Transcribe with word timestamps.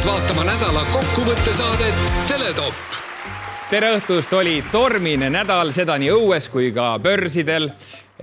palutud 0.00 0.06
vaatama 0.06 0.44
nädala 0.44 0.84
kokkuvõttesaadet 0.92 1.94
Teletopp. 2.28 2.74
tere 3.70 3.96
õhtust, 3.96 4.32
oli 4.32 4.64
tormine 4.72 5.30
nädal, 5.30 5.72
seda 5.72 5.98
nii 5.98 6.10
õues 6.10 6.48
kui 6.50 6.72
ka 6.72 6.98
börsidel 7.02 7.70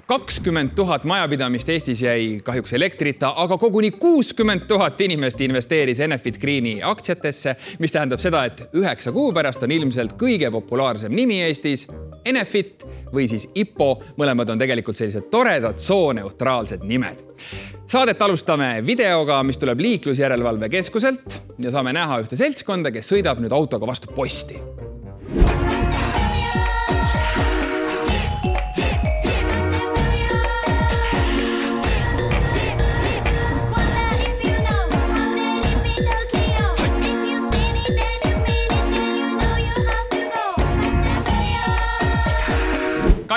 kakskümmend 0.05 0.75
tuhat 0.75 1.03
majapidamist 1.03 1.69
Eestis 1.69 2.02
jäi 2.02 2.38
kahjuks 2.43 2.73
elektrita, 2.73 3.33
aga 3.35 3.57
koguni 3.57 3.91
kuuskümmend 3.91 4.67
tuhat 4.67 5.02
inimest 5.02 5.41
investeeris 5.41 5.99
Enefit 5.99 6.39
Greeni 6.39 6.79
aktsiatesse, 6.83 7.55
mis 7.80 7.91
tähendab 7.91 8.19
seda, 8.19 8.45
et 8.45 8.69
üheksa 8.73 9.11
kuu 9.11 9.31
pärast 9.33 9.63
on 9.63 9.71
ilmselt 9.71 10.17
kõige 10.17 10.52
populaarsem 10.52 11.13
nimi 11.13 11.41
Eestis 11.41 11.88
Enefit 12.27 12.86
või 13.13 13.27
siis 13.31 13.49
IPO. 13.55 13.90
mõlemad 14.17 14.49
on 14.52 14.59
tegelikult 14.59 14.98
sellised 14.98 15.31
toredad 15.31 15.80
sooneutraalsed 15.80 16.84
nimed 16.84 17.23
saadet 17.88 18.22
alustame 18.22 18.81
videoga, 18.86 19.40
mis 19.48 19.58
tuleb 19.58 19.80
liiklusjärelevalve 19.80 20.70
keskuselt 20.70 21.40
ja 21.63 21.72
saame 21.72 21.95
näha 21.95 22.20
ühte 22.23 22.40
seltskonda, 22.40 22.91
kes 22.91 23.13
sõidab 23.13 23.40
nüüd 23.44 23.55
autoga 23.55 23.88
vastu 23.88 24.12
posti 24.16 24.59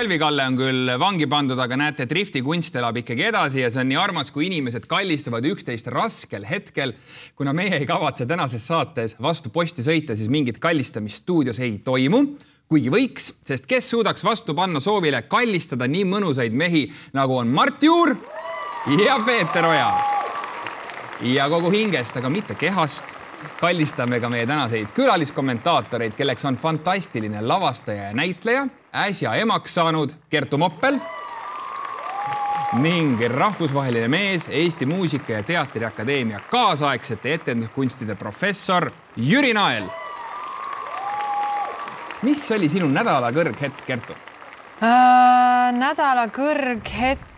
Kalvi 0.00 0.16
Kalle 0.16 0.46
on 0.48 0.54
küll 0.56 0.88
vangi 0.96 1.26
pandud, 1.28 1.58
aga 1.60 1.76
näete, 1.76 2.06
driftikunst 2.08 2.72
elab 2.80 2.96
ikkagi 3.02 3.26
edasi 3.28 3.60
ja 3.60 3.68
see 3.68 3.82
on 3.82 3.90
nii 3.90 3.98
armas, 4.00 4.30
kui 4.32 4.46
inimesed 4.46 4.86
kallistavad 4.88 5.44
üksteist 5.44 5.90
raskel 5.92 6.46
hetkel. 6.48 6.94
kuna 7.36 7.52
meie 7.52 7.76
ei 7.76 7.84
kavatse 7.84 8.24
tänases 8.24 8.64
saates 8.64 9.12
vastu 9.20 9.52
posti 9.52 9.84
sõita, 9.84 10.16
siis 10.16 10.32
mingit 10.32 10.56
kallistamist 10.56 11.20
stuudios 11.20 11.60
ei 11.60 11.76
toimu 11.84 12.22
kuigi 12.72 12.88
võiks, 12.88 13.28
sest 13.44 13.68
kes 13.68 13.90
suudaks 13.92 14.24
vastu 14.24 14.56
panna 14.56 14.80
soovile 14.80 15.20
kallistada 15.28 15.84
nii 15.84 16.08
mõnusaid 16.08 16.56
mehi, 16.56 16.86
nagu 17.12 17.36
on 17.36 17.52
Mart 17.52 17.84
Juur 17.84 18.16
ja 19.04 19.20
Peeter 19.26 19.68
Oja. 19.68 19.92
ja 21.28 21.52
kogu 21.52 21.76
hingest, 21.76 22.16
aga 22.16 22.32
mitte 22.32 22.56
kehast 22.56 23.19
kallistame 23.60 24.20
ka 24.20 24.28
meie 24.28 24.46
tänaseid 24.46 24.90
külaliskommentaatoreid, 24.94 26.14
kelleks 26.16 26.44
on 26.44 26.56
fantastiline 26.56 27.40
lavastaja 27.40 28.02
ja 28.02 28.14
näitleja, 28.14 28.66
äsja 28.94 29.34
emaks 29.34 29.74
saanud 29.74 30.12
Kertu 30.30 30.58
Moppel 30.58 31.00
ning 32.72 33.20
rahvusvaheline 33.28 34.08
mees, 34.08 34.48
Eesti 34.48 34.86
Muusika- 34.86 35.32
ja 35.32 35.42
Teatriakadeemia 35.42 36.40
kaasaegsete 36.50 37.34
etenduskunstide 37.34 38.14
professor 38.14 38.90
Jüri 39.16 39.54
Nael. 39.54 39.84
mis 42.22 42.50
oli 42.50 42.68
sinu 42.68 42.88
nädala 42.88 43.30
kõrghetk, 43.30 43.84
Kertu 43.86 44.12
äh,? 44.82 45.72
nädala 45.72 46.26
kõrghetk 46.26 47.29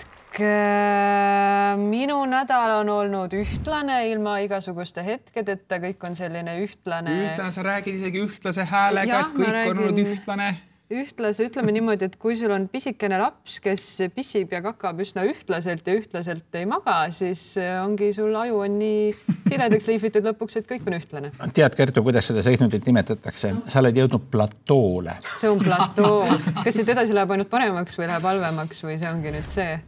minu 1.83 2.19
nädal 2.31 2.79
on 2.81 2.89
olnud 2.89 3.37
ühtlane 3.37 3.99
ilma 4.11 4.39
igasuguste 4.45 5.05
hetkedeta, 5.05 5.81
kõik 5.83 6.09
on 6.09 6.15
selline 6.19 6.59
ühtlane. 6.65 7.15
ühtlane, 7.29 7.53
sa 7.53 7.63
räägid 7.67 8.01
isegi 8.01 8.23
ühtlase 8.25 8.65
häälega, 8.65 9.21
et 9.21 9.35
kõik 9.37 9.57
räägin... 9.57 9.73
on 9.73 9.83
olnud 9.87 10.05
ühtlane 10.07 10.53
ühtlase, 10.93 11.47
ütleme 11.49 11.73
niimoodi, 11.75 12.07
et 12.09 12.17
kui 12.21 12.35
sul 12.37 12.53
on 12.53 12.67
pisikene 12.71 13.19
laps, 13.21 13.59
kes 13.65 13.85
pissib 14.15 14.53
ja 14.53 14.63
kakab 14.65 15.01
üsna 15.03 15.25
ühtlaselt 15.29 15.87
ja 15.89 15.95
ühtlaselt 15.99 16.59
ei 16.59 16.67
maga, 16.69 16.97
siis 17.15 17.55
ongi 17.83 18.13
sul 18.17 18.35
aju 18.39 18.63
on 18.67 18.77
nii 18.81 19.13
siledaks 19.47 19.89
lihvitud 19.89 20.29
lõpuks, 20.29 20.59
et 20.61 20.69
kõik 20.69 20.89
on 20.91 20.99
ühtlane. 20.99 21.33
tead, 21.55 21.77
Kertu, 21.79 22.05
kuidas 22.05 22.29
seda 22.31 22.45
seisundit 22.47 22.87
nimetatakse? 22.89 23.55
sa 23.69 23.81
oled 23.81 24.03
jõudnud 24.03 24.29
platoole. 24.33 25.17
see 25.33 25.51
on 25.51 25.63
platoo. 25.63 26.21
kas 26.65 26.77
siit 26.77 26.93
edasi 26.93 27.17
läheb 27.17 27.33
ainult 27.37 27.51
paremaks 27.53 27.99
või 27.99 28.11
läheb 28.13 28.29
halvemaks 28.33 28.85
või 28.85 28.99
see 29.01 29.11
ongi 29.13 29.35
nüüd 29.39 29.49
see? 29.53 29.81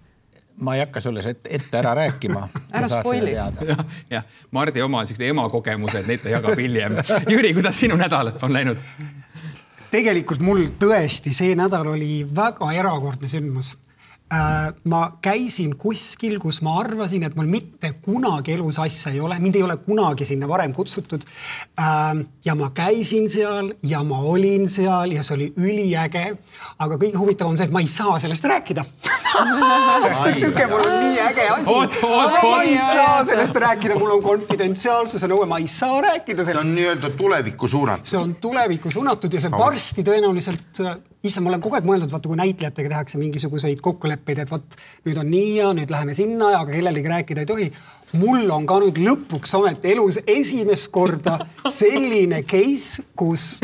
Ma 0.61 0.75
ei 0.77 0.85
hakka 0.85 1.01
sulle 1.01 1.23
ette 1.27 1.79
ära 1.79 1.95
rääkima. 1.95 2.49
ära 2.73 2.89
spoili. 2.89 3.33
jah, 3.33 3.53
jah, 4.11 4.25
Mardi 4.51 4.83
oma 4.83 5.05
siuksed 5.07 5.27
ema 5.29 5.49
kogemused, 5.51 6.07
neid 6.07 6.23
ta 6.23 6.33
jagab 6.33 6.59
hiljem. 6.59 6.99
Jüri, 7.35 7.55
kuidas 7.57 7.81
sinu 7.81 7.99
nädal 8.01 8.35
on 8.43 8.53
läinud? 8.53 8.83
tegelikult 9.95 10.43
mul 10.43 10.65
tõesti 10.81 11.31
see 11.35 11.55
nädal 11.55 11.87
oli 11.93 12.25
väga 12.27 12.73
erakordne 12.75 13.29
sündmus 13.31 13.77
ma 14.85 15.01
käisin 15.23 15.77
kuskil, 15.79 16.39
kus 16.43 16.61
ma 16.65 16.79
arvasin, 16.81 17.23
et 17.27 17.37
mul 17.37 17.47
mitte 17.47 17.93
kunagi 18.03 18.55
elus 18.57 18.79
asja 18.83 19.13
ei 19.13 19.21
ole, 19.21 19.37
mind 19.39 19.59
ei 19.59 19.63
ole 19.63 19.77
kunagi 19.77 20.25
sinna 20.25 20.49
varem 20.49 20.73
kutsutud. 20.75 21.27
Ähm, 21.79 22.25
ja 22.45 22.55
ma 22.59 22.71
käisin 22.75 23.29
seal 23.31 23.75
ja 23.83 24.03
ma 24.03 24.19
olin 24.19 24.67
seal 24.69 25.13
ja 25.15 25.23
see 25.23 25.37
oli 25.37 25.51
üliäge. 25.57 26.25
aga 26.79 26.97
kõige 26.97 27.19
huvitavam 27.21 27.53
on 27.53 27.61
see, 27.61 27.69
et 27.69 27.75
ma 27.75 27.85
ei 27.85 27.89
saa 27.89 28.19
sellest 28.19 28.45
rääkida 28.51 28.85
see 30.25 30.33
on 30.33 30.39
siuke, 30.39 30.67
mul 30.71 30.83
on 30.83 30.99
nii 31.03 31.21
äge 31.29 31.49
asi. 31.55 31.75
ma 32.03 32.63
ei 32.63 32.77
saa 32.77 33.25
sellest 33.29 33.57
rääkida, 33.67 33.99
mul 33.99 34.17
on 34.17 34.23
konfidentsiaalsuse 34.25 35.29
nõue, 35.31 35.47
ma 35.51 35.61
ei 35.63 35.69
saa 35.71 36.01
rääkida 36.05 36.45
sellest. 36.45 36.65
see 36.65 36.73
on 36.73 36.79
nii-öelda 36.81 37.11
tulevikku 37.19 37.69
suunatud. 37.69 38.11
see 38.11 38.21
on 38.21 38.35
tulevikku 38.43 38.91
suunatud 38.91 39.37
ja 39.37 39.45
see 39.45 39.53
varsti 39.53 40.07
tõenäoliselt 40.07 40.85
ise 41.25 41.41
ma 41.41 41.51
olen 41.51 41.63
kogu 41.65 41.79
aeg 41.79 41.87
mõelnud, 41.89 42.13
vaata 42.13 42.29
kui 42.29 42.39
näitlejatega 42.39 42.91
tehakse 42.93 43.19
mingisuguseid 43.21 43.81
kokkuleppeid, 43.85 44.43
et 44.45 44.51
vot 44.53 44.77
nüüd 45.07 45.21
on 45.21 45.31
nii 45.33 45.53
ja 45.57 45.71
nüüd 45.77 45.93
läheme 45.93 46.17
sinna, 46.17 46.51
aga 46.59 46.73
kellelegi 46.73 47.13
rääkida 47.13 47.45
ei 47.45 47.51
tohi. 47.51 47.69
mul 48.15 48.51
on 48.55 48.67
ka 48.67 48.77
nüüd 48.83 49.01
lõpuks 49.03 49.57
ometi 49.59 49.91
elus 49.91 50.21
esimest 50.27 50.91
korda 50.95 51.39
selline 51.69 52.43
case, 52.47 53.03
kus 53.17 53.59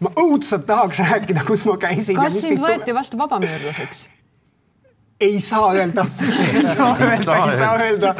ma 0.00 0.10
õudselt 0.24 0.66
tahaks 0.66 1.02
rääkida, 1.04 1.44
kus 1.46 1.66
ma 1.68 1.76
käisin. 1.76 2.16
kas 2.16 2.40
sind 2.40 2.62
võeti 2.62 2.94
vastu 2.94 3.20
vabamüürlaseks? 3.20 4.08
ei 5.20 5.40
saa 5.40 5.74
öelda 5.74 6.06
ei 6.54 6.64
saa 6.68 6.96
öelda, 6.96 7.36
ei 7.36 7.58
saa 7.58 7.76
öelda. 7.78 8.14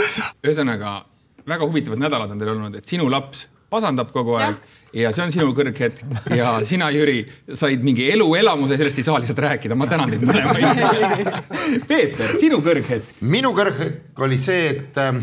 ühesõnaga 0.45 1.01
väga 1.49 1.67
huvitavad 1.67 1.99
nädalad 1.99 2.31
on 2.31 2.39
teil 2.39 2.55
olnud, 2.55 2.77
et 2.77 2.87
sinu 2.87 3.09
laps 3.11 3.49
pasandab 3.73 4.13
kogu 4.13 4.37
aeg 4.39 4.55
ja 4.55 4.82
ja 4.93 5.13
see 5.15 5.25
on 5.25 5.33
sinu 5.33 5.53
kõrghetk 5.57 6.03
ja 6.37 6.55
sina, 6.67 6.91
Jüri, 6.93 7.23
said 7.57 7.85
mingi 7.85 8.09
eluelamuse, 8.13 8.77
sellest 8.81 9.01
ei 9.01 9.07
saa 9.07 9.21
lihtsalt 9.23 9.41
rääkida, 9.45 9.77
ma 9.79 9.89
tänan 9.91 10.13
teid 10.13 10.25
mõlemaid. 10.29 11.33
Peeter, 11.91 12.37
sinu 12.41 12.61
kõrghetk? 12.65 13.17
minu 13.25 13.53
kõrghetk 13.57 14.23
oli 14.27 14.39
see, 14.41 14.69
et 14.75 15.01
äh, 15.01 15.23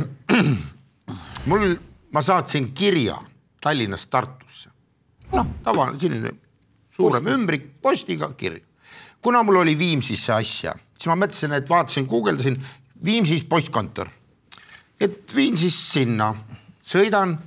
mul, 1.50 1.76
ma 2.16 2.26
saatsin 2.26 2.72
kirja 2.78 3.20
Tallinnast 3.62 4.10
Tartusse. 4.10 4.72
noh, 5.34 5.48
tavaline 5.64 6.00
selline 6.02 6.34
suurem 6.90 7.24
Posti. 7.24 7.36
ümbrik, 7.36 7.70
postiga 7.82 8.32
kirja. 8.38 8.66
kuna 9.22 9.44
mul 9.44 9.62
oli 9.62 9.78
Viimsisse 9.78 10.34
asja, 10.34 10.74
siis 10.98 11.12
ma 11.12 11.20
mõtlesin, 11.20 11.54
et 11.58 11.70
vaatasin, 11.70 12.08
guugeldasin 12.10 12.58
Viimsis 13.06 13.46
postkontor, 13.48 14.10
et 15.00 15.36
viin 15.36 15.56
siis 15.58 15.76
sinna, 15.94 16.34
sõidan 16.84 17.38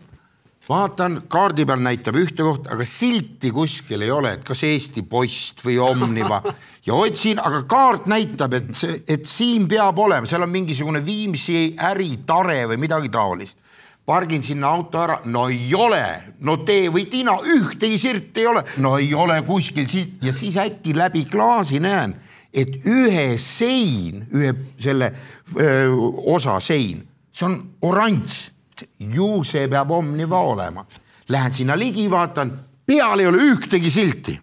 vaatan 0.72 1.22
kaardi 1.31 1.66
peal 1.69 1.83
näitab 1.84 2.16
ühte 2.21 2.45
kohta, 2.45 2.72
aga 2.74 2.86
silti 2.89 3.53
kuskil 3.54 4.03
ei 4.04 4.10
ole, 4.13 4.36
et 4.39 4.45
kas 4.47 4.65
Eesti 4.66 5.04
Post 5.09 5.65
või 5.66 5.80
Omniva. 5.83 6.42
Ja 6.83 6.97
otsin, 6.98 7.39
aga 7.39 7.60
kaart 7.71 8.09
näitab, 8.10 8.57
et 8.59 8.72
see, 8.74 8.97
et 9.07 9.28
siin 9.30 9.69
peab 9.71 10.01
olema, 10.03 10.27
seal 10.27 10.42
on 10.42 10.51
mingisugune 10.51 10.98
Viimsi 11.07 11.77
äritare 11.78 12.65
või 12.72 12.80
midagi 12.83 13.13
taolist. 13.15 13.60
pargin 14.03 14.42
sinna 14.42 14.66
auto 14.74 14.98
ära, 14.98 15.21
no 15.30 15.45
ei 15.47 15.71
ole, 15.78 16.03
no 16.42 16.57
tee 16.66 16.89
või 16.91 17.04
tina, 17.07 17.36
ühtegi 17.39 18.01
sirti 18.03 18.42
ei 18.42 18.48
ole, 18.51 18.65
no 18.83 18.97
ei 18.98 19.15
ole 19.15 19.36
kuskil 19.47 19.86
silt. 19.86 20.16
Ja 20.27 20.33
siis 20.34 20.57
äkki 20.59 20.97
läbi 20.98 21.22
klaasi 21.30 21.78
näen, 21.78 22.16
et 22.53 22.83
ühe 22.83 23.39
sein, 23.39 24.27
ühe 24.34 24.51
selle 24.75 25.13
öö, 25.54 25.86
osa 26.34 26.59
sein, 26.59 27.07
see 27.30 27.47
on 27.47 27.60
oranž 27.80 28.52
ju 28.98 29.44
see 29.44 29.68
peab 29.68 29.90
Omniva 29.90 30.40
olema. 30.40 30.84
Lähen 31.28 31.54
sinna 31.54 31.76
ligi, 31.78 32.08
vaatan, 32.10 32.52
peal 32.86 33.20
ei 33.20 33.26
ole 33.26 33.38
ühtegi 33.52 33.90
silti. 33.90 34.40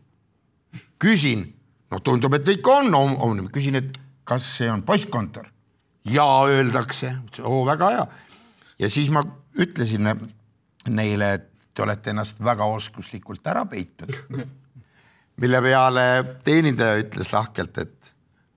küsin, 0.99 1.45
no 1.91 1.99
tundub, 2.03 2.33
et 2.33 2.47
ikka 2.47 2.81
on 2.81 2.95
Omniva, 2.95 3.49
küsin, 3.49 3.75
et 3.75 3.97
kas 4.23 4.43
see 4.57 4.71
on 4.71 4.83
postkontor? 4.83 5.47
ja 6.09 6.25
öeldakse, 6.47 7.13
oo 7.43 7.65
väga 7.65 7.89
hea. 7.89 8.07
ja 8.79 8.89
siis 8.89 9.09
ma 9.09 9.23
ütlesin 9.59 10.07
neile, 10.87 11.33
et 11.33 11.49
te 11.73 11.83
olete 11.83 12.13
ennast 12.13 12.41
väga 12.43 12.65
oskuslikult 12.65 13.47
ära 13.47 13.65
peitnud. 13.65 14.15
mille 15.41 15.61
peale 15.61 16.05
teenindaja 16.43 16.99
ütles 17.03 17.33
lahkelt, 17.33 17.77
et 17.77 17.98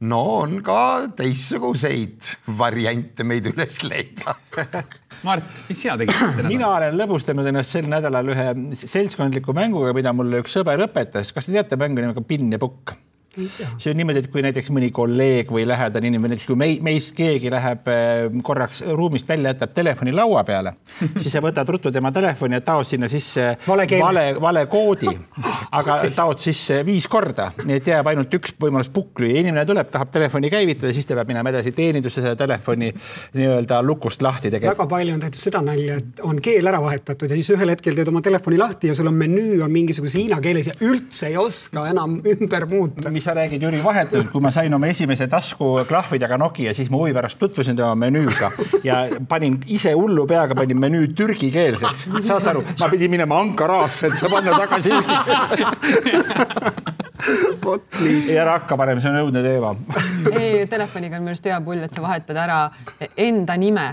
no 0.09 0.21
on 0.41 0.59
ka 0.67 1.09
teistsuguseid 1.19 2.31
variante 2.59 3.27
meid 3.27 3.47
üles 3.53 3.83
leida 3.87 4.35
Mart, 5.27 5.47
mis 5.69 5.79
sina 5.85 5.95
tegid? 6.01 6.43
mina 6.49 6.73
olen 6.73 6.97
lõbustanud 6.99 7.47
ennast 7.47 7.77
sel 7.77 7.87
nädalal 7.91 8.33
ühe 8.35 8.49
seltskondliku 8.81 9.55
mänguga, 9.55 9.93
mida 9.95 10.15
mulle 10.17 10.43
üks 10.43 10.57
sõber 10.59 10.83
õpetas. 10.89 11.31
kas 11.35 11.47
te 11.47 11.55
teate 11.55 11.79
mängu 11.79 12.03
nimega 12.03 12.25
Pinn 12.27 12.51
ja 12.53 12.59
Pukk? 12.63 12.97
See 13.33 13.91
on 13.91 13.97
niimoodi, 13.97 14.23
et 14.25 14.31
kui 14.33 14.43
näiteks 14.45 14.71
mõni 14.75 14.91
kolleeg 14.95 15.51
või 15.53 15.65
lähedane 15.69 16.11
inimene, 16.11 16.35
näiteks 16.35 16.51
kui 16.51 16.59
mei, 16.59 16.79
meist 16.85 17.15
keegi 17.17 17.51
läheb 17.53 17.89
äh, 17.91 18.27
korraks 18.45 18.83
ruumist 18.93 19.29
välja, 19.29 19.55
jätab 19.55 19.75
telefoni 19.77 20.13
laua 20.15 20.45
peale, 20.49 20.75
siis 21.19 21.31
sa 21.33 21.43
võtad 21.45 21.69
ruttu 21.73 21.93
tema 21.95 22.13
telefoni 22.13 22.59
ja 22.59 22.65
taod 22.65 22.89
sinna 22.89 23.09
sisse 23.13 23.53
Vale 23.67 23.87
vale, 24.01 24.25
vale 24.41 24.65
koodi, 24.71 25.11
aga 25.79 25.99
taod 26.15 26.41
sisse 26.43 26.81
viis 26.87 27.07
korda, 27.11 27.51
nii 27.65 27.79
et 27.81 27.91
jääb 27.93 28.11
ainult 28.13 28.35
üks 28.37 28.55
võimalus 28.61 28.91
pukli 28.93 29.33
ja 29.33 29.43
inimene 29.43 29.65
tuleb, 29.69 29.89
tahab 29.93 30.13
telefoni 30.13 30.51
käivitada, 30.53 30.93
siis 30.95 31.09
ta 31.09 31.17
peab 31.19 31.31
minema 31.33 31.53
edasi 31.53 31.73
teenindusse 31.77 32.23
seda 32.25 32.35
telefoni 32.39 32.91
nii-öelda 33.39 33.81
lukust 33.87 34.23
lahti 34.25 34.51
tegema. 34.53 34.75
väga 34.77 34.89
palju 34.91 35.17
on 35.17 35.25
tehtud 35.25 35.41
seda 35.41 35.63
nalja, 35.65 35.99
et 36.03 36.23
on 36.27 36.41
keel 36.45 36.69
ära 36.69 36.83
vahetatud 36.83 37.33
ja 37.33 37.39
siis 37.39 37.53
ühel 37.57 37.73
hetkel 37.73 37.97
teed 37.97 38.11
oma 38.13 38.23
telefoni 38.25 38.61
lahti 38.61 38.93
ja 38.93 38.97
sul 38.99 39.11
on 39.11 39.19
menüü 39.19 39.63
on 39.65 39.73
mingisuguses 39.73 40.19
hiina 40.21 40.41
keeles 40.45 40.73
ja 40.73 40.77
üldse 40.85 41.31
ei 41.31 41.39
oska 41.41 41.87
enam 41.91 42.19
ümber 42.35 42.67
muuta. 42.71 43.11
Mis 43.23 43.29
sa 43.31 43.35
räägid, 43.35 43.63
Jüri, 43.63 43.79
vahetult, 43.85 44.33
kui 44.33 44.43
ma 44.43 44.51
sain 44.51 44.75
oma 44.75 44.89
esimese 44.91 45.29
taskuklahvidega 45.31 46.35
Nokia, 46.43 46.73
siis 46.75 46.89
ma 46.91 46.99
huvi 46.99 47.13
pärast 47.15 47.39
tutvusin 47.39 47.77
tema 47.79 47.95
menüüga 47.95 48.49
ja 48.83 48.97
panin 49.31 49.61
ise 49.71 49.93
hullu 49.95 50.25
peaga, 50.27 50.57
panin 50.59 50.81
menüü 50.83 51.13
türgikeelseks. 51.15 52.09
saad 52.19 52.43
sa 52.43 52.51
aru, 52.51 52.65
ma 52.81 52.89
pidin 52.91 53.13
minema 53.13 53.39
Ankarasse, 53.39 54.11
et 54.11 54.19
sa 54.19 54.27
panna 54.33 54.57
tagasi 54.59 54.91
eesti 54.97 55.15
vot 57.63 57.85
nii. 58.01 58.17
ei 58.33 58.39
ära 58.43 58.57
hakka 58.57 58.77
parem, 58.81 58.99
see 59.05 59.13
on 59.13 59.21
õudne 59.21 59.45
teema. 59.47 59.71
ei, 60.33 60.67
telefoniga 60.67 61.21
on 61.21 61.23
minu 61.23 61.37
arust 61.37 61.47
hea 61.47 61.61
pull, 61.63 61.85
et 61.87 61.95
sa 61.95 62.03
vahetad 62.03 62.41
ära 62.43 62.59
enda 63.15 63.55
nime. 63.55 63.87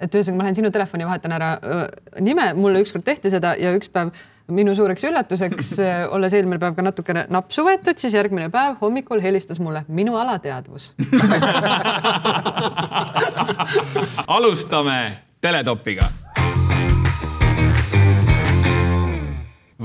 et 0.00 0.08
ühesõnaga, 0.08 0.38
ma 0.38 0.48
lähen 0.48 0.56
sinu 0.62 0.72
telefoni, 0.72 1.04
vahetan 1.04 1.36
ära 1.36 1.58
öö, 1.60 1.84
nime, 2.24 2.54
mulle 2.56 2.80
ükskord 2.86 3.04
tehti 3.04 3.36
seda 3.36 3.52
ja 3.60 3.76
üks 3.76 3.92
päev 3.92 4.16
minu 4.52 4.74
suureks 4.74 5.04
üllatuseks, 5.08 5.70
olles 6.14 6.32
eelmine 6.36 6.58
päev 6.62 6.74
ka 6.76 6.82
natukene 6.86 7.26
napsu 7.32 7.64
võetud, 7.66 7.98
siis 7.98 8.14
järgmine 8.14 8.50
päev 8.52 8.76
hommikul 8.82 9.20
helistas 9.22 9.60
mulle 9.62 9.84
minu 9.88 10.16
alateadvus. 10.20 10.94
alustame 14.38 15.00
teletopiga. 15.40 16.08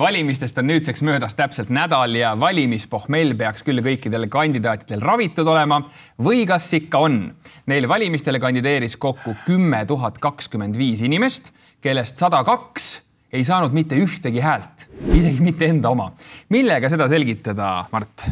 valimistest 0.02 0.58
on 0.58 0.66
nüüdseks 0.66 1.04
möödas 1.06 1.36
täpselt 1.38 1.70
nädal 1.70 2.16
ja 2.16 2.32
valimispohmell 2.40 3.36
peaks 3.38 3.62
küll 3.68 3.84
kõikidel 3.86 4.26
kandidaatidel 4.32 5.04
ravitud 5.04 5.46
olema 5.46 5.78
või 6.18 6.48
kas 6.50 6.72
ikka 6.74 6.98
on? 7.06 7.20
Neil 7.70 7.86
valimistele 7.92 8.40
kandideeris 8.42 8.98
kokku 8.98 9.36
kümme 9.46 9.84
tuhat 9.86 10.18
kakskümmend 10.18 10.80
viis 10.80 11.04
inimest, 11.06 11.52
kellest 11.84 12.18
sada 12.18 12.42
kaks 12.48 13.11
ei 13.32 13.44
saanud 13.48 13.76
mitte 13.76 13.96
ühtegi 14.00 14.44
häält, 14.44 14.88
isegi 15.16 15.44
mitte 15.44 15.70
enda 15.72 15.92
oma. 15.94 16.12
millega 16.50 16.90
seda 16.92 17.08
selgitada, 17.12 17.74
Mart? 17.92 18.28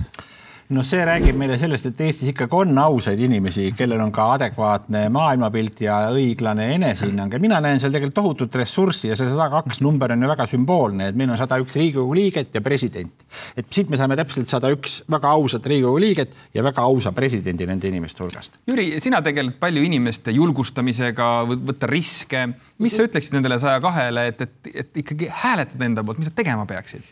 No 0.69 0.83
see 0.86 1.01
räägib 1.06 1.38
meile 1.38 1.56
sellest, 1.57 1.88
et 1.89 2.01
Eestis 2.06 2.30
ikkagi 2.30 2.54
on 2.60 2.77
ausaid 2.77 3.19
inimesi, 3.25 3.71
kellel 3.77 4.01
on 4.04 4.12
ka 4.13 4.27
adekvaatne 4.36 5.07
maailmapilt 5.13 5.81
ja 5.81 5.95
õiglane 6.13 6.68
enesehinnang 6.75 7.33
ja 7.33 7.39
mina 7.42 7.57
näen 7.63 7.81
seal 7.81 7.94
tegelikult 7.94 8.18
tohutut 8.19 8.57
ressurssi 8.62 9.10
ja 9.10 9.18
see 9.18 9.31
sada 9.31 9.48
kaks 9.50 9.81
number 9.81 10.13
on 10.13 10.25
ju 10.25 10.30
väga 10.30 10.45
sümboolne, 10.51 11.07
et 11.10 11.18
meil 11.18 11.33
on 11.33 11.39
sada 11.39 11.57
üks 11.62 11.74
Riigikogu 11.80 12.13
liiget 12.18 12.54
ja 12.54 12.62
president. 12.62 13.25
et 13.57 13.66
siit 13.74 13.89
me 13.89 13.98
saame 13.98 14.18
täpselt 14.19 14.51
sada 14.51 14.69
üks 14.74 15.00
väga 15.10 15.31
ausat 15.39 15.66
Riigikogu 15.66 16.01
liiget 16.04 16.36
ja 16.54 16.63
väga 16.66 16.86
ausa 16.86 17.12
presidendi 17.18 17.66
nende 17.66 17.89
inimeste 17.89 18.24
hulgast. 18.24 18.60
Jüri, 18.69 18.92
sina 19.01 19.24
tegeled 19.25 19.57
palju 19.60 19.81
inimeste 19.88 20.36
julgustamisega, 20.38 21.31
võtta 21.50 21.89
riske. 21.89 22.45
mis 22.77 22.94
sa 22.94 23.07
ütleksid 23.10 23.39
nendele 23.39 23.57
saja 23.60 23.81
kahele, 23.81 24.27
et, 24.30 24.45
et, 24.45 24.71
et 24.83 25.01
ikkagi 25.01 25.31
hääletada 25.33 25.89
enda 25.89 26.06
poolt, 26.06 26.21
mis 26.21 26.30
nad 26.30 26.38
tegema 26.38 26.69
peaksid? 26.69 27.10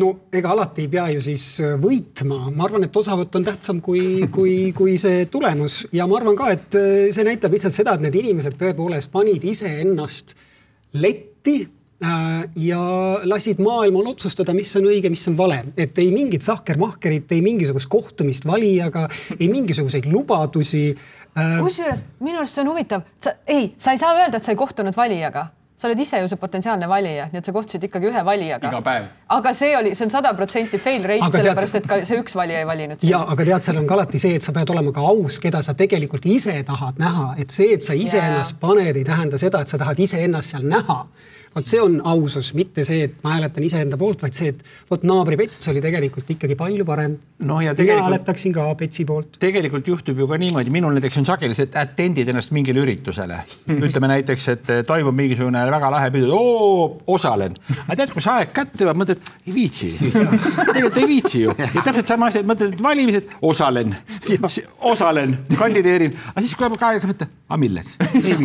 No 0.00 0.10
ega 0.34 0.50
alati 0.54 0.84
ei 0.84 0.90
pea 0.90 1.06
ju 1.14 1.22
siis 1.22 1.44
äh, 1.62 1.76
võitma, 1.80 2.48
ma 2.54 2.66
arvan, 2.66 2.86
et 2.86 2.96
osavõtt 2.96 3.38
on 3.38 3.46
tähtsam 3.46 3.80
kui, 3.84 4.26
kui, 4.32 4.72
kui 4.76 4.96
see 5.00 5.24
tulemus. 5.32 5.84
Ja 5.94 6.08
ma 6.10 6.18
arvan 6.18 6.38
ka, 6.38 6.50
et 6.54 6.78
äh, 6.78 6.90
see 7.14 7.26
näitab 7.26 7.54
lihtsalt 7.54 7.76
seda, 7.76 7.94
et 7.94 8.04
need 8.06 8.18
inimesed 8.18 8.58
tõepoolest 8.60 9.12
panid 9.14 9.44
iseennast 9.46 10.34
letti 10.98 11.56
äh, 11.62 12.44
ja 12.66 12.82
lasid 13.30 13.62
maailmal 13.62 14.12
otsustada, 14.14 14.54
mis 14.56 14.74
on 14.80 14.90
õige, 14.90 15.12
mis 15.12 15.26
on 15.30 15.38
vale, 15.38 15.62
et 15.78 15.98
ei 16.02 16.10
mingit 16.14 16.46
sahkermahkerit, 16.46 17.34
ei 17.36 17.42
mingisugust 17.44 17.90
kohtumist 17.92 18.48
valijaga, 18.50 19.06
ei 19.38 19.50
mingisuguseid 19.52 20.10
lubadusi. 20.10 20.88
kusjuures 21.34 22.06
minu 22.22 22.42
arust 22.42 22.58
see 22.58 22.66
on 22.66 22.74
huvitav, 22.74 23.06
sa 23.18 23.38
ei, 23.46 23.72
sa 23.78 23.94
ei 23.94 24.00
saa 24.00 24.14
öelda, 24.18 24.38
et 24.38 24.46
sa 24.46 24.54
ei 24.54 24.58
kohtunud 24.58 24.96
valijaga 24.96 25.48
sa 25.76 25.88
oled 25.88 26.00
ise 26.00 26.20
ju 26.22 26.28
see 26.30 26.38
potentsiaalne 26.38 26.88
valija, 26.88 27.26
nii 27.32 27.40
et 27.40 27.48
sa 27.48 27.52
kohtusid 27.54 27.86
ikkagi 27.88 28.06
ühe 28.10 28.24
valijaga. 28.26 28.70
iga 28.70 28.80
päev. 28.86 29.08
aga 29.36 29.52
see 29.58 29.72
oli, 29.76 29.94
see 29.98 30.06
on 30.06 30.12
sada 30.12 30.34
protsenti 30.38 30.78
fail 30.78 31.06
rate, 31.10 31.30
sellepärast 31.34 31.78
et 31.80 31.88
ka 31.90 31.98
see 32.06 32.20
üks 32.22 32.36
valija 32.38 32.62
ei 32.62 32.68
valinud 32.68 33.00
sind. 33.00 33.10
ja, 33.10 33.24
aga 33.34 33.48
tead, 33.50 33.66
seal 33.66 33.80
on 33.82 33.88
ka 33.90 33.98
alati 33.98 34.22
see, 34.22 34.38
et 34.38 34.46
sa 34.46 34.54
pead 34.54 34.70
olema 34.70 34.94
ka 34.94 35.02
aus, 35.12 35.40
keda 35.42 35.62
sa 35.66 35.74
tegelikult 35.78 36.26
ise 36.30 36.54
tahad 36.68 37.00
näha, 37.02 37.32
et 37.42 37.50
see, 37.50 37.72
et 37.74 37.82
sa 37.82 37.98
iseennast 37.98 38.60
paned, 38.62 38.94
ei 38.96 39.06
tähenda 39.08 39.40
seda, 39.40 39.64
et 39.64 39.74
sa 39.74 39.80
tahad 39.82 39.98
iseennast 40.06 40.54
seal 40.54 40.68
näha 40.70 41.00
vot 41.54 41.68
see 41.68 41.80
on 41.82 42.00
ausus, 42.14 42.52
mitte 42.58 42.84
see, 42.86 43.04
et 43.08 43.20
ma 43.24 43.36
hääletan 43.36 43.64
iseenda 43.66 43.98
poolt, 44.00 44.22
vaid 44.24 44.34
see, 44.36 44.50
et 44.54 44.64
vot 44.90 45.04
naabri 45.06 45.38
Pets 45.38 45.70
oli 45.70 45.82
tegelikult 45.84 46.30
ikkagi 46.34 46.56
palju 46.58 46.86
parem 46.88 47.16
no. 47.38 47.60
ja 47.60 47.74
tegelikult. 47.74 47.94
mina 47.94 48.08
hääletaksin 48.08 48.54
ka 48.54 48.66
Petsi 48.78 49.04
poolt. 49.04 49.38
tegelikult 49.40 49.88
juhtub 49.88 50.18
ju 50.18 50.28
ka 50.28 50.38
niimoodi, 50.40 50.72
minul 50.74 50.94
näiteks 50.96 51.18
on 51.22 51.28
sageli 51.28 51.54
see, 51.54 51.68
et 51.68 51.76
attendid 51.78 52.28
ennast 52.28 52.52
mingile 52.56 52.82
üritusele. 52.82 53.38
ütleme 53.74 54.10
näiteks, 54.10 54.48
et 54.54 54.72
toimub 54.86 55.14
mingisugune 55.14 55.64
väga 55.70 55.90
lahe 55.94 56.10
pidu, 56.14 56.40
osalen. 57.06 57.56
aga 57.86 57.98
tead, 58.02 58.14
kui 58.14 58.24
see 58.24 58.34
aeg 58.34 58.52
kätte 58.56 58.84
jõuab, 58.84 59.00
mõtled, 59.02 59.32
ei 59.46 59.54
viitsi. 59.54 59.92
tegelikult 60.00 61.00
ei 61.02 61.08
viitsi 61.10 61.44
ju. 61.44 61.54
ja 61.60 61.86
täpselt 61.86 62.14
sama 62.14 62.30
asi, 62.32 62.42
et 62.42 62.50
mõtled, 62.50 62.74
et 62.74 62.82
valimised, 62.82 63.30
osalen, 63.42 63.94
osalen, 64.94 65.38
kandideerin, 65.58 66.14
aga 66.34 66.44
siis 66.44 66.56
kui 66.58 66.66
aeg, 66.66 67.08
mõtled, 67.12 67.38
aga 67.48 67.60
milleks? 67.60 67.96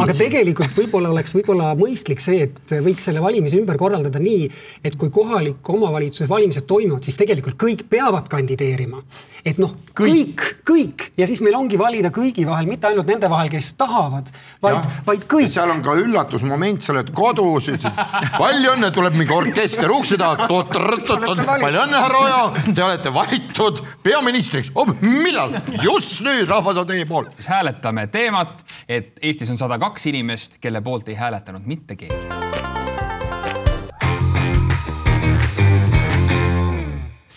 aga 0.05 0.13
tegelikult 0.13 0.77
võib-olla 0.77 1.13
oleks 1.15 1.35
võib-olla 1.37 1.73
mõistlik 1.79 2.21
see, 2.23 2.49
et 2.49 2.77
võiks 2.83 2.98
võiks 2.99 3.07
selle 3.07 3.23
valimise 3.23 3.57
ümber 3.59 3.77
korraldada 3.79 4.19
nii, 4.19 4.47
et 4.83 4.95
kui 4.99 5.09
kohaliku 5.13 5.77
omavalitsuse 5.77 6.27
valimised 6.29 6.67
toimuvad, 6.67 7.05
siis 7.05 7.17
tegelikult 7.19 7.55
kõik 7.59 7.85
peavad 7.89 8.27
kandideerima. 8.29 8.99
et 9.45 9.57
noh, 9.57 9.71
kõik, 9.95 10.41
kõik 10.67 11.11
ja 11.17 11.25
siis 11.27 11.39
meil 11.41 11.55
ongi 11.55 11.77
valida 11.79 12.11
kõigi 12.11 12.45
vahel, 12.45 12.67
mitte 12.67 12.87
ainult 12.87 13.07
nende 13.07 13.29
vahel, 13.29 13.49
kes 13.49 13.73
tahavad, 13.79 14.29
vaid, 14.61 14.83
vaid 15.05 15.23
kõik. 15.31 15.51
seal 15.51 15.71
on 15.71 15.81
ka 15.81 15.95
üllatusmoment, 15.95 16.83
sa 16.83 16.93
oled 16.93 17.11
kodus, 17.15 17.69
palju 18.37 18.73
õnne, 18.75 18.91
tuleb 18.91 19.15
mingi 19.15 19.33
orkester 19.33 19.91
ukse 19.91 20.17
taha. 20.19 20.47
palju 20.49 21.83
õnne, 21.85 22.03
härra 22.03 22.19
Oja, 22.19 22.41
te 22.75 22.83
olete 22.83 23.13
valitud 23.13 23.79
peaministriks 24.03 24.73
oh,. 24.75 24.91
millal? 25.01 25.55
just 25.83 26.19
nüüd, 26.25 26.49
rahvas 26.49 26.83
on 26.83 26.89
teie 26.89 27.07
poolt. 27.07 27.31
hääletame 27.47 28.07
teemat, 28.11 28.65
et 28.89 29.15
Eestis 29.23 29.49
on 29.49 29.57
sada 29.61 29.79
kaks 29.79 30.09
inimest, 30.11 30.59
kelle 30.59 30.83
poolt 30.83 31.07
ei 31.09 31.15
hääletanud 31.19 31.65
mitte 31.69 31.95
keegi 31.95 32.68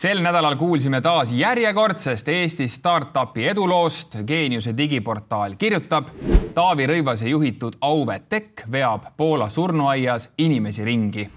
sel 0.02 0.18
nädalal 0.18 0.56
kuulsime 0.59 0.99
taas 1.00 1.30
järjekordsest 1.32 2.28
Eesti 2.28 2.68
startup'i 2.68 3.44
eduloost. 3.49 4.16
geeniuse 4.26 4.76
digiportaal 4.76 5.54
kirjutab, 5.59 6.09
Taavi 6.54 6.87
Rõivase 6.87 7.28
juhitud 7.30 7.76
Auvet 7.80 8.28
Tech 8.28 8.64
veab 8.73 9.04
Poola 9.16 9.49
surnuaias 9.49 10.30
inimesi 10.38 10.85
ringi. 10.85 11.28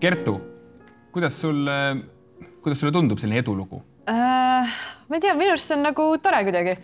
Kertu, 0.00 0.40
kuidas 1.12 1.40
sul 1.40 1.64
kuidas 2.62 2.80
sulle 2.80 2.92
tundub 2.94 3.20
selline 3.20 3.42
edulugu 3.44 3.82
äh,? 4.10 4.76
ma 5.08 5.16
ei 5.16 5.24
tea, 5.24 5.34
minu 5.38 5.54
arust 5.54 5.70
see 5.70 5.76
on 5.78 5.84
nagu 5.86 6.06
tore 6.22 6.40
kuidagi. 6.46 6.76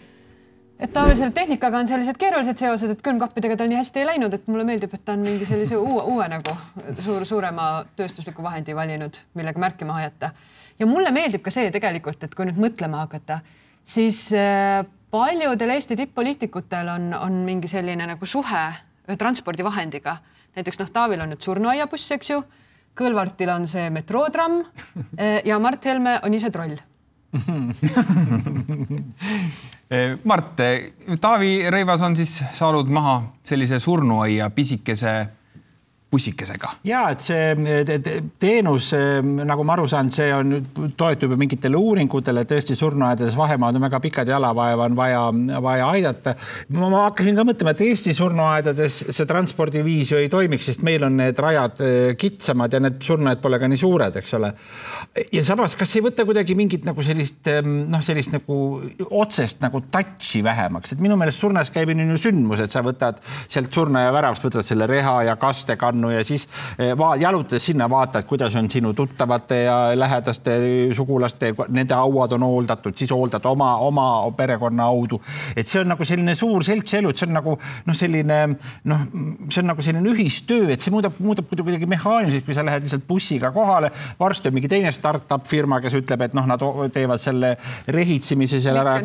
et 0.78 0.92
Taavil 0.92 1.16
selle 1.18 1.34
tehnikaga 1.36 1.80
on 1.82 1.88
sellised 1.88 2.18
keerulised 2.20 2.60
seosed, 2.60 2.94
et 2.94 3.04
külmkappidega 3.04 3.58
tal 3.60 3.70
nii 3.70 3.78
hästi 3.80 4.02
ei 4.02 4.08
läinud, 4.08 4.34
et 4.34 4.48
mulle 4.50 4.66
meeldib, 4.68 4.94
et 4.96 5.04
ta 5.04 5.14
on 5.16 5.22
mingi 5.26 5.46
sellise 5.48 5.78
uue, 5.78 6.02
uue 6.16 6.26
nagu 6.32 6.56
suur, 6.98 7.26
suurema 7.28 7.68
tööstusliku 7.96 8.44
vahendi 8.44 8.76
valinud, 8.76 9.20
millega 9.38 9.62
märkima 9.62 10.00
ajata. 10.02 10.32
ja 10.78 10.90
mulle 10.90 11.12
meeldib 11.14 11.44
ka 11.44 11.54
see 11.54 11.70
tegelikult, 11.74 12.24
et 12.24 12.34
kui 12.34 12.48
nüüd 12.48 12.60
mõtlema 12.60 13.04
hakata, 13.04 13.40
siis 13.84 14.26
äh, 14.38 14.82
paljudel 15.14 15.76
Eesti 15.76 15.96
tipp-poliitikutel 16.00 16.90
on, 16.96 17.12
on 17.14 17.40
mingi 17.46 17.70
selline 17.70 18.08
nagu 18.10 18.26
suhe 18.26 18.66
transpordivahendiga. 19.18 20.16
näiteks 20.56 20.80
noh, 20.80 20.90
Taavil 20.90 21.20
on 21.20 21.34
nüüd 21.34 21.44
surnuaiabuss, 21.44 22.12
eks 22.16 22.30
ju 22.30 22.42
Kõlvartil 22.94 23.50
on 23.50 23.64
see 23.66 23.88
metrootramm 23.90 24.60
eh, 25.18 25.40
ja 25.46 25.58
Mart 25.62 25.86
Helme 25.90 26.18
on 26.24 26.34
ise 26.34 26.50
troll. 26.54 26.76
Eh, 29.94 30.14
Mart, 30.24 30.58
Taavi 31.20 31.68
Rõivas 31.70 32.00
on 32.02 32.16
siis 32.16 32.30
saanud 32.56 32.88
maha 32.90 33.18
sellise 33.46 33.76
surnuaia 33.78 34.48
pisikese 34.50 35.12
bussikesega. 36.14 36.71
ja 36.87 37.04
et 37.12 37.25
see 37.25 37.54
te- 37.87 37.99
te- 37.99 38.21
teenus, 38.40 38.92
nagu 39.25 39.64
ma 39.66 39.76
aru 39.76 39.87
saan, 39.90 40.11
see 40.14 40.30
on, 40.35 40.56
toetub 40.97 41.35
ju 41.35 41.40
mingitele 41.40 41.78
uuringutele, 41.78 42.44
tõesti 42.49 42.76
surnuaedades 42.78 43.37
vahemaad 43.38 43.78
on 43.78 43.87
väga 43.88 44.00
pikad, 44.04 44.30
jalavaeva 44.30 44.88
on 44.88 44.99
vaja, 44.99 45.23
vaja 45.62 45.88
aidata. 45.90 46.35
ma 46.78 47.06
hakkasin 47.09 47.37
ka 47.38 47.47
mõtlema, 47.47 47.75
et 47.75 47.85
Eesti 47.85 48.14
surnuaedades 48.16 49.00
see 49.11 49.28
transpordiviis 49.28 50.12
ju 50.14 50.21
ei 50.23 50.30
toimiks, 50.33 50.71
sest 50.71 50.85
meil 50.87 51.04
on 51.06 51.18
need 51.21 51.38
rajad 51.40 51.83
eh, 51.85 52.14
kitsamad 52.21 52.73
ja 52.73 52.83
need 52.85 53.00
surnuaed 53.04 53.42
pole 53.44 53.59
ka 53.61 53.68
nii 53.71 53.80
suured, 53.80 54.21
eks 54.21 54.37
ole. 54.38 54.52
ja 55.33 55.44
samas, 55.47 55.76
kas 55.78 55.97
ei 55.99 56.04
võta 56.04 56.26
kuidagi 56.26 56.56
mingit 56.59 56.87
nagu 56.88 57.02
sellist 57.04 57.50
noh, 57.64 58.02
sellist 58.04 58.33
nagu 58.35 58.59
otsest 59.11 59.62
nagu 59.64 59.83
touch'i 59.92 60.42
vähemaks, 60.44 60.94
et 60.94 61.02
minu 61.04 61.18
meelest 61.21 61.42
surnuaias 61.42 61.73
on 61.75 62.11
ju 62.14 62.21
sündmus, 62.21 62.62
et 62.64 62.73
sa 62.73 62.83
võtad 62.85 63.21
sealt 63.49 63.73
surnuaia 63.73 64.12
väravast, 64.14 64.47
võtad 64.49 64.66
selle 64.66 64.87
reha 64.90 65.16
ja 65.28 65.37
kastekannu 66.04 66.11
ja 66.11 66.25
siis 66.25 66.49
eh, 66.78 67.20
jalutades 67.20 67.66
sinna 67.66 67.88
vaatad, 67.90 68.25
kuidas 68.25 68.54
on 68.56 68.70
sinu 68.70 68.92
tuttavate 68.94 69.62
ja 69.62 69.76
lähedaste 69.94 70.58
sugulaste, 70.94 71.54
nende 71.68 71.94
hauad 71.94 72.32
on 72.32 72.42
hooldatud, 72.42 72.96
siis 72.96 73.11
hooldad 73.11 73.44
oma, 73.44 73.76
oma 73.76 74.30
perekonna 74.37 74.84
haudu. 74.84 75.20
et 75.56 75.66
see 75.66 75.80
on 75.80 75.88
nagu 75.88 76.04
selline 76.04 76.34
suur 76.34 76.64
seltselu, 76.64 77.11
et 77.11 77.16
see 77.16 77.28
on 77.28 77.34
nagu 77.34 77.58
noh, 77.87 77.94
selline 77.94 78.40
noh, 78.84 79.06
see 79.49 79.62
on 79.62 79.70
nagu 79.73 79.82
selline 79.82 80.11
ühistöö, 80.11 80.73
et 80.73 80.80
see 80.80 80.92
muudab, 80.92 81.14
muudab 81.18 81.49
kuidagi 81.49 81.87
mehaaniliseks, 81.87 82.46
kui 82.46 82.54
sa 82.54 82.64
lähed 82.64 82.84
lihtsalt 82.84 83.06
bussiga 83.08 83.50
kohale. 83.52 83.90
varsti 84.20 84.49
on 84.49 84.54
mingi 84.54 84.68
teine 84.68 84.92
startup 84.92 85.46
firma, 85.46 85.80
kes 85.80 85.99
ütleb, 86.00 86.26
et 86.28 86.34
noh, 86.34 86.46
nad 86.46 86.62
teevad 86.92 87.20
selle 87.20 87.54
rehitsemise 87.88 88.61
seal 88.61 88.78
ära. 88.80 88.99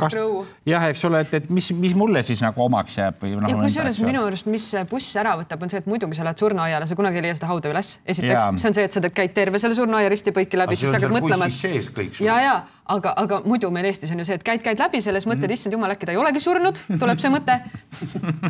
Jah, 0.68 0.86
eks 0.90 1.06
ole, 1.06 1.24
et, 1.26 1.34
et 1.34 1.50
mis, 1.54 1.72
mis 1.78 1.96
mulle 1.98 2.24
siis 2.24 2.42
nagu 2.44 2.62
omaks 2.64 2.98
jääb 3.00 3.20
või 3.22 3.36
noh. 3.38 3.50
ja 3.50 3.58
kusjuures 3.60 4.02
minu 4.06 4.24
arust, 4.26 4.50
mis 4.52 4.68
buss 4.90 5.16
ära 5.20 5.36
võtab, 5.40 5.64
on 5.64 5.72
see, 5.72 5.82
et 5.82 5.90
muidu, 5.90 6.10
kui 6.10 6.18
sa 6.18 6.26
lähed 6.28 6.40
surnuaiale, 6.42 6.88
sa 6.90 6.98
kunagi 7.00 7.22
ei 7.22 7.28
leia 7.28 7.38
seda 7.38 7.50
hauda 7.52 7.72
üles. 7.72 7.92
esiteks 8.06 8.48
Jaa. 8.48 8.58
see 8.58 8.72
on 8.72 8.78
see, 8.78 8.88
et 8.90 8.96
sa 8.96 9.04
teed, 9.04 9.16
käid 9.16 9.36
terve 9.38 9.62
selle 9.62 9.78
surnuaia 9.78 10.10
risti-põiki 10.12 10.60
läbi, 10.60 10.78
siis 10.80 10.92
on 10.92 11.00
hakkad 11.00 11.16
mõtlema, 11.16 11.50
sul. 11.54 12.26
ja, 12.26 12.40
ja 12.44 12.56
aga, 12.96 13.14
aga 13.24 13.42
muidu 13.46 13.72
meil 13.74 13.90
Eestis 13.90 14.12
on 14.14 14.22
ju 14.22 14.28
see, 14.30 14.40
et 14.40 14.46
käid, 14.46 14.64
käid 14.66 14.82
läbi 14.82 15.02
selles 15.04 15.28
mõtted 15.30 15.48
mm, 15.48 15.56
issand 15.58 15.78
jumal, 15.78 15.94
äkki 15.94 16.10
ta 16.10 16.16
ei 16.16 16.22
olegi 16.22 16.42
surnud, 16.44 16.82
tuleb 17.02 17.22
see 17.22 17.32
mõte. 17.34 17.60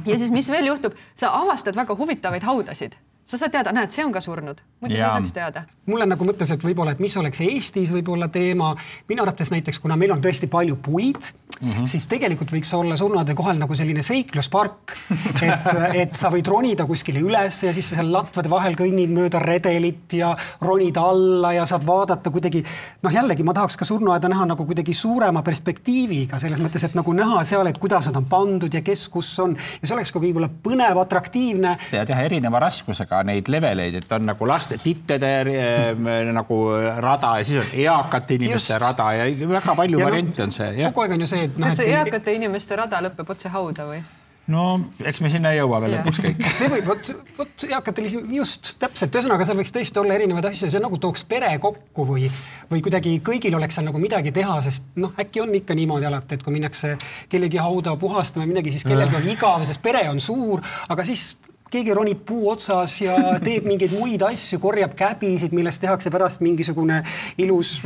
ja 0.09 0.17
siis, 0.17 0.31
mis 0.35 0.49
veel 0.53 0.71
juhtub, 0.71 0.95
sa 1.19 1.33
avastad 1.41 1.77
väga 1.77 1.97
huvitavaid 1.99 2.45
haudasid, 2.47 2.95
sa 3.23 3.41
saad 3.41 3.53
teada, 3.53 3.73
näed, 3.75 3.93
see 3.93 4.05
on 4.05 4.15
ka 4.15 4.23
surnud, 4.23 4.63
muidu 4.81 4.95
sa 4.95 5.03
ei 5.03 5.19
saaks 5.19 5.35
teada. 5.35 5.65
mulle 5.89 6.07
nagu 6.09 6.27
mõtles, 6.27 6.53
et 6.55 6.65
võib-olla, 6.65 6.95
et 6.95 7.03
mis 7.03 7.17
oleks 7.21 7.43
Eestis 7.45 7.93
võib-olla 7.93 8.31
teema. 8.33 8.73
minu 9.11 9.25
arvates 9.25 9.51
näiteks, 9.53 9.81
kuna 9.83 9.99
meil 9.99 10.15
on 10.15 10.23
tõesti 10.23 10.49
palju 10.51 10.79
puid 10.83 11.33
mm, 11.61 11.71
-hmm. 11.71 11.85
siis 11.85 12.05
tegelikult 12.07 12.51
võiks 12.51 12.71
olla 12.77 12.95
surnuaedade 12.95 13.35
kohal 13.35 13.57
nagu 13.59 13.75
selline 13.75 14.03
seikluspark. 14.03 14.93
et, 15.41 15.69
et 16.01 16.15
sa 16.15 16.31
võid 16.31 16.47
ronida 16.47 16.85
kuskile 16.85 17.19
üles 17.19 17.63
ja 17.63 17.73
siis 17.73 17.89
sa 17.89 17.99
seal 17.99 18.11
latvade 18.13 18.49
vahel 18.49 18.75
kõnnid 18.79 19.11
mööda 19.13 19.39
redelit 19.43 20.13
ja 20.13 20.35
ronid 20.61 20.97
alla 20.97 21.53
ja 21.53 21.65
saad 21.65 21.85
vaadata 21.85 22.31
kuidagi. 22.31 22.63
noh, 23.03 23.13
jällegi 23.13 23.43
ma 23.43 23.53
tahaks 23.53 23.77
ka 23.77 23.85
surnuaeda 23.85 24.29
näha 24.29 24.45
nagu 24.53 24.65
kuidagi 24.65 24.93
suurema 24.93 25.41
perspektiiviga 25.43 26.39
selles 26.39 26.61
mõttes, 26.61 26.85
et 26.85 26.95
nagu 26.95 27.13
näha 27.13 27.43
seal, 27.43 27.67
et 27.67 27.77
kuidas 27.77 28.07
nad 28.07 28.15
on 28.15 28.25
pandud 28.25 28.73
ja 28.73 28.81
kes 28.81 29.07
kus 29.09 29.31
on 29.39 29.55
ja 29.55 29.87
see 29.87 29.95
oleks 29.95 30.11
ka 30.11 30.19
võib-olla 30.19 30.49
põnev, 30.63 31.01
atraktiivne 31.01 31.75
ja 31.91 32.05
teha 32.05 32.21
erineva 32.29 32.59
raskusega 32.59 33.23
neid 33.23 33.49
leveleid, 33.51 33.99
et 34.01 34.11
on 34.11 34.25
nagu 34.31 34.47
laste 34.47 34.77
tittede 34.77 35.33
äh, 35.41 36.31
nagu 36.33 36.61
rada 36.97 37.37
ja 37.39 37.43
siis 37.43 37.63
on 37.63 37.73
eakate 37.73 38.39
inimeste 38.39 38.73
Just. 38.73 38.81
rada 38.81 39.11
ja 39.13 39.27
väga 39.49 39.75
palju 39.75 39.99
Ja 39.99 40.05
variante 40.05 40.43
on 40.43 40.51
see, 40.51 40.71
kogu 40.85 41.01
aeg 41.03 41.17
on 41.17 41.25
ju 41.25 41.27
see, 41.27 41.38
et 41.47 41.59
noh, 41.59 41.67
kas 41.67 41.81
see 41.81 41.91
et 41.91 41.99
eakate 41.99 42.37
inimeste 42.37 42.77
rada 42.79 43.01
lõpeb 43.05 43.35
otse 43.35 43.51
hauda 43.53 43.87
või? 43.89 44.01
no 44.49 44.63
eks 45.05 45.21
me 45.21 45.29
sinna 45.31 45.51
jõuame 45.53 45.89
lõpuks 45.93 46.21
kõik. 46.23 46.45
see 46.59 46.69
võib, 46.71 46.87
vot, 46.89 47.11
vot 47.37 47.65
eakatel 47.69 48.07
just 48.33 48.73
täpselt, 48.81 49.13
ühesõnaga 49.13 49.45
seal 49.47 49.59
võiks 49.59 49.73
tõesti 49.75 50.01
olla 50.01 50.15
erinevaid 50.17 50.49
asju, 50.49 50.71
see 50.73 50.81
nagu 50.81 50.97
tooks 51.01 51.25
pere 51.29 51.51
kokku 51.61 52.05
või, 52.07 52.29
või 52.71 52.81
kuidagi 52.85 53.17
kõigil 53.25 53.57
oleks 53.59 53.77
seal 53.77 53.87
nagu 53.89 54.01
midagi 54.01 54.33
teha, 54.35 54.57
sest 54.65 54.89
noh, 54.99 55.13
äkki 55.21 55.43
on 55.43 55.53
ikka 55.61 55.77
niimoodi 55.77 56.09
alati, 56.09 56.39
et 56.39 56.45
kui 56.45 56.55
minnakse 56.55 56.95
kellegi 57.29 57.61
hauda 57.61 57.93
puhastama 58.01 58.45
või 58.45 58.55
midagi, 58.55 58.73
siis 58.75 58.87
kellelgi 58.89 59.19
on 59.21 59.29
igav, 59.35 59.67
sest 59.69 59.83
pere 59.85 60.07
on 60.09 60.21
suur, 60.23 60.65
aga 60.89 61.05
siis 61.07 61.31
keegi 61.69 61.93
ronib 61.93 62.23
puu 62.25 62.49
otsas 62.49 62.95
ja 63.03 63.17
teeb 63.45 63.67
mingeid 63.69 63.93
muid 63.99 64.25
asju, 64.25 64.61
korjab 64.63 64.95
käbisid, 64.97 65.53
millest 65.55 65.83
tehakse 65.85 66.11
pärast 66.13 66.41
mingisugune 66.45 67.03
ilus 67.37 67.77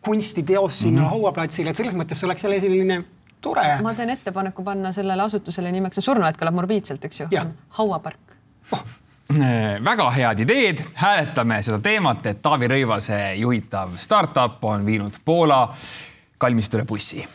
kunstiteos 0.00 0.78
sinna 0.78 1.00
mm 1.00 1.06
-hmm. 1.06 1.10
hauaplatsile, 1.10 1.70
et 1.70 1.76
selles 1.76 1.94
mõttes 1.94 2.20
see 2.20 2.26
oleks 2.26 2.44
jälle 2.44 2.60
selline 2.60 3.04
tore. 3.40 3.82
ma 3.82 3.94
teen 3.94 4.10
ettepaneku 4.10 4.62
panna 4.62 4.92
sellele 4.92 5.22
asutusele 5.22 5.72
nimeks, 5.72 5.94
see 5.94 6.02
surnuaed 6.02 6.36
kõlab 6.40 6.54
morbiidselt, 6.54 7.04
eks 7.04 7.20
ju 7.20 7.28
hauapark 7.68 8.30
väga 9.84 10.10
head 10.10 10.40
ideed, 10.40 10.82
hääletame 10.94 11.62
seda 11.62 11.78
teemat, 11.78 12.26
et 12.26 12.42
Taavi 12.42 12.68
Rõivase 12.68 13.20
juhitav 13.38 13.96
startup 13.96 14.64
on 14.64 14.86
viinud 14.86 15.22
Poola 15.24 15.74
kalmistule 16.38 16.84
bussi. 16.84 17.26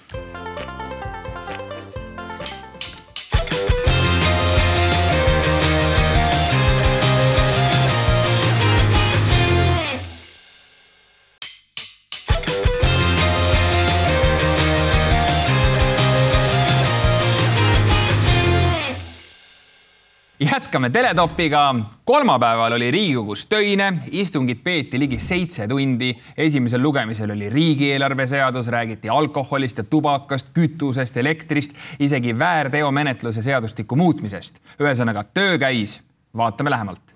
Jätkame 20.40 20.90
Teletopiga. 20.90 21.76
kolmapäeval 22.06 22.72
oli 22.72 22.92
Riigikogus 22.92 23.46
töine, 23.46 23.94
istungit 24.12 24.64
peeti 24.64 25.00
ligi 25.00 25.20
seitse 25.20 25.68
tundi. 25.68 26.16
esimesel 26.38 26.82
lugemisel 26.84 27.32
oli 27.32 27.50
riigieelarve 27.50 28.28
seadus, 28.28 28.68
räägiti 28.68 29.10
alkoholist 29.10 29.78
ja 29.78 29.84
tubakast, 29.84 30.50
kütusest, 30.54 31.18
elektrist, 31.18 31.72
isegi 32.00 32.40
väärteomenetluse 32.40 33.42
seadustiku 33.42 33.96
muutmisest. 33.96 34.60
ühesõnaga, 34.80 35.24
töö 35.34 35.58
käis. 35.58 36.02
vaatame 36.38 36.70
lähemalt. 36.70 37.16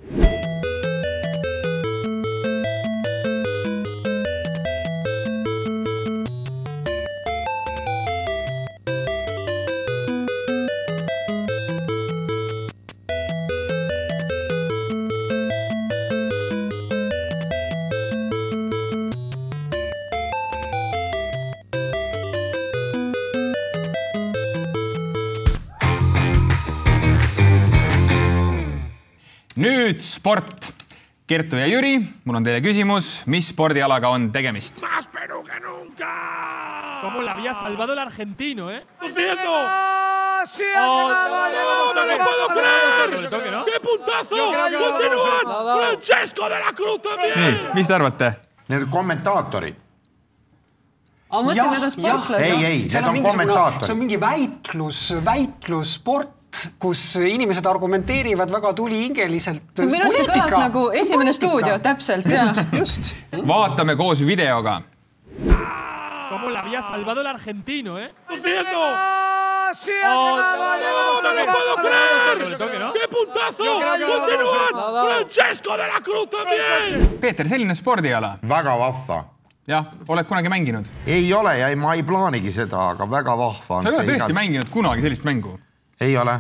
Nüüd 30.00 30.08
sport. 30.08 30.72
Kertu 31.30 31.60
ja 31.60 31.68
Jüri, 31.70 32.00
mul 32.26 32.40
on 32.40 32.46
teile 32.46 32.62
küsimus, 32.64 33.26
mis 33.30 33.52
spordialaga 33.52 34.10
on 34.10 34.32
tegemist? 34.34 34.80
¿Cómo 37.02 37.22
la 37.22 37.32
había 37.34 37.54
salvado 37.54 37.94
el 37.94 38.00
argentino, 38.00 38.72
eh? 38.72 38.84
¡Sí, 39.02 40.64
¡No 40.74 42.06
me 42.06 42.18
lo 42.18 42.24
puedo 42.26 42.48
creer! 42.56 43.52
¿no? 43.52 43.66
¡Qué 43.66 43.80
puntazo! 43.84 44.38
¡Continúan! 44.80 45.78
¡Francesco 45.78 46.50
de 46.50 46.60
la 46.60 46.74
Cruz 46.74 47.02
también! 47.02 47.70
mis 47.76 47.88
te 47.88 47.94
arvate? 47.94 48.36
Need 48.70 48.90
kommentaatorid. 48.90 49.76
ma 51.30 51.42
mõtlesin, 51.46 51.70
need 51.70 51.84
on 51.84 51.92
sportlased. 51.94 52.42
ei, 52.42 52.66
ei, 52.66 52.78
need 52.88 53.04
on 53.06 53.14
mingisugune- 53.14 53.14
see 53.14 53.20
on 53.20 53.24
kommentaatorid. 53.30 53.98
mingi 54.00 54.18
väitlus, 54.18 55.02
väitlussport, 55.26 56.32
kus 56.80 57.16
inimesed 57.16 57.66
argumenteerivad 57.66 58.52
väga 58.52 58.74
tulihingeliselt. 58.74 59.84
minu 59.86 60.06
arust 60.06 60.22
see 60.22 60.30
kõlas 60.34 60.58
nagu 60.60 60.90
esimene 60.92 61.34
stuudio, 61.34 61.80
täpselt 61.84 62.30
ja. 62.30 62.48
just. 62.74 63.14
vaatame 63.48 63.96
koos 64.00 64.26
videoga 64.26 64.82
¿Cómo 66.30 66.50
la 66.52 66.60
había 66.60 66.82
salvado 66.82 67.22
el 67.22 67.28
argentino, 67.28 67.98
eh? 67.98 68.14
haciendo? 68.28 68.72
¡No 70.04 70.38
¡No 71.22 71.34
me 71.34 71.46
lo 71.46 71.52
puedo 71.52 71.76
creer! 71.76 72.58
Toque, 72.58 72.80
¿no? 72.80 72.94
¡Qué 72.94 73.08
puntazo! 73.08 73.64
¡Continúan! 74.08 75.06
¡Francesco 75.06 75.72
de 75.78 75.88
la 75.88 76.02
Cruz 76.02 76.30
también! 76.30 77.18
Peeter, 77.20 77.48
selline 77.48 77.76
spordiala, 77.76 78.40
väga 78.42 78.76
vahva. 78.76 79.26
jah, 79.70 79.86
oled 80.08 80.26
kunagi 80.26 80.50
mänginud? 80.50 80.88
ei 81.06 81.34
ole 81.34 81.60
ja 81.60 81.68
ei, 81.70 81.76
ma 81.76 81.94
ei 81.94 82.04
plaanigi 82.04 82.52
seda, 82.52 82.90
aga 82.90 83.06
väga 83.06 83.36
vahva 83.38 83.76
on 83.78 83.84
sa 83.84 83.90
ei 83.90 83.98
ole 83.98 84.06
tõesti. 84.08 84.34
mänginud 84.34 84.70
kunagi 84.74 85.02
sellist 85.06 85.24
mängu? 85.24 85.60
Ei 86.02 86.18
ole. 86.18 86.40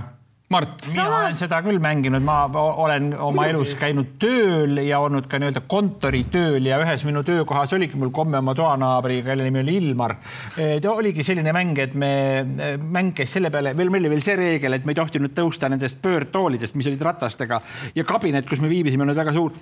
Mart, 0.49 0.79
mina 0.89 1.03
olen 1.05 1.35
seda 1.37 1.59
küll 1.61 1.77
mänginud, 1.77 2.23
ma 2.25 2.39
olen 2.81 3.11
oma 3.21 3.43
elus 3.51 3.75
käinud 3.77 4.15
tööl 4.17 4.79
ja 4.81 4.97
olnud 5.05 5.27
ka 5.29 5.37
nii-öelda 5.37 5.61
kontoritööl 5.69 6.65
ja 6.65 6.79
ühes 6.81 7.03
minu 7.05 7.21
töökohas 7.27 7.75
oligi 7.77 7.99
mul 8.01 8.09
komme 8.09 8.39
oma 8.41 8.55
toanaabriga, 8.57 9.27
kelle 9.27 9.45
nimi 9.45 9.61
oli 9.61 9.75
Ilmar. 9.77 10.15
ta 10.57 10.93
oligi 10.95 11.21
selline 11.27 11.53
mäng, 11.53 11.77
et 11.83 11.93
me, 11.93 12.09
mäng 12.81 13.13
käis 13.19 13.37
selle 13.37 13.53
peale, 13.53 13.75
veel 13.77 13.93
meil 13.93 14.07
oli 14.07 14.15
veel 14.15 14.25
see 14.25 14.39
reegel, 14.41 14.73
et 14.73 14.89
me 14.89 14.95
ei 14.95 15.01
tohtinud 15.03 15.37
tõusta 15.37 15.69
nendest 15.69 16.01
pöördtoolidest, 16.01 16.79
mis 16.81 16.89
olid 16.89 17.05
ratastega 17.11 17.61
ja 17.93 18.07
kabinet, 18.09 18.49
kus 18.49 18.65
me 18.65 18.73
viibisime, 18.73 19.05
oli 19.05 19.21
väga 19.21 19.37
suur 19.37 19.53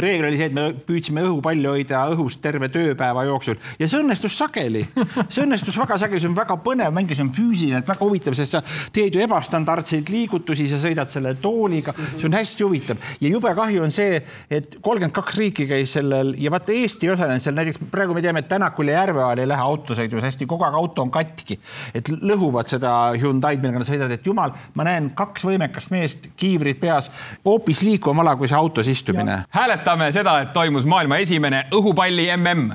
reegel 0.00 0.26
oli 0.30 0.38
see, 0.40 0.48
et 0.48 0.54
me 0.56 0.64
püüdsime 0.86 1.22
õhupalli 1.26 1.68
hoida 1.68 2.06
õhus 2.14 2.38
terve 2.42 2.68
tööpäeva 2.72 3.26
jooksul. 3.28 3.58
Ja 3.80 3.88
see 3.90 4.00
õnnestus 4.00 4.36
sageli. 4.38 4.84
see 5.32 5.42
õnnestus 5.44 5.76
väga 5.76 5.98
sageli, 6.00 6.22
see 6.22 6.30
on 6.30 6.36
väga 6.36 6.56
põnev 6.64 6.94
mäng 6.96 7.10
ja 7.12 7.18
see 7.18 7.26
on 7.26 7.32
füüsiliselt 7.36 7.88
väga 7.88 8.06
huvitav, 8.06 8.36
sest 8.38 8.56
sa 8.56 8.62
teed 8.94 9.16
ju 9.16 9.24
ebastandardseid 9.24 10.08
liigutusi, 10.12 10.68
sa 10.70 10.80
sõidad 10.80 11.12
selle 11.12 11.34
tooliga, 11.42 11.94
see 12.14 12.28
on 12.30 12.38
hästi 12.38 12.64
huvitav. 12.64 13.02
Ja 13.20 13.32
jube 13.34 13.52
kahju 13.58 13.84
on 13.84 13.92
see, 13.92 14.22
et 14.48 14.78
kolmkümmend 14.80 15.16
kaks 15.16 15.40
riiki 15.42 15.68
käis 15.68 15.96
sellel 15.98 16.32
ja 16.40 16.52
vaata 16.54 16.72
Eesti 16.72 17.08
ei 17.08 17.12
osalenud 17.12 17.44
seal, 17.44 17.56
näiteks 17.58 17.82
praegu 17.92 18.16
me 18.16 18.24
teame, 18.24 18.44
et 18.44 18.48
Tänakul 18.52 18.88
ja 18.88 19.02
Järveoal 19.02 19.44
ei 19.44 19.50
lähe 19.50 19.68
autosõidus 19.68 20.24
hästi, 20.24 20.48
kogu 20.48 20.64
aeg 20.66 20.78
auto 20.78 21.04
on 21.04 21.12
katki, 21.12 21.58
et 21.94 22.08
lõhuvad 22.08 22.70
seda 22.72 22.94
Hyundai'd, 23.18 23.60
millega 23.60 23.82
nad 23.82 23.88
sõidavad, 23.88 24.16
et 24.16 24.26
jumal, 24.26 24.56
ma 24.78 24.88
näen 24.88 25.12
kaks 25.16 25.44
võimekast 25.46 25.92
meest, 25.92 26.32
kiivrid 26.40 26.80
peas, 26.80 27.10
hoopis 27.44 27.84
liikuvam 27.84 28.24
ala 28.24 28.34
kui 28.40 28.48
see 28.48 28.56
autos 28.58 28.88
istumine 28.88 29.42
hääletame 29.82 30.12
seda, 30.12 30.40
et 30.40 30.52
toimus 30.52 30.84
maailma 30.86 31.16
esimene 31.18 31.64
õhupalli 31.74 32.28
mm. 32.36 32.70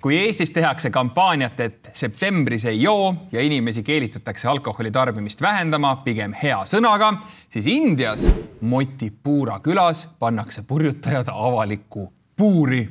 kui 0.00 0.16
Eestis 0.16 0.50
tehakse 0.50 0.90
kampaaniat, 0.90 1.60
et 1.60 1.90
septembris 1.94 2.64
ei 2.64 2.82
joo 2.82 3.14
ja 3.32 3.40
inimesi 3.40 3.82
keelitatakse 3.82 4.48
alkoholi 4.48 4.90
tarbimist 4.90 5.40
vähendama 5.40 5.96
pigem 6.04 6.34
hea 6.42 6.60
sõnaga, 6.64 7.14
siis 7.48 7.66
Indias 7.66 8.28
Motipura 8.60 9.60
külas 9.64 10.08
pannakse 10.18 10.62
purjutajad 10.68 11.32
avalikku 11.32 12.12
puuri 12.36 12.84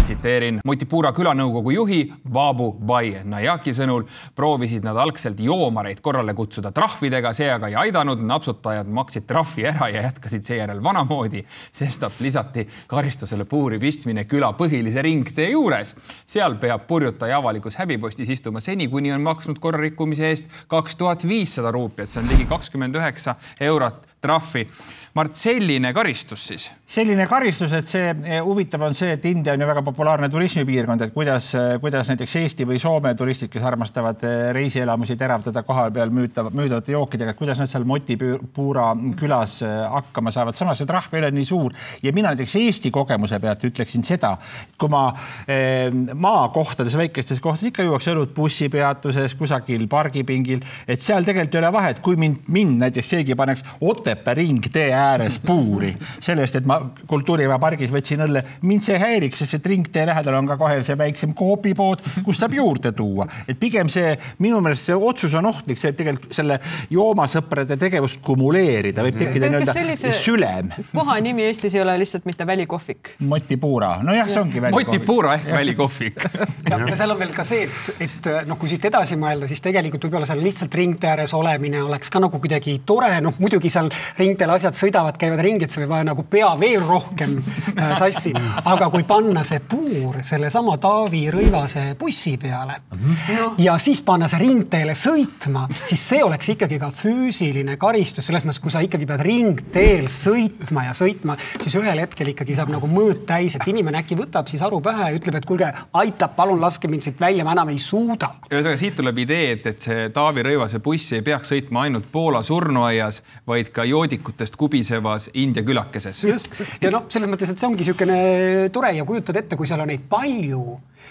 tsiteerin 0.00 0.60
Motipura 0.64 1.12
külanõukogu 1.12 1.72
juhi 1.74 2.00
Babu 2.32 2.70
Bai 2.72 3.22
Najaki 3.28 3.74
sõnul 3.76 4.04
proovisid 4.36 4.84
nad 4.86 4.96
algselt 4.98 5.40
joomareid 5.40 6.00
korrale 6.04 6.34
kutsuda 6.38 6.72
trahvidega, 6.74 7.32
see 7.36 7.50
aga 7.52 7.70
ei 7.70 7.76
aidanud, 7.84 8.22
napsutajad 8.26 8.90
maksid 8.92 9.26
trahvi 9.28 9.66
ära 9.70 9.88
ja 9.92 10.04
jätkasid 10.08 10.46
seejärel 10.48 10.82
vanamoodi, 10.84 11.42
sestap 11.48 12.16
lisati 12.24 12.66
karistusele 12.90 13.44
puuri 13.48 13.80
pistmine 13.82 14.24
küla 14.30 14.52
põhilise 14.58 15.04
ringtee 15.04 15.50
juures. 15.52 15.94
seal 16.26 16.56
peab 16.62 16.86
purjutaja 16.88 17.38
avalikus 17.42 17.76
häbipostis 17.80 18.30
istuma 18.36 18.60
seni, 18.60 18.88
kuni 18.88 19.12
on 19.12 19.22
maksnud 19.22 19.60
korrarikkumise 19.62 20.30
eest 20.30 20.50
kaks 20.68 20.96
tuhat 20.96 21.28
viissada 21.28 21.70
ruupiat, 21.70 22.08
see 22.08 22.22
on 22.22 22.32
ligi 22.32 22.48
kakskümmend 22.50 22.96
üheksa 22.96 23.36
eurot 23.60 24.06
trahvi. 24.22 24.66
Mart, 25.12 25.34
selline 25.36 25.90
karistus 25.92 26.46
siis. 26.48 26.70
Selline 26.88 27.26
karistus, 27.28 27.72
et 27.76 27.88
see 27.88 28.06
eh, 28.08 28.38
huvitav 28.40 28.80
on 28.86 28.94
see, 28.96 29.10
et 29.12 29.24
India 29.28 29.52
on 29.52 29.60
ju 29.60 29.66
väga 29.68 29.82
populaarne 29.84 30.28
turismipiirkond, 30.32 31.04
et 31.04 31.12
kuidas, 31.12 31.50
kuidas 31.82 32.08
näiteks 32.08 32.36
Eesti 32.40 32.64
või 32.68 32.78
Soome 32.80 33.12
turistid, 33.16 33.50
kes 33.52 33.66
armastavad 33.68 34.24
eh, 34.24 34.46
reisielamusi 34.56 35.18
teravdada 35.20 35.62
koha 35.68 35.90
peal 35.92 36.08
müütav, 36.16 36.48
müüdavate 36.56 36.94
jookidega, 36.94 37.34
kuidas 37.36 37.60
nad 37.60 37.68
seal 37.68 37.84
Motipuura 37.88 38.86
külas 39.20 39.58
eh, 39.66 39.74
hakkama 39.92 40.32
saavad, 40.32 40.56
samas 40.56 40.80
see 40.80 40.88
trahv 40.88 41.12
ei 41.12 41.20
ole 41.20 41.32
nii 41.36 41.44
suur. 41.50 41.76
Ja 42.00 42.14
mina 42.16 42.32
näiteks 42.32 42.56
Eesti 42.62 42.94
kogemuse 42.96 43.36
pealt 43.44 43.68
ütleksin 43.68 44.08
seda, 44.08 44.32
kui 44.80 44.92
ma 44.96 45.04
eh, 45.44 45.92
maakohtades, 45.92 46.96
väikestes 47.02 47.44
kohtades 47.44 47.68
ikka 47.68 47.84
juuakse 47.84 48.16
õlut 48.16 48.32
bussipeatuses, 48.38 49.36
kusagil 49.36 49.84
pargipingil, 49.92 50.64
et 50.88 51.04
seal 51.04 51.28
tegelikult 51.28 51.60
ei 51.60 51.64
ole 51.66 51.76
vahet, 51.76 52.00
kui 52.00 52.16
mind, 52.16 52.48
mind 52.48 52.80
näiteks 52.86 53.12
keegi 53.12 53.36
paneks 53.36 53.68
Otepää 53.84 54.40
ringtee 54.40 55.01
ääres 55.02 55.38
puuri 55.42 55.92
selle 56.20 56.46
eest, 56.46 56.60
et 56.60 56.68
ma 56.68 56.78
Kultuuripäeva 57.08 57.58
pargis 57.62 57.90
võtsin 57.92 58.22
õlle, 58.24 58.42
mind 58.68 58.84
see 58.86 58.98
häiriks, 59.00 59.42
sest 59.42 59.58
et 59.58 59.66
ringtee 59.72 60.04
lähedal 60.08 60.38
on 60.38 60.48
ka 60.50 60.56
kohe 60.60 60.80
see 60.86 60.96
väiksem 60.98 61.34
koopipood, 61.38 62.02
kus 62.26 62.42
saab 62.42 62.56
juurde 62.56 62.92
tuua, 62.96 63.26
et 63.48 63.58
pigem 63.60 63.90
see 63.92 64.14
minu 64.42 64.60
meelest 64.64 64.90
see 64.90 64.98
otsus 65.10 65.34
on 65.38 65.48
ohtlik, 65.50 65.80
see 65.80 65.94
tegelikult 65.98 66.36
selle 66.36 66.58
joomasõprade 66.92 67.78
tegevust 67.80 68.22
kumuleerida, 68.24 69.04
võib 69.06 69.18
tekkida 69.20 69.50
kas 69.52 69.74
nii-öelda 69.74 70.14
sülem. 70.20 70.72
koha 70.92 71.18
nimi 71.24 71.46
Eestis 71.48 71.74
ei 71.76 71.82
ole 71.82 71.96
lihtsalt 72.00 72.26
mitte 72.28 72.46
välikohvik. 72.46 73.14
Motipuura, 73.28 73.96
nojah, 74.06 74.30
see 74.30 74.42
ongi 74.42 74.62
välja. 74.62 74.78
Motipura 74.78 75.34
ehk 75.38 75.50
välikohvik. 75.52 76.26
ja 76.70 76.78
ja 76.88 76.96
seal 76.96 77.14
on 77.14 77.20
veel 77.20 77.32
ka 77.34 77.44
see, 77.46 77.66
et, 77.66 78.06
et 78.06 78.28
noh, 78.48 78.58
kui 78.60 78.70
siit 78.70 78.84
edasi 78.88 79.16
mõelda, 79.20 79.48
siis 79.50 79.62
tegelikult 79.64 80.06
võib-olla 80.06 80.28
seal 80.28 80.42
lihtsalt 80.44 80.74
ringtee 80.76 81.10
ääres 81.12 81.34
olemine 81.36 81.82
oleks 81.82 82.10
ka 82.12 82.20
nagu 82.22 82.40
kuidagi 82.42 82.78
tore, 82.86 83.10
noh 83.24 83.36
muidugi 83.42 83.70
seal 83.72 83.90
ringteel 84.18 84.52
asjad 84.56 84.76
sõidavad, 84.78 84.91
käivad 85.18 85.42
ringi, 85.44 85.66
et 85.66 85.74
see 85.74 85.82
võib 85.84 85.94
ajada 85.96 86.10
nagu 86.12 86.24
pea 86.30 86.50
veel 86.60 86.82
rohkem 86.84 87.36
äh, 87.38 87.94
sassi. 87.98 88.32
aga 88.64 88.88
kui 88.92 89.04
panna 89.08 89.44
see 89.46 89.60
puur 89.60 90.20
sellesama 90.26 90.76
Taavi 90.82 91.24
Rõivase 91.32 91.84
bussi 91.98 92.36
peale 92.40 92.78
no. 92.92 93.52
ja 93.58 93.76
siis 93.82 94.02
panna 94.06 94.28
see 94.30 94.42
ringteele 94.42 94.94
sõitma, 94.98 95.66
siis 95.72 96.02
see 96.12 96.22
oleks 96.24 96.52
ikkagi 96.54 96.78
ka 96.82 96.90
füüsiline 96.94 97.76
karistus 97.80 98.28
selles 98.28 98.46
mõttes, 98.46 98.62
kui 98.62 98.72
sa 98.74 98.82
ikkagi 98.84 99.08
pead 99.08 99.24
ringteel 99.26 100.08
sõitma 100.12 100.86
ja 100.88 100.96
sõitma, 100.96 101.36
siis 101.60 101.76
ühel 101.80 102.02
hetkel 102.02 102.32
ikkagi 102.32 102.56
saab 102.58 102.72
nagu 102.74 102.88
mõõt 102.90 103.24
täis, 103.28 103.56
et 103.56 103.66
inimene 103.70 104.02
äkki 104.02 104.18
võtab 104.18 104.50
siis 104.50 104.62
aru 104.64 104.80
pähe 104.84 105.10
ja 105.10 105.16
ütleb, 105.18 105.38
et 105.38 105.48
kuulge, 105.48 105.70
aitab, 106.02 106.34
palun 106.36 106.60
laske 106.62 106.90
mind 106.90 107.06
siit 107.06 107.20
välja, 107.20 107.46
ma 107.46 107.54
enam 107.56 107.72
ei 107.72 107.80
suuda. 107.82 108.32
ühesõnaga 108.50 108.80
siit 108.80 108.96
tuleb 108.98 109.22
idee, 109.24 109.52
et, 109.56 109.66
et 109.72 109.88
see 109.88 110.08
Taavi 110.14 110.44
Rõivase 110.46 110.82
buss 110.84 111.14
ei 111.16 111.24
peaks 111.26 111.52
sõitma 111.54 111.86
ainult 111.86 112.08
Poola 112.12 112.42
surnuaias, 112.46 113.22
vaid 113.48 113.72
ka 113.74 113.86
joodikutest 113.88 114.56
kubisevas 114.82 115.30
India 115.34 115.62
külakeses. 115.62 116.24
just 116.24 116.54
ja 116.82 116.90
noh, 116.90 117.06
selles 117.08 117.30
mõttes, 117.30 117.52
et 117.52 117.58
see 117.58 117.68
ongi 117.68 117.82
niisugune 117.82 118.68
tore 118.74 118.92
ja 118.96 119.06
kujutad 119.06 119.38
ette, 119.38 119.56
kui 119.56 119.68
seal 119.68 119.82
on 119.82 119.90
neid 119.92 120.04
palju 120.10 120.62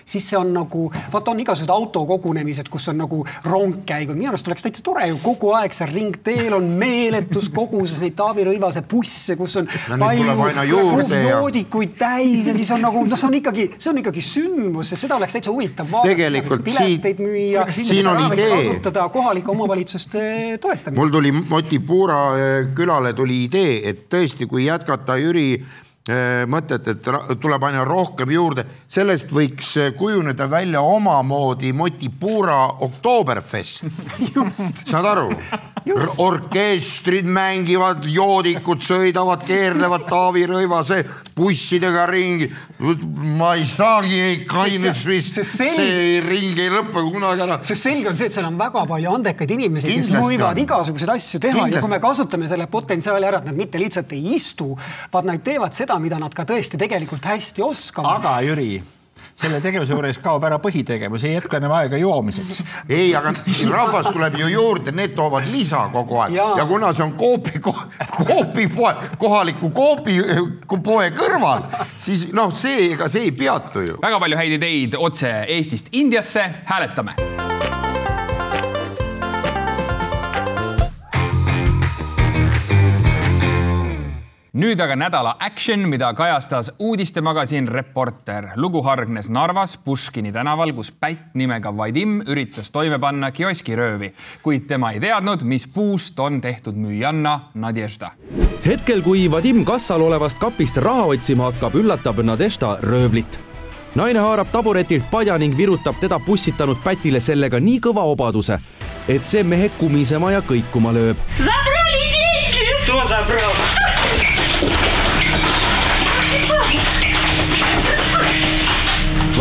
siis 0.06 0.28
see 0.30 0.38
on 0.40 0.54
nagu, 0.54 0.88
vaata 1.14 1.32
on 1.32 1.40
igasugused 1.44 1.72
autokogunemised, 1.74 2.70
kus 2.70 2.88
on 2.92 2.98
nagu 3.02 3.22
rongkäigud, 3.46 4.16
minu 4.18 4.30
arust 4.32 4.48
oleks 4.48 4.66
täitsa 4.66 4.84
tore 4.84 5.08
ju 5.10 5.18
kogu 5.24 5.54
aeg 5.58 5.74
seal 5.76 5.92
ringteel 5.94 6.54
on 6.58 6.68
meeletus 6.82 7.50
koguses 7.54 8.02
neid 8.04 8.16
Taavi 8.18 8.46
Rõivase 8.48 8.82
busse, 8.92 9.36
kus 9.40 9.56
on 9.62 9.68
No 9.92 10.06
aina 10.08 10.64
juurde 10.64 11.16
ja- 11.22 11.38
joodikuid 11.38 11.96
täis 12.00 12.48
ja 12.48 12.54
siis 12.58 12.72
on 12.72 12.82
nagu, 12.84 13.04
noh, 13.08 13.18
see 13.18 13.28
on 13.28 13.38
ikkagi, 13.40 13.68
see 13.78 13.92
on 13.92 13.98
ikkagi 14.02 14.22
sündmus 14.26 14.92
ja 14.92 14.98
seda 15.00 15.16
oleks 15.20 15.34
täitsa 15.38 15.52
huvitav 15.54 15.90
vaadata. 15.92 16.10
Tegelikult 16.12 16.64
pileteid 16.66 17.22
müüa, 17.24 17.66
siin 17.72 18.08
on 18.08 18.20
idee. 18.34 18.50
kasutada 18.56 19.08
kohalike 19.10 19.52
omavalitsuste 19.52 20.58
toetamiseks. 20.62 20.96
mul 20.98 21.10
tuli 21.14 21.32
Motipuura 21.32 22.20
eh, 22.38 22.68
külale 22.76 23.14
tuli 23.14 23.44
idee, 23.46 23.80
et 23.90 24.06
tõesti, 24.12 24.48
kui 24.48 24.66
jätkata 24.66 25.18
Jüri 25.22 25.64
mõtet, 26.50 26.88
et 26.88 27.10
tuleb 27.42 27.64
aina 27.68 27.84
rohkem 27.86 28.32
juurde, 28.34 28.66
sellest 28.90 29.30
võiks 29.32 29.76
eh, 29.78 29.92
kujuneda 29.94 30.48
välja 30.50 30.82
omamoodi 30.82 31.74
Motipuura 31.74 32.64
Oktoberfest. 32.88 33.86
just, 34.36 34.88
saad 34.88 35.06
aru? 35.06 35.30
Orkestrid 36.22 37.26
mängivad, 37.26 38.06
joodikud 38.06 38.84
sõidavad, 38.86 39.44
keerlevad 39.48 40.06
Taavi 40.10 40.46
Rõivase 40.50 41.02
bussidega 41.36 42.06
ringi. 42.10 42.50
ma 43.38 43.54
ei 43.56 43.66
saagi 43.66 44.46
kaineks 44.50 45.04
vist, 45.06 45.34
see 45.34 45.44
selg- 45.44 45.76
see 45.76 46.22
ring 46.26 46.58
ei 46.58 46.70
lõpe 46.70 47.04
kunagi 47.12 47.42
ära. 47.42 47.60
sest 47.64 47.84
selge 47.84 48.10
on 48.10 48.18
see, 48.18 48.26
et 48.28 48.34
seal 48.34 48.46
on 48.46 48.58
väga 48.58 48.86
palju 48.86 49.14
andekaid 49.16 49.52
inimesi, 49.58 49.88
kes 49.96 50.10
võivad 50.10 50.58
igasuguseid 50.58 51.10
asju 51.16 51.40
teha 51.40 51.54
Kindlasti. 51.54 51.76
ja 51.76 51.82
kui 51.82 51.90
me 51.90 52.00
kasutame 52.00 52.48
selle 52.48 52.68
potentsiaali 52.68 53.26
ära, 53.26 53.38
et 53.38 53.46
nad 53.46 53.56
mitte 53.56 53.78
lihtsalt 53.82 54.12
ei 54.14 54.36
istu, 54.36 54.76
vaid 55.14 55.26
nad 55.26 55.44
teevad 55.44 55.74
seda, 55.74 56.00
mida 56.00 56.20
nad 56.20 56.34
ka 56.34 56.46
tõesti 56.46 56.78
tegelikult 56.78 57.26
hästi 57.26 57.62
oskavad. 57.62 58.20
aga 58.20 58.42
Jüri, 58.42 58.82
selle 59.42 59.62
tegevuse 59.64 59.96
juures 59.96 60.20
kaob 60.22 60.44
ära 60.48 60.60
põhitegevus, 60.62 61.26
ei 61.28 61.36
jätku 61.36 61.58
enam 61.58 61.74
aega 61.78 62.00
joomiseks. 62.02 62.62
ei, 62.90 63.10
aga 63.18 63.34
rahvas 63.72 64.12
tuleb 64.12 64.38
ju 64.40 64.52
juurde, 64.52 64.94
need 64.96 65.16
toovad 65.18 65.48
lisa 65.52 65.88
kogu 65.94 66.22
aeg 66.26 66.36
ja, 66.38 66.48
ja 66.62 66.68
kuna 66.70 66.94
see 66.94 67.06
on 67.08 67.16
Coopi, 67.20 67.60
Coopi 67.62 68.68
poe, 68.76 68.94
kohaliku 69.22 69.72
Coopi 69.76 70.20
poe 70.84 71.10
kõrval, 71.18 71.66
siis 72.00 72.30
noh, 72.38 72.54
see, 72.58 72.92
ega 72.94 73.10
see 73.12 73.30
ei 73.30 73.36
peatu 73.36 73.86
ju. 73.88 74.00
väga 74.04 74.22
palju 74.22 74.40
häid 74.42 74.60
ideid 74.60 75.00
otse 75.00 75.34
Eestist 75.48 75.92
Indiasse, 75.98 76.48
hääletame. 76.70 77.18
Nüüd 84.54 84.80
aga 84.84 84.96
nädala 85.00 85.36
action, 85.40 85.80
mida 85.90 86.14
kajastas 86.14 86.72
uudistemagasin 86.80 87.68
Reporter. 87.68 88.48
lugu 88.56 88.82
hargnes 88.82 89.30
Narvas 89.30 89.78
Puškini 89.78 90.32
tänaval, 90.32 90.74
kus 90.74 90.92
pätt 90.92 91.36
nimega 91.36 91.78
Vadim 91.78 92.22
üritas 92.22 92.72
toime 92.72 93.00
panna 93.00 93.32
kioskiröövi, 93.32 94.14
kuid 94.44 94.68
tema 94.68 94.92
ei 94.92 95.00
teadnud, 95.00 95.44
mis 95.44 95.68
puust 95.68 96.20
on 96.20 96.42
tehtud 96.42 96.76
müüjanna 96.76 97.40
Nadežda 97.54 98.12
hetkel, 98.66 99.02
kui 99.02 99.32
Vadim 99.32 99.66
kassal 99.66 100.02
olevast 100.02 100.40
kapist 100.40 100.78
raha 100.78 101.06
otsima 101.16 101.50
hakkab, 101.52 101.76
üllatab 101.76 102.20
Nadežda 102.24 102.78
röövlit 102.82 103.40
naine 103.96 104.20
haarab 104.20 104.48
taburetilt 104.52 105.10
padja 105.12 105.38
ning 105.38 105.58
virutab 105.58 105.96
teda 106.00 106.20
pussitanud 106.20 106.78
pätile 106.84 107.20
sellega 107.20 107.60
nii 107.60 107.80
kõva 107.80 108.06
obaduse, 108.08 108.60
et 109.08 109.26
see 109.28 109.44
mehe 109.44 109.70
kumisema 109.80 110.32
ja 110.32 110.42
kõikuma 110.42 110.94
lööb. 110.96 111.18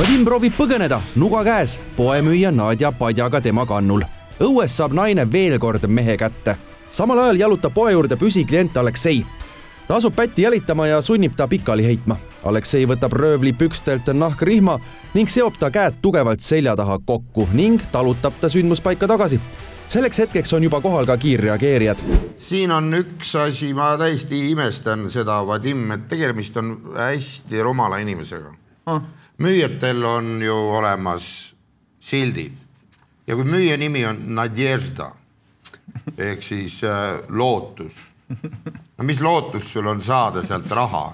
Vadim 0.00 0.22
proovib 0.24 0.54
põgeneda, 0.56 0.96
nuga 1.20 1.42
käes, 1.44 1.74
poemüüja 1.92 2.48
Nadja 2.56 2.88
padjaga 2.96 3.36
tema 3.44 3.66
kannul. 3.68 4.00
õues 4.40 4.72
saab 4.72 4.94
naine 4.96 5.26
veel 5.32 5.58
kord 5.60 5.84
mehe 5.86 6.16
kätte. 6.16 6.56
samal 6.90 7.18
ajal 7.18 7.36
jalutab 7.36 7.74
poe 7.74 7.92
juurde 7.92 8.16
püsiklient 8.16 8.76
Aleksei. 8.76 9.26
ta 9.86 9.96
asub 9.96 10.16
pätti 10.16 10.42
jälitama 10.42 10.86
ja 10.86 11.02
sunnib 11.02 11.36
ta 11.36 11.48
pikali 11.48 11.84
heitma. 11.84 12.16
Aleksei 12.44 12.86
võtab 12.86 13.12
röövli 13.12 13.52
pükstelt 13.52 14.08
nahkrihma 14.12 14.78
ning 15.14 15.28
seob 15.28 15.58
ta 15.58 15.70
käed 15.70 16.00
tugevalt 16.02 16.40
selja 16.40 16.76
taha 16.76 16.98
kokku 17.04 17.48
ning 17.52 17.82
talutab 17.92 18.32
ta 18.40 18.48
sündmuspaika 18.48 19.06
tagasi 19.06 19.40
selleks 19.88 20.18
hetkeks 20.18 20.52
on 20.52 20.62
juba 20.62 20.80
kohal 20.80 21.06
ka 21.06 21.16
kiirreageerijad. 21.16 21.98
siin 22.36 22.70
on 22.70 22.94
üks 22.94 23.36
asi, 23.36 23.74
ma 23.74 23.98
täiesti 23.98 24.50
imestan 24.50 25.10
seda, 25.10 25.46
Vadim, 25.46 25.90
et 25.90 26.08
tegemist 26.08 26.56
on 26.56 26.78
hästi 26.96 27.62
rumala 27.62 27.98
inimesega 27.98 28.54
ah. 28.86 29.02
Müüjatel 29.40 30.04
on 30.04 30.42
ju 30.42 30.54
olemas 30.54 31.54
sildid 32.00 32.56
ja 33.26 33.36
kui 33.36 33.44
müüja 33.44 33.76
nimi 33.80 34.04
on 34.06 34.22
Nadježda 34.36 35.10
ehk 36.18 36.42
siis 36.42 36.82
äh, 36.84 37.18
lootus. 37.28 37.98
no 38.98 39.04
mis 39.04 39.20
lootus 39.20 39.72
sul 39.72 39.86
on 39.86 40.02
saada 40.02 40.42
sealt 40.42 40.70
raha? 40.70 41.12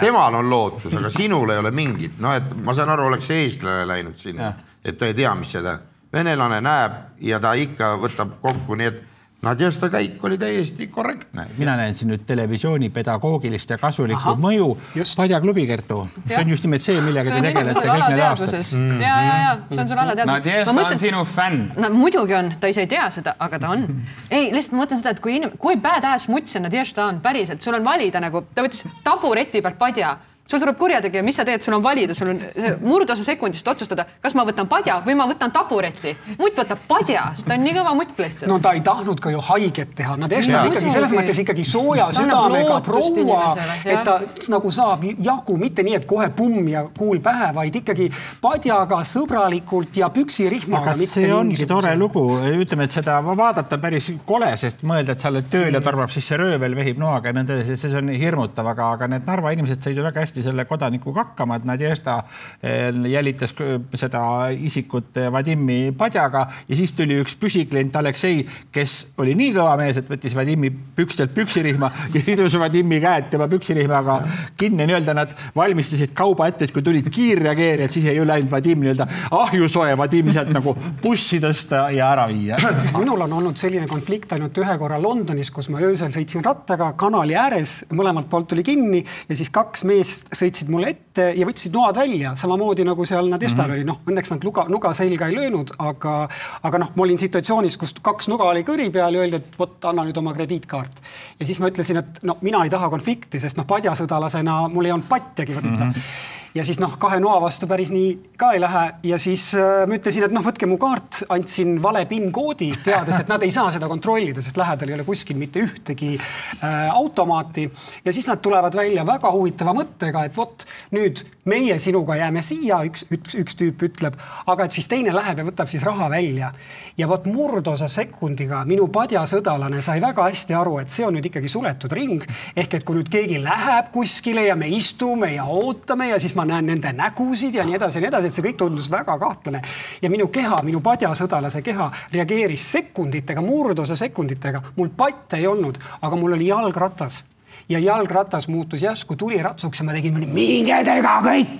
temal 0.00 0.34
on 0.34 0.50
lootus, 0.50 0.94
aga 0.94 1.10
sinul 1.10 1.50
ei 1.50 1.58
ole 1.58 1.70
mingit, 1.74 2.20
noh, 2.22 2.34
et 2.34 2.56
ma 2.62 2.74
saan 2.74 2.90
aru, 2.94 3.08
oleks 3.10 3.30
eestlane 3.34 3.86
läinud 3.86 4.18
sinna, 4.18 4.52
et 4.84 4.98
ta 4.98 5.08
ei 5.10 5.14
tea, 5.14 5.34
mis 5.34 5.50
see 5.50 5.62
tähendab 5.62 5.88
venelane 6.12 6.60
näeb 6.64 6.92
ja 7.20 7.40
ta 7.40 7.52
ikka 7.58 7.96
võtab 8.00 8.38
kokku, 8.42 8.76
nii 8.78 8.86
et 8.88 9.00
Nadjasta 9.42 9.86
käik 9.88 10.24
oli 10.24 10.38
täiesti 10.38 10.86
korrektne. 10.86 11.46
mina 11.58 11.76
näen 11.76 11.94
siin 11.94 12.08
nüüd 12.10 12.24
televisiooni 12.26 12.88
pedagoogilist 12.90 13.70
ja 13.70 13.76
kasulikku 13.78 14.32
Aha, 14.32 14.40
mõju. 14.42 14.72
Padjaklubi, 15.16 15.66
Kertu, 15.66 15.98
see 16.26 16.40
on 16.40 16.50
just 16.50 16.66
nimelt 16.66 16.82
see, 16.82 16.96
millega 17.00 17.30
te 17.30 17.42
tegelete 17.44 17.84
kõik 17.84 18.08
need 18.10 18.22
aastad. 18.26 18.56
Mm. 18.74 18.96
ja, 19.04 19.12
ja, 19.22 19.36
ja 19.44 19.52
see 19.70 19.82
on 19.84 19.92
sul 19.92 20.00
alateadvuses. 20.02 20.32
Nadjesta 20.32 20.74
mõtlen... 20.74 20.96
on 20.98 21.02
sinu 21.04 21.22
fänn. 21.36 21.68
no 21.78 21.90
muidugi 21.94 22.34
on, 22.34 22.50
ta 22.58 22.72
ise 22.72 22.82
ei 22.82 22.90
tea 22.90 23.06
seda, 23.14 23.36
aga 23.38 23.60
ta 23.62 23.70
on. 23.76 23.86
ei, 24.26 24.50
lihtsalt 24.56 24.74
ma 24.74 24.82
mõtlen 24.82 25.02
seda, 25.04 25.14
et 25.14 25.22
kui 25.22 25.36
inim-, 25.38 25.54
kui 25.62 25.78
badass 25.86 26.26
mutt 26.32 26.50
see 26.50 26.64
Nadjesta 26.64 27.06
on 27.06 27.22
päriselt, 27.22 27.62
sul 27.62 27.78
on 27.78 27.86
valida 27.86 28.18
nagu, 28.24 28.42
ta 28.50 28.66
võttis 28.66 28.82
tabureti 29.06 29.62
pealt 29.62 29.78
padja 29.78 30.16
sul 30.50 30.60
tuleb 30.62 30.78
kurjategija, 30.80 31.22
mis 31.24 31.36
sa 31.36 31.44
teed, 31.44 31.62
sul 31.64 31.76
on 31.76 31.82
valida, 31.84 32.14
sul 32.16 32.30
on 32.32 32.40
murdosa 32.80 33.24
sekundist 33.24 33.68
otsustada, 33.68 34.06
kas 34.22 34.34
ma 34.38 34.46
võtan 34.48 34.68
padja 34.70 34.98
või 35.04 35.16
ma 35.18 35.26
võtan 35.28 35.52
tabureti. 35.52 36.14
mutt 36.38 36.56
võtab 36.56 36.80
padja, 36.88 37.26
sest 37.36 37.48
ta 37.50 37.56
on 37.58 37.64
nii 37.66 37.74
kõva 37.76 37.94
mutt 37.98 38.22
lihtsalt. 38.22 38.48
no 38.50 38.58
ta 38.64 38.72
ei 38.76 38.80
tahtnud 38.84 39.20
ka 39.20 39.32
ju 39.34 39.42
haiget 39.50 39.92
teha, 39.98 40.16
nad 40.16 40.32
Esta 40.32 40.62
on 40.62 40.70
ikkagi 40.72 40.92
selles 40.94 41.12
mõttes 41.12 41.42
ikkagi 41.42 41.64
sooja 41.68 42.08
südamega 42.16 42.78
proua, 42.86 43.42
et 43.84 44.00
ta 44.06 44.18
nagu 44.54 44.72
saab 44.72 45.04
jagu, 45.04 45.58
mitte 45.60 45.84
nii, 45.84 45.98
et 46.00 46.08
kohe 46.08 46.30
pumm 46.36 46.68
ja 46.72 46.86
kuul 46.96 47.20
pähe, 47.24 47.50
vaid 47.56 47.76
ikkagi 47.82 48.08
padjaga 48.40 49.02
sõbralikult 49.04 50.00
ja 50.00 50.08
püksirihmaga. 50.14 50.94
aga 50.94 51.08
see 51.12 51.28
ongi 51.34 51.68
tore 51.68 51.92
lugu, 52.00 52.24
ütleme, 52.54 52.88
et 52.88 52.96
seda 52.96 53.18
vaadata 53.28 53.80
päris 53.82 54.10
kole, 54.26 54.50
sest 54.56 54.80
mõelda, 54.86 55.12
et 55.12 55.20
sa 55.20 55.32
oled 55.32 55.52
tööl 55.52 55.76
ja 55.76 55.84
tormab 55.84 56.12
sisse 56.14 56.40
röövel, 56.40 56.76
vehib 56.78 57.00
noaga 57.02 57.32
ja 57.32 57.36
nõnda 57.36 57.58
edasi, 57.58 57.76
see 57.76 58.00
on 58.00 58.08
hirmutav, 58.16 58.72
aga, 58.72 58.92
aga 58.96 59.12
need 59.12 59.28
Narva 59.28 59.52
inimesed 59.52 59.84
said 59.84 59.98
ju 59.98 60.04
väga 60.06 60.24
hästi 60.24 60.37
hästi 60.38 60.50
selle 60.50 60.64
kodanikuga 60.64 61.24
hakkama, 61.24 61.56
et 61.58 61.64
Nadježda 61.66 62.16
eh, 62.62 62.92
jälitas 63.10 63.54
seda 63.94 64.22
isikut 64.54 65.16
eh, 65.16 65.30
Vadimi 65.32 65.92
padjaga 65.98 66.46
ja 66.68 66.76
siis 66.76 66.92
tuli 66.92 67.18
üks 67.22 67.36
püsiklient 67.40 67.96
Aleksei, 67.96 68.44
kes 68.72 69.14
oli 69.18 69.34
nii 69.38 69.52
kõva 69.56 69.76
mees, 69.80 69.98
et 69.98 70.08
võttis 70.08 70.36
Vadimi 70.36 70.70
pükstelt 70.70 71.34
püksirihma 71.34 71.90
ja 72.14 72.22
sidus 72.22 72.58
Vadimi 72.58 73.00
käed 73.02 73.30
tema 73.32 73.48
püksirihmaga 73.48 74.20
kinni. 74.56 74.86
nii-öelda 74.86 75.14
nad 75.14 75.34
valmistasid 75.56 76.14
kauba 76.16 76.48
ette, 76.48 76.68
et 76.68 76.74
kui 76.74 76.82
tulid 76.82 77.08
kiirreageerijad, 77.10 77.92
siis 77.92 78.08
ei 78.12 78.22
läinud 78.26 78.50
Vadim 78.50 78.82
nii-öelda 78.84 79.08
ahjusoe 79.42 79.96
Vadim 79.98 80.32
sealt 80.32 80.52
nagu 80.54 80.74
bussi 81.02 81.40
tõsta 81.42 81.88
ja 81.94 82.12
ära 82.12 82.28
viia. 82.30 82.58
minul 83.02 83.26
on 83.26 83.38
olnud 83.40 83.58
selline 83.58 83.88
konflikt 83.90 84.32
ainult 84.36 84.56
ühe 84.62 84.78
korra 84.78 85.00
Londonis, 85.02 85.50
kus 85.54 85.70
ma 85.72 85.82
öösel 85.82 86.12
sõitsin 86.14 86.44
rattaga 86.44 86.92
kanali 86.98 87.36
ääres, 87.38 87.80
mõlemalt 87.94 88.28
poolt 88.30 88.50
tuli 88.52 88.64
kinni 88.66 89.02
ja 89.28 89.36
siis 89.36 89.50
kaks 89.54 89.84
meest 89.88 90.27
sõitsid 90.32 90.70
mulle 90.72 90.92
ette 90.92 91.30
ja 91.36 91.46
võtsid 91.48 91.74
noad 91.74 91.96
välja, 91.96 92.34
samamoodi 92.36 92.84
nagu 92.86 93.04
seal 93.08 93.28
Nadestal 93.30 93.64
mm 93.64 93.70
-hmm. 93.70 93.76
oli, 93.76 93.84
noh, 93.88 94.00
õnneks 94.08 94.32
nad 94.34 94.44
luga, 94.44 94.64
nuga 94.68 94.92
selga 94.94 95.26
ei 95.26 95.36
löönud, 95.36 95.74
aga, 95.78 96.16
aga 96.62 96.78
noh, 96.84 96.90
ma 96.94 97.02
olin 97.02 97.18
situatsioonis, 97.18 97.76
kus 97.76 97.94
kaks 98.02 98.28
nuga 98.28 98.44
oli 98.44 98.62
kõri 98.62 98.90
peal 98.92 99.14
ja 99.14 99.20
öeldi, 99.20 99.36
et 99.36 99.58
vot 99.58 99.84
anna 99.84 100.04
nüüd 100.04 100.16
oma 100.18 100.34
krediitkaart. 100.34 101.02
ja 101.40 101.46
siis 101.46 101.60
ma 101.60 101.68
ütlesin, 101.68 101.96
et 101.96 102.22
no 102.22 102.38
mina 102.40 102.64
ei 102.64 102.70
taha 102.70 102.90
konflikti, 102.90 103.40
sest 103.40 103.56
noh, 103.56 103.66
padjasõdalasena 103.66 104.68
mul 104.68 104.84
ei 104.84 104.92
olnud 104.92 105.08
patjagi 105.08 105.54
võtta 105.54 105.84
mm. 105.84 105.92
-hmm 105.92 106.36
ja 106.54 106.64
siis 106.64 106.80
noh, 106.80 106.96
kahe 107.00 107.20
noa 107.20 107.40
vastu 107.42 107.68
päris 107.70 107.90
nii 107.92 108.10
ka 108.38 108.52
ei 108.56 108.60
lähe 108.62 108.84
ja 109.10 109.18
siis 109.20 109.50
äh, 109.58 109.84
ma 109.88 109.98
ütlesin, 109.98 110.26
et 110.28 110.34
noh, 110.34 110.44
võtke 110.44 110.68
mu 110.70 110.78
kaart, 110.80 111.22
andsin 111.34 111.76
vale 111.82 112.04
PIN-koodi, 112.08 112.70
teades, 112.84 113.20
et 113.20 113.30
nad 113.30 113.42
ei 113.44 113.52
saa 113.54 113.72
seda 113.74 113.88
kontrollida, 113.90 114.42
sest 114.44 114.58
lähedal 114.60 114.92
ei 114.92 114.98
ole 114.98 115.06
kuskil 115.06 115.38
mitte 115.40 115.62
ühtegi 115.64 116.14
äh, 116.16 116.88
automaati. 116.92 117.68
ja 118.04 118.12
siis 118.12 118.28
nad 118.30 118.42
tulevad 118.44 118.76
välja 118.76 119.06
väga 119.06 119.32
huvitava 119.34 119.74
mõttega, 119.76 120.24
et 120.28 120.36
vot 120.36 120.64
nüüd 120.96 121.24
meie 121.48 121.78
sinuga 121.80 122.16
jääme 122.18 122.42
siia, 122.44 122.80
üks, 122.88 123.04
üks, 123.14 123.36
üks 123.40 123.58
tüüp 123.58 123.84
ütleb, 123.88 124.16
aga 124.46 124.66
et 124.66 124.76
siis 124.76 124.88
teine 124.88 125.14
läheb 125.14 125.42
ja 125.42 125.46
võtab 125.48 125.70
siis 125.70 125.84
raha 125.86 126.10
välja. 126.12 126.52
ja 126.98 127.08
vot 127.08 127.26
murdosa 127.28 127.88
sekundiga 127.88 128.64
minu 128.68 128.88
padjasõdalane 128.92 129.82
sai 129.84 130.00
väga 130.02 130.28
hästi 130.28 130.56
aru, 130.56 130.78
et 130.82 130.90
see 130.92 131.06
on 131.06 131.16
nüüd 131.16 131.28
ikkagi 131.30 131.48
suletud 131.48 131.92
ring 131.96 132.24
ehk 132.56 132.78
et 132.78 132.84
kui 132.86 132.98
nüüd 132.98 133.10
keegi 133.12 133.42
läheb 133.42 133.92
kuskile 133.94 134.46
ja 134.48 134.56
me 134.56 134.68
istume 134.72 135.32
ja 135.34 135.44
ootame 135.44 136.10
ja 136.12 136.18
siis 136.22 136.34
ma 136.38 136.46
näen 136.46 136.68
nende 136.70 136.92
nägusid 136.94 137.56
ja 137.58 137.64
nii 137.66 137.76
edasi 137.78 137.98
ja 137.98 138.04
nii 138.04 138.10
edasi, 138.12 138.30
et 138.30 138.36
see 138.36 138.44
kõik 138.46 138.58
tundus 138.60 138.90
väga 138.92 139.18
kahtlane. 139.18 139.62
ja 140.02 140.10
minu 140.10 140.28
keha, 140.32 140.60
minu 140.66 140.80
padjasõdalase 140.84 141.62
keha 141.66 141.90
reageeris 142.12 142.66
sekunditega, 142.76 143.42
murdosa 143.42 143.96
sekunditega, 143.98 144.62
mul 144.76 144.92
patte 144.96 145.40
ei 145.40 145.46
olnud, 145.46 145.78
aga 146.02 146.16
mul 146.16 146.38
oli 146.38 146.50
jalgratas. 146.52 147.24
Ja 147.68 147.78
jalgratas 147.78 148.46
muutus 148.48 148.82
järsku 148.82 149.16
tuliratsuks 149.16 149.80
ja 149.80 149.84
ma 149.84 149.92
tegin 149.92 150.16
minge 150.32 150.78
tega 150.84 151.18
kõik. 151.24 151.56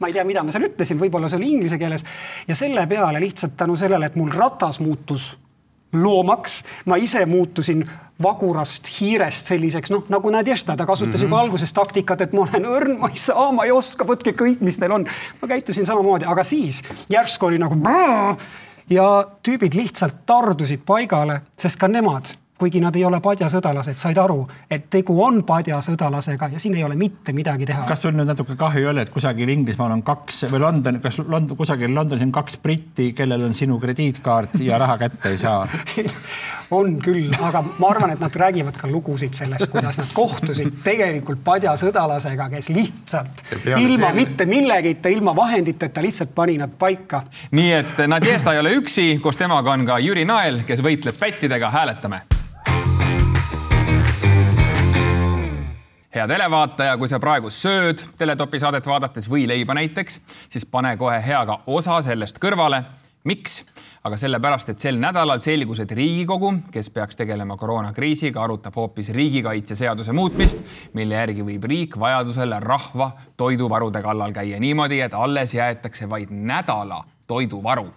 ma 0.00 0.08
ei 0.08 0.12
tea, 0.16 0.24
mida 0.24 0.42
ma 0.42 0.52
seal 0.52 0.66
ütlesin, 0.66 0.98
võib-olla 0.98 1.28
see 1.30 1.38
oli 1.38 1.52
inglise 1.54 1.78
keeles. 1.78 2.04
Ja 2.48 2.54
selle 2.58 2.86
peale 2.90 3.20
lihtsalt 3.22 3.54
tänu 3.56 3.76
sellele, 3.76 4.06
et 4.06 4.16
mul 4.16 4.32
ratas 4.34 4.80
muutus 4.80 5.36
loomaks, 5.94 6.64
ma 6.90 6.96
ise 6.96 7.26
muutusin 7.26 7.84
vagurast 8.22 8.88
hiirest 9.00 9.50
selliseks, 9.50 9.90
noh 9.90 10.04
nagu 10.12 10.30
Nadježda, 10.30 10.76
ta 10.76 10.86
kasutas 10.86 11.14
mm 11.14 11.16
-hmm. 11.18 11.30
juba 11.30 11.40
alguses 11.40 11.72
taktikat, 11.72 12.20
et 12.20 12.32
ma 12.32 12.40
olen 12.40 12.64
õrn, 12.64 12.98
ma 12.98 13.08
ei 13.08 13.16
saa, 13.16 13.52
ma 13.52 13.64
ei 13.64 13.70
oska, 13.70 14.04
võtke 14.04 14.32
kõik, 14.32 14.60
mis 14.60 14.78
teil 14.78 14.92
on. 14.92 15.06
ma 15.42 15.48
käitusin 15.48 15.86
samamoodi, 15.86 16.24
aga 16.24 16.44
siis 16.44 16.82
järsku 17.08 17.46
oli 17.46 17.58
nagu 17.58 17.74
ja 18.90 19.26
tüübid 19.42 19.74
lihtsalt 19.74 20.14
tardusid 20.26 20.80
paigale, 20.86 21.40
sest 21.56 21.78
ka 21.78 21.88
nemad 21.88 22.43
kuigi 22.58 22.80
nad 22.80 22.94
ei 22.96 23.04
ole 23.04 23.18
padjasõdalased, 23.20 23.98
said 23.98 24.18
aru, 24.20 24.44
et 24.70 24.86
tegu 24.90 25.16
on 25.24 25.40
padjasõdalasega 25.46 26.52
ja 26.52 26.60
siin 26.62 26.76
ei 26.78 26.84
ole 26.86 26.94
mitte 26.96 27.34
midagi 27.34 27.66
teha. 27.66 27.82
kas 27.88 28.04
sul 28.06 28.14
nüüd 28.14 28.30
natuke 28.30 28.54
kahju 28.58 28.84
ei 28.84 28.90
ole, 28.92 29.02
et 29.02 29.10
kusagil 29.14 29.50
Inglismaal 29.50 29.96
on 29.96 30.04
kaks 30.06 30.44
või 30.52 30.62
London, 30.62 31.00
kas 31.02 31.18
London, 31.18 31.56
kusagil 31.58 31.94
Londonis 31.94 32.22
on 32.28 32.34
kaks 32.34 32.60
britti, 32.62 33.10
kellel 33.16 33.42
on 33.48 33.56
sinu 33.58 33.78
krediitkaart 33.82 34.60
ja 34.62 34.78
raha 34.78 34.98
kätte 35.02 35.34
ei 35.34 35.40
saa 35.40 35.64
on 36.78 36.94
küll, 37.02 37.32
aga 37.44 37.62
ma 37.82 37.90
arvan, 37.90 38.14
et 38.14 38.22
nad 38.22 38.36
räägivad 38.44 38.78
ka 38.78 38.88
lugusid 38.90 39.34
sellest, 39.34 39.66
kuidas 39.72 39.98
nad 39.98 40.12
kohtusid 40.14 40.78
tegelikult 40.84 41.42
padjasõdalasega, 41.44 42.48
kes 42.54 42.70
lihtsalt 42.74 43.42
ilma 43.66 44.12
see... 44.12 44.20
mitte 44.20 44.46
millegita, 44.50 45.10
ilma 45.10 45.34
vahenditeta 45.36 46.02
lihtsalt 46.06 46.34
pani 46.34 46.56
nad 46.62 46.78
paika. 46.78 47.24
nii 47.50 47.74
et 47.80 48.06
Nadježda 48.08 48.54
ei 48.54 48.62
ole 48.62 48.76
üksi, 48.78 49.10
koos 49.22 49.38
temaga 49.40 49.74
on 49.74 49.86
ka 49.90 49.98
Jüri 50.02 50.22
Nael, 50.28 50.62
kes 50.68 50.82
võitleb 50.86 51.18
pättidega, 51.18 51.74
hääletame 51.74 52.22
hea 56.14 56.26
televaataja, 56.30 56.94
kui 56.98 57.10
sa 57.10 57.18
praegu 57.22 57.50
sööd 57.50 58.02
Teletopi 58.18 58.60
saadet 58.62 58.86
vaadates 58.86 59.26
või 59.30 59.48
leiba 59.50 59.74
näiteks, 59.74 60.20
siis 60.52 60.66
pane 60.70 60.94
kohe 61.00 61.16
heaga 61.22 61.60
osa 61.66 62.02
sellest 62.06 62.38
kõrvale. 62.42 62.84
miks? 63.24 63.64
aga 64.04 64.18
sellepärast, 64.20 64.68
et 64.68 64.78
sel 64.78 64.98
nädalal 65.00 65.40
selgus, 65.40 65.80
et 65.80 65.92
Riigikogu, 65.96 66.50
kes 66.70 66.90
peaks 66.92 67.16
tegelema 67.16 67.56
koroonakriisiga, 67.56 68.42
arutab 68.42 68.76
hoopis 68.76 69.08
riigikaitseseaduse 69.16 70.12
muutmist, 70.12 70.60
mille 70.92 71.14
järgi 71.14 71.42
võib 71.42 71.64
riik 71.64 71.96
vajadusel 71.96 72.52
rahva 72.60 73.10
toiduvarude 73.36 74.02
kallal 74.04 74.36
käia 74.36 74.60
niimoodi, 74.60 75.00
et 75.00 75.16
alles 75.16 75.54
jäetakse 75.54 76.08
vaid 76.10 76.28
nädala 76.30 77.00
toiduvaru. 77.26 77.88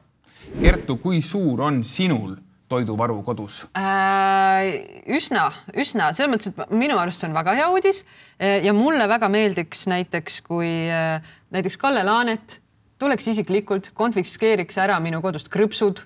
Kertu, 0.62 0.95
kui 1.03 1.21
suur 1.21 1.62
on 1.62 1.84
sinul 1.84 2.38
toiduvaru 2.71 3.21
kodus 3.23 3.63
äh,? 3.77 4.77
üsna, 5.17 5.47
üsna 5.75 6.12
selles 6.13 6.32
mõttes, 6.34 6.51
et 6.51 6.75
minu 6.75 6.97
arust 6.99 7.23
see 7.23 7.30
on 7.30 7.36
väga 7.38 7.56
hea 7.58 7.67
uudis 7.71 8.03
ja 8.39 8.73
mulle 8.75 9.08
väga 9.10 9.30
meeldiks 9.32 9.86
näiteks, 9.89 10.41
kui 10.45 10.69
äh, 10.91 11.23
näiteks 11.56 11.80
Kalle 11.82 12.03
Laanet 12.06 12.60
tuleks 12.99 13.27
isiklikult, 13.32 13.91
konfiskeeriks 13.97 14.77
ära 14.82 14.97
minu 15.03 15.21
kodust 15.21 15.51
krõpsud, 15.53 16.01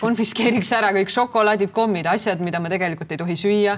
konfiskeeriks 0.00 0.72
ära 0.76 0.92
kõik 0.94 1.10
šokolaadid, 1.12 1.72
kommid, 1.74 2.06
asjad, 2.10 2.42
mida 2.44 2.60
me 2.62 2.70
tegelikult 2.72 3.12
ei 3.12 3.20
tohi 3.20 3.36
süüa. 3.38 3.76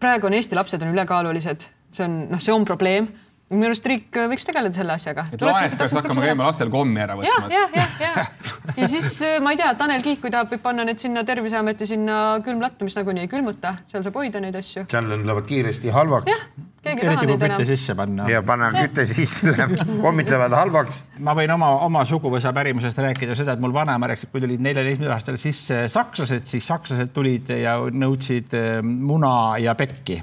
praegu 0.00 0.26
on 0.26 0.34
Eesti 0.34 0.56
lapsed 0.56 0.82
on 0.82 0.94
ülekaalulised, 0.94 1.66
see 1.90 2.04
on 2.06 2.16
noh, 2.30 2.40
see 2.42 2.54
on 2.54 2.64
probleem 2.64 3.10
minu 3.52 3.68
arust 3.68 3.86
riik 3.90 4.18
võiks 4.32 4.46
tegeleda 4.48 4.76
selle 4.76 4.94
asjaga. 4.96 5.24
et 5.32 5.42
Laanet 5.44 5.76
peaks 5.78 5.96
hakkama 5.98 6.24
käima 6.24 6.46
lastel 6.48 6.70
kommi 6.72 7.02
ära 7.04 7.16
võtmas. 7.18 7.52
jah, 7.52 7.74
jah, 7.76 7.96
jah, 8.00 8.18
jah. 8.18 8.76
ja 8.78 8.88
siis 8.88 9.18
ma 9.44 9.52
ei 9.54 9.60
tea, 9.60 9.72
Tanel 9.80 10.04
Kiik, 10.04 10.22
kui 10.24 10.32
tahab, 10.34 10.52
võib 10.52 10.64
panna 10.64 10.86
need 10.88 11.02
sinna 11.02 11.24
Terviseameti 11.28 11.88
sinna 11.88 12.20
külmlattu, 12.44 12.88
mis 12.88 12.96
nagunii 12.98 13.26
ei 13.26 13.32
külmuta, 13.32 13.76
seal 13.90 14.06
saab 14.06 14.16
hoida 14.22 14.40
neid 14.44 14.56
asju. 14.60 14.86
seal 14.90 15.10
lähevad 15.12 15.50
kiiresti 15.50 15.92
halvaks. 15.94 16.46
Keegi 16.84 17.06
ei 17.06 17.16
taha 17.16 17.26
neid 17.28 17.44
enam. 17.48 17.64
sisse 17.68 17.94
panna. 17.98 18.26
ja 18.30 18.42
panna 18.46 18.70
küte 18.74 19.06
sisse, 19.08 19.54
kommid 20.02 20.30
lähevad 20.30 20.56
halvaks. 20.58 21.00
ma 21.24 21.34
võin 21.36 21.52
oma, 21.54 21.70
oma 21.86 22.04
suguvõsa 22.08 22.52
pärimusest 22.56 22.98
rääkida 23.00 23.36
seda, 23.38 23.56
et 23.56 23.62
mul 23.64 23.74
vanaema 23.74 24.10
rääkis, 24.12 24.28
kui 24.32 24.42
tulid 24.44 24.62
neljateistkümnendal 24.64 25.16
aastal 25.16 25.38
sisse 25.40 25.84
sakslased, 25.92 26.46
siis 26.48 26.68
sakslased 26.68 27.12
tulid 27.14 27.52
ja 27.60 27.76
nõudsid 28.04 28.56
muna 28.84 29.34
ja 29.62 29.76
pekki. 29.78 30.20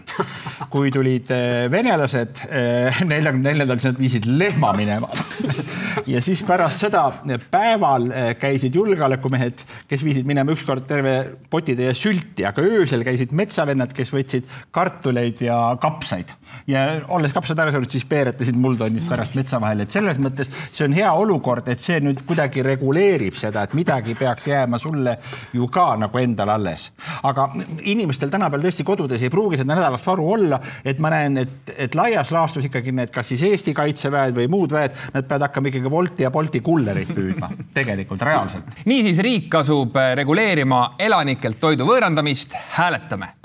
kui 0.72 0.92
tulid 0.94 1.32
venelased 1.72 2.44
neljakümne 3.12 3.52
neljandal, 3.52 3.80
siis 3.82 3.92
nad 3.92 4.02
viisid 4.02 4.28
lehma 4.30 4.74
minema. 4.78 5.10
ja 6.14 6.22
siis 6.24 6.44
pärast 6.48 6.86
seda 6.86 7.08
päeval 7.52 8.10
käisid 8.40 8.76
julgeolekumehed, 8.78 9.66
kes 9.90 10.06
viisid 10.06 10.30
minema 10.30 10.54
ükskord 10.54 10.86
terve 10.90 11.16
potitäie 11.52 11.96
sülti, 11.98 12.46
aga 12.48 12.64
öösel 12.66 13.06
käisid 13.08 13.34
metsavennad, 13.38 13.94
kes 13.96 14.14
võtsid 14.14 14.48
kartuleid 14.76 15.42
ja 15.46 15.58
kapsaid 15.82 16.32
ja 16.68 16.86
olles 17.08 17.34
kapsad 17.34 17.60
ära 17.60 17.72
söönud, 17.74 17.90
siis 17.92 18.06
peeretasid 18.10 18.58
muldonnist 18.62 19.10
pärast 19.10 19.36
metsa 19.40 19.60
vahele, 19.62 19.86
et 19.86 19.94
selles 19.94 20.20
mõttes 20.22 20.50
see 20.52 20.86
on 20.88 20.96
hea 20.96 21.12
olukord, 21.18 21.68
et 21.72 21.80
see 21.82 22.00
nüüd 22.04 22.24
kuidagi 22.28 22.64
reguleerib 22.66 23.38
seda, 23.38 23.66
et 23.66 23.76
midagi 23.78 24.16
peaks 24.20 24.48
jääma 24.52 24.80
sulle 24.82 25.18
ju 25.54 25.68
ka 25.72 25.88
nagu 26.02 26.22
endale 26.22 26.56
alles. 26.56 26.92
aga 27.24 27.50
inimestel 27.82 28.30
tänapäeval 28.30 28.66
tõesti 28.68 28.86
kodudes 28.88 29.22
ei 29.22 29.30
pruugi 29.34 29.60
seda 29.62 29.76
nädalast 29.76 30.08
varu 30.08 30.30
olla, 30.34 30.60
et 30.86 31.00
ma 31.00 31.12
näen, 31.14 31.38
et, 31.44 31.74
et 31.78 31.96
laias 31.96 32.32
laastus 32.32 32.66
ikkagi 32.70 32.94
need, 32.96 33.14
kas 33.14 33.32
siis 33.34 33.44
Eesti 33.52 33.74
kaitseväed 33.78 34.36
või 34.38 34.48
muud 34.52 34.74
väed, 34.76 34.96
nad 35.14 35.28
peavad 35.28 35.50
hakkama 35.50 35.72
ikkagi 35.72 35.92
Wolti 35.92 36.28
ja 36.28 36.32
Bolti 36.32 36.62
kullerit 36.66 37.14
püüdma, 37.16 37.52
tegelikult 37.78 38.22
reaalselt. 38.28 38.82
niisiis 38.86 39.22
riik 39.24 39.56
asub 39.62 39.98
reguleerima 40.16 40.84
elanikelt 41.00 41.60
toidu 41.62 41.88
võõrandamist, 41.90 42.58
hääletame 42.78 43.36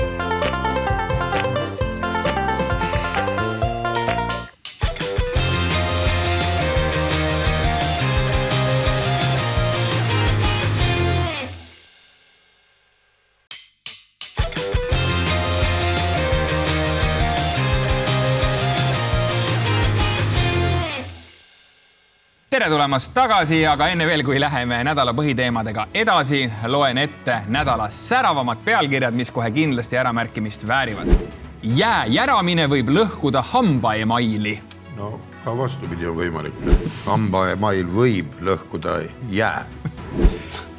tere 22.57 22.71
tulemast 22.73 23.11
tagasi, 23.12 23.59
aga 23.69 23.90
enne 23.92 24.07
veel, 24.09 24.23
kui 24.25 24.38
läheme 24.40 24.79
nädala 24.87 25.12
põhiteemadega 25.12 25.83
edasi, 26.01 26.38
loen 26.73 26.97
ette 27.03 27.35
nädala 27.53 27.90
säravamad 27.92 28.62
pealkirjad, 28.64 29.12
mis 29.12 29.29
kohe 29.31 29.51
kindlasti 29.53 29.99
äramärkimist 30.01 30.64
väärivad. 30.69 31.11
jää 31.62 32.07
järamine 32.07 32.64
võib 32.66 32.88
lõhkuda 32.88 33.42
hambaemaili. 33.51 34.57
no 34.97 35.21
ka 35.45 35.57
vastupidi 35.59 36.07
on 36.07 36.16
võimalik. 36.16 36.55
hambaemail 37.05 37.92
võib 37.92 38.40
lõhkuda 38.40 39.03
jää. 39.29 39.66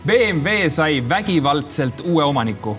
BMW 0.07 0.69
sai 0.69 1.03
vägivaldselt 1.09 2.01
uue 2.05 2.23
omaniku. 2.23 2.77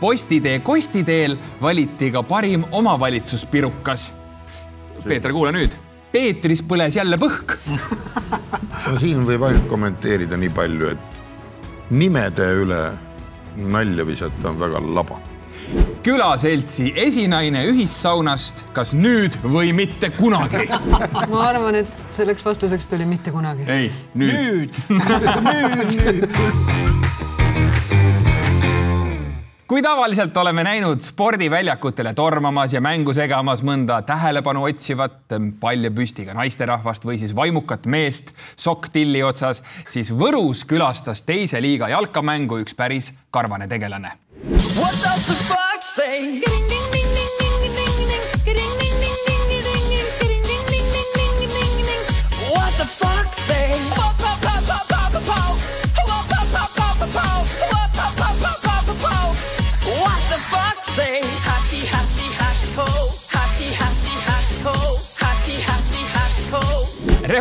Postitee 0.00 0.58
Kostiteel 0.58 1.36
valiti 1.60 2.10
ka 2.10 2.22
parim 2.22 2.64
omavalitsuspirukas. 2.72 4.12
Peeter, 5.04 5.32
kuula 5.32 5.52
nüüd 5.52 5.83
Peetris 6.14 6.62
põles 6.62 6.94
jälle 6.94 7.18
põhk 7.18 7.56
no 8.86 8.98
siin 9.00 9.24
võib 9.26 9.44
ainult 9.48 9.68
kommenteerida 9.70 10.38
nii 10.38 10.52
palju, 10.54 10.94
et 10.94 11.90
nimede 11.94 12.48
üle 12.62 12.80
nalja 13.74 14.06
visata 14.06 14.50
on 14.50 14.58
väga 14.60 14.82
laba. 14.94 15.20
külaseltsi 16.04 16.90
esinaine 17.06 17.64
ühissaunast, 17.70 18.64
kas 18.76 18.92
nüüd 18.94 19.38
või 19.42 19.72
mitte 19.76 20.10
kunagi? 20.18 20.66
ma 21.32 21.46
arvan, 21.48 21.80
et 21.82 22.10
selleks 22.12 22.44
vastuseks 22.46 22.90
tuli 22.90 23.08
mitte 23.08 23.32
kunagi. 23.34 23.68
ei, 23.70 23.90
nüüd. 24.14 24.82
nüüd, 24.90 25.00
nüüd, 25.48 25.96
nüüd 25.98 26.93
kui 29.68 29.82
tavaliselt 29.82 30.36
oleme 30.36 30.64
näinud 30.64 31.00
spordiväljakutele 31.00 32.14
tormamas 32.14 32.72
ja 32.72 32.80
mängu 32.80 33.14
segamas 33.14 33.62
mõnda 33.64 34.00
tähelepanu 34.06 34.66
otsivat 34.68 35.36
palja 35.60 35.90
püstiga 35.90 36.34
naisterahvast 36.36 37.06
või 37.06 37.18
siis 37.18 37.36
vaimukat 37.36 37.86
meest 37.86 38.34
sokktilli 38.56 39.22
otsas, 39.22 39.62
siis 39.88 40.12
Võrus 40.12 40.64
külastas 40.68 41.22
teise 41.22 41.62
liiga 41.64 41.88
jalkamängu 41.88 42.60
üks 42.64 42.76
päris 42.76 43.14
karvane 43.30 43.68
tegelane. 43.68 44.12
What 44.76 45.00
does 45.02 45.26
the 45.26 45.34
fuck 45.48 45.82
say? 45.82 47.03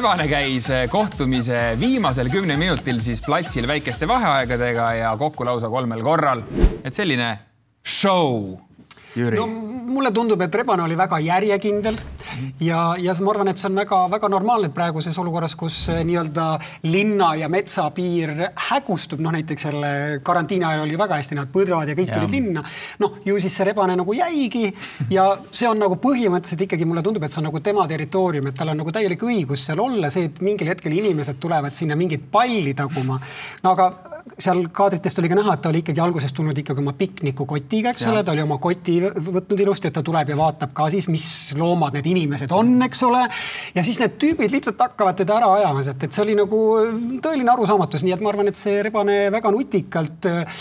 Rebane 0.03 0.25
käis 0.27 0.65
kohtumise 0.91 1.77
viimasel 1.79 2.27
kümnel 2.27 2.57
minutil 2.59 2.97
siis 2.99 3.21
platsil 3.23 3.63
väikeste 3.69 4.03
vaheaegadega 4.03 4.87
ja 4.97 5.13
kokku 5.15 5.45
lausa 5.47 5.69
kolmel 5.71 6.03
korral. 6.03 6.41
et 6.83 6.91
selline 6.91 7.29
show, 7.87 8.57
Jüri 9.15 9.37
no,. 9.37 9.47
mulle 9.93 10.09
tundub, 10.11 10.41
et 10.41 10.55
Rebane 10.55 10.81
oli 10.83 10.95
väga 10.97 11.19
järjekindel 11.21 11.97
ja, 12.63 12.95
ja 12.97 13.13
ma 13.21 13.33
arvan, 13.33 13.51
et 13.51 13.61
see 13.61 13.67
on 13.69 13.75
väga-väga 13.77 14.29
normaalne 14.31 14.71
praeguses 14.73 15.17
olukorras, 15.21 15.53
kus 15.59 15.77
eh, 15.93 16.01
nii-öelda 16.07 16.47
linna 16.89 17.33
ja 17.37 17.49
metsa 17.51 17.85
piir 17.93 18.31
hägustub, 18.69 19.21
noh 19.21 19.35
näiteks 19.35 19.67
selle 19.67 19.91
karantiini 20.25 20.65
ajal 20.65 20.85
oli 20.87 20.97
väga 20.97 21.19
hästi, 21.21 21.37
nad 21.37 21.51
põdrad 21.53 21.91
ja 21.91 21.97
kõik 21.99 22.09
ja. 22.09 22.17
tulid 22.17 22.33
linna. 22.33 22.63
noh, 23.03 23.19
ju 23.25 23.37
siis 23.43 23.57
see 23.57 23.67
Rebane 23.69 23.97
nagu 23.99 24.15
jäigi 24.17 24.71
ja 25.13 25.27
see 25.51 25.69
on 25.69 25.83
nagu 25.83 25.99
põhimõtteliselt 26.01 26.65
ikkagi 26.65 26.87
mulle 26.89 27.05
tundub, 27.05 27.27
et 27.27 27.35
see 27.35 27.43
on 27.43 27.49
nagu 27.51 27.61
tema 27.65 27.85
territoorium, 27.89 28.49
et 28.49 28.57
tal 28.57 28.73
on 28.73 28.81
nagu 28.81 28.95
täielik 28.95 29.27
õigus 29.27 29.67
seal 29.67 29.83
olla, 29.83 30.09
see, 30.13 30.31
et 30.31 30.41
mingil 30.41 30.73
hetkel 30.73 30.97
inimesed 30.97 31.37
tulevad 31.43 31.77
sinna 31.77 31.99
mingit 31.99 32.25
palli 32.33 32.73
taguma. 32.77 33.19
no 33.63 33.75
aga 33.75 33.91
seal 34.39 34.63
kaadritest 34.73 35.19
oli 35.19 35.29
ka 35.31 35.37
näha, 35.37 35.55
et 35.55 35.61
ta 35.63 35.71
oli 35.71 35.81
ikkagi 35.83 36.01
algusest 36.03 36.35
tulnud 36.37 36.57
ikkagi 36.57 36.81
oma 36.83 36.93
piknikukotiga, 36.97 37.91
eks 37.93 38.07
ole, 38.11 38.23
ta 38.23 38.33
oli 38.33 38.43
oma 38.43 38.57
koti 38.61 38.95
võtnud 39.11 39.59
ilusti, 39.65 39.89
et 39.89 39.95
ta 39.95 40.03
tuleb 40.05 40.31
ja 40.33 40.37
vaatab 40.37 40.73
ka 40.75 40.89
siis, 40.93 41.07
mis 41.11 41.25
loomad 41.59 41.97
need 41.97 42.07
inimesed 42.13 42.51
on, 42.55 42.75
eks 42.87 43.03
ole. 43.07 43.23
ja 43.75 43.83
siis 43.85 43.99
need 44.01 44.17
tüübid 44.21 44.53
lihtsalt 44.53 44.81
hakkavad 44.81 45.19
teda 45.19 45.37
ära 45.39 45.51
ajamas, 45.59 45.91
et, 45.93 46.07
et 46.07 46.15
see 46.15 46.25
oli 46.25 46.37
nagu 46.39 46.59
tõeline 47.23 47.53
arusaamatus, 47.53 48.05
nii 48.05 48.15
et 48.15 48.23
ma 48.23 48.33
arvan, 48.33 48.51
et 48.51 48.59
see 48.59 48.81
Rebane 48.85 49.17
väga 49.33 49.53
nutikalt 49.53 50.29
äh, 50.31 50.59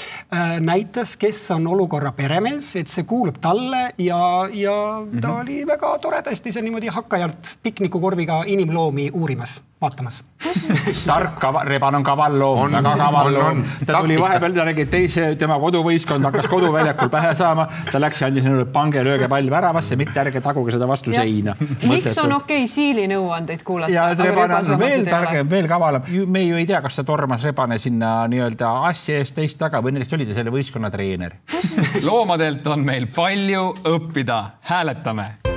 näitas, 0.61 1.17
kes 1.21 1.45
on 1.57 1.67
olukorra 1.75 2.15
peremees, 2.17 2.75
et 2.81 2.93
see 2.93 3.09
kuulub 3.09 3.41
talle 3.43 3.89
ja, 3.99 4.23
ja 4.53 4.77
ta 4.77 5.03
mm 5.05 5.21
-hmm. 5.21 5.41
oli 5.41 5.67
väga 5.67 5.99
toredasti 5.99 6.53
seal 6.53 6.65
niimoodi 6.65 6.93
hakkajalt 6.93 7.57
piknikukorviga 7.63 8.43
inimloomi 8.47 9.11
uurimas 9.13 9.61
vaatamas 9.83 10.23
tark 11.11 11.45
Reban 11.64 11.95
on 11.95 12.05
kaval 12.05 12.38
loom, 12.38 12.73
väga 12.73 12.95
kaval 12.99 13.33
loom. 13.35 13.62
ta 13.87 14.01
tuli 14.01 14.18
vahepeal, 14.21 14.55
ta 14.57 14.66
nägi, 14.68 14.87
et 14.87 14.90
teise 14.92 15.27
tema 15.38 15.59
koduvõistkond 15.62 16.27
hakkas 16.29 16.49
koduväljakul 16.51 17.11
pähe 17.12 17.35
saama. 17.38 17.66
ta 17.90 18.01
läks 18.01 18.23
ja 18.23 18.31
andis 18.31 18.47
neile 18.47 18.66
pange, 18.73 19.03
lööge 19.05 19.29
pall 19.31 19.51
väravasse, 19.51 19.97
mitte 20.01 20.21
ärge 20.23 20.42
taguge 20.45 20.75
seda 20.75 20.88
vastu 20.88 21.14
ja. 21.14 21.23
seina. 21.23 21.57
miks 21.88 22.18
on 22.23 22.37
okei 22.38 22.62
okay 22.64 22.71
Siili 22.73 23.07
nõuandeid 23.11 23.64
kuulata? 23.66 23.92
ja 23.92 24.09
Reban 24.18 24.57
on 24.61 24.79
veel 24.81 25.07
targem, 25.09 25.51
veel 25.51 25.71
kavalam. 25.71 26.11
me 26.27 26.45
ju 26.47 26.59
ei 26.61 26.66
tea, 26.66 26.83
kas 26.85 27.01
ta 27.01 27.07
tormas 27.07 27.45
Rebane 27.47 27.79
sinna 27.83 28.14
nii-öelda 28.33 28.73
asja 28.90 29.21
eest 29.23 29.37
teist 29.38 29.61
taga 29.61 29.83
või 29.85 29.97
näiteks 29.97 30.16
oli 30.18 30.29
ta 30.29 30.38
selle 30.38 30.55
võistkonna 30.55 30.90
treener 30.92 31.38
loomadelt 32.09 32.66
on 32.66 32.85
meil 32.87 33.09
palju 33.14 33.68
õppida, 33.95 34.42
hääletame 34.73 35.52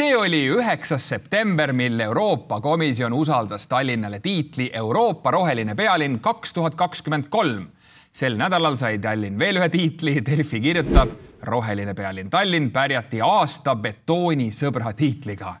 see 0.00 0.16
oli 0.16 0.46
üheksas 0.48 1.08
september, 1.08 1.72
mil 1.72 2.00
Euroopa 2.00 2.60
Komisjon 2.60 3.12
usaldas 3.12 3.66
Tallinnale 3.66 4.20
tiitli 4.20 4.70
Euroopa 4.72 5.30
roheline 5.30 5.74
pealinn 5.74 6.20
kaks 6.20 6.54
tuhat 6.56 6.74
kakskümmend 6.74 7.28
kolm. 7.28 7.66
sel 8.12 8.36
nädalal 8.36 8.76
sai 8.76 8.98
Tallinn 8.98 9.38
veel 9.38 9.60
ühe 9.60 9.68
tiitli, 9.68 10.14
Delfi 10.26 10.60
kirjutab, 10.60 11.12
roheline 11.42 11.94
pealinn 11.94 12.30
Tallinn 12.30 12.70
pärjati 12.70 13.20
aasta 13.20 13.76
betoonisõbra 13.76 14.94
tiitliga. 14.96 15.54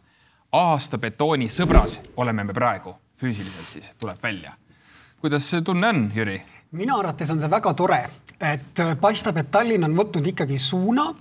aasta 0.52 0.98
betoonisõbras 0.98 2.00
oleme 2.16 2.44
me 2.44 2.52
praegu, 2.52 2.96
füüsiliselt 3.16 3.68
siis 3.68 3.92
tuleb 3.98 4.22
välja. 4.22 4.52
kuidas 5.20 5.50
see 5.50 5.60
tunne 5.60 5.88
on, 5.88 6.12
Jüri? 6.14 6.40
minu 6.72 6.96
arvates 6.96 7.30
on 7.30 7.40
see 7.40 7.50
väga 7.50 7.74
tore, 7.74 8.04
et 8.40 8.86
paistab, 9.00 9.36
et 9.36 9.50
Tallinn 9.50 9.84
on 9.84 9.96
võtnud 9.96 10.32
ikkagi 10.32 10.58
suuna 10.58 11.12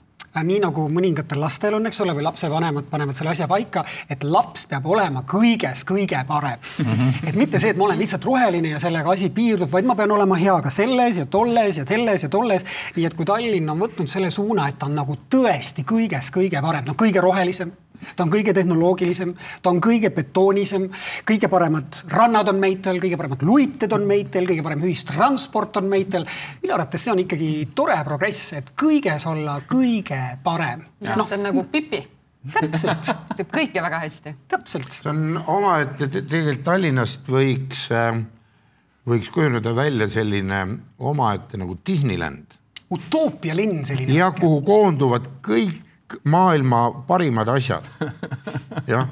nii 0.44 0.60
nagu 0.64 0.86
mõningatel 0.94 1.40
lastel 1.42 1.78
on, 1.78 1.88
eks 1.90 2.02
ole, 2.06 2.14
või 2.18 2.26
lapsevanemad 2.28 2.90
panevad 2.90 3.18
selle 3.18 3.34
asja 3.34 3.48
paika, 3.50 3.84
et 4.10 4.24
laps 4.24 4.66
peab 4.70 4.86
olema 4.86 5.24
kõiges 5.28 5.84
kõige 5.88 6.22
parem 6.28 6.60
mm. 6.60 6.86
-hmm. 6.86 7.28
et 7.30 7.36
mitte 7.36 7.60
see, 7.60 7.74
et 7.74 7.78
ma 7.78 7.88
olen 7.90 8.00
lihtsalt 8.00 8.26
roheline 8.26 8.76
ja 8.76 8.80
sellega 8.80 9.12
asi 9.12 9.30
piirdub, 9.30 9.72
vaid 9.72 9.86
ma 9.90 9.96
pean 9.96 10.12
olema 10.12 10.38
hea 10.40 10.60
ka 10.62 10.70
selles 10.70 11.18
ja 11.18 11.26
tolles 11.26 11.78
ja 11.78 11.86
selles 11.86 12.24
ja 12.24 12.30
tolles. 12.30 12.66
nii 12.96 13.06
et 13.06 13.16
kui 13.16 13.26
Tallinn 13.26 13.70
on 13.70 13.80
võtnud 13.80 14.08
selle 14.08 14.32
suuna, 14.32 14.68
et 14.68 14.80
ta 14.80 14.86
on 14.86 14.96
nagu 14.96 15.18
tõesti 15.30 15.86
kõiges 15.86 16.32
kõige 16.34 16.62
parem, 16.62 16.86
no 16.86 16.94
kõige 16.98 17.22
rohelisem 17.22 17.72
ta 18.16 18.26
on 18.26 18.34
kõige 18.34 18.54
tehnoloogilisem, 18.54 19.34
ta 19.62 19.74
on 19.74 19.82
kõige 19.84 20.12
betoonisem, 20.16 20.90
kõige 21.28 21.50
paremad 21.52 22.04
rannad 22.14 22.52
on 22.54 22.62
meitel, 22.62 23.02
kõige 23.02 23.18
paremad 23.20 23.44
luited 23.48 23.94
on 23.96 24.06
meitel, 24.10 24.48
kõige 24.50 24.66
parem 24.66 24.86
ühistransport 24.86 25.82
on 25.82 25.90
meitel. 25.92 26.28
minu 26.62 26.74
arvates 26.74 27.04
see 27.04 27.16
on 27.16 27.24
ikkagi 27.26 27.52
tore 27.76 27.98
progress, 28.06 28.54
et 28.60 28.72
kõiges 28.80 29.28
olla 29.30 29.60
kõige 29.68 30.22
parem. 30.44 30.86
noh, 31.06 31.28
ta 31.28 31.36
on 31.36 31.46
nagu 31.50 31.66
Pipi 31.72 32.02
täpselt 32.48 33.12
teeb 33.38 33.52
kõike 33.52 33.84
väga 33.84 34.04
hästi. 34.06 34.36
täpselt. 34.52 34.92
see 35.02 35.12
on 35.12 35.42
omaette, 35.48 36.08
tegelikult 36.08 36.64
Tallinnast 36.68 37.28
võiks, 37.32 37.88
võiks 39.10 39.34
kujuneda 39.34 39.74
välja 39.76 40.10
selline 40.12 40.64
omaette 41.00 41.60
nagu 41.60 41.78
Disneyland. 41.88 42.58
utoopia 42.92 43.56
linn 43.56 43.86
selline. 43.86 44.14
ja 44.14 44.32
kuhu 44.32 44.62
koonduvad 44.68 45.30
kõik 45.46 45.89
maailma 46.24 46.92
parimad 47.08 47.50
asjad. 47.50 47.84
jah 48.92 49.08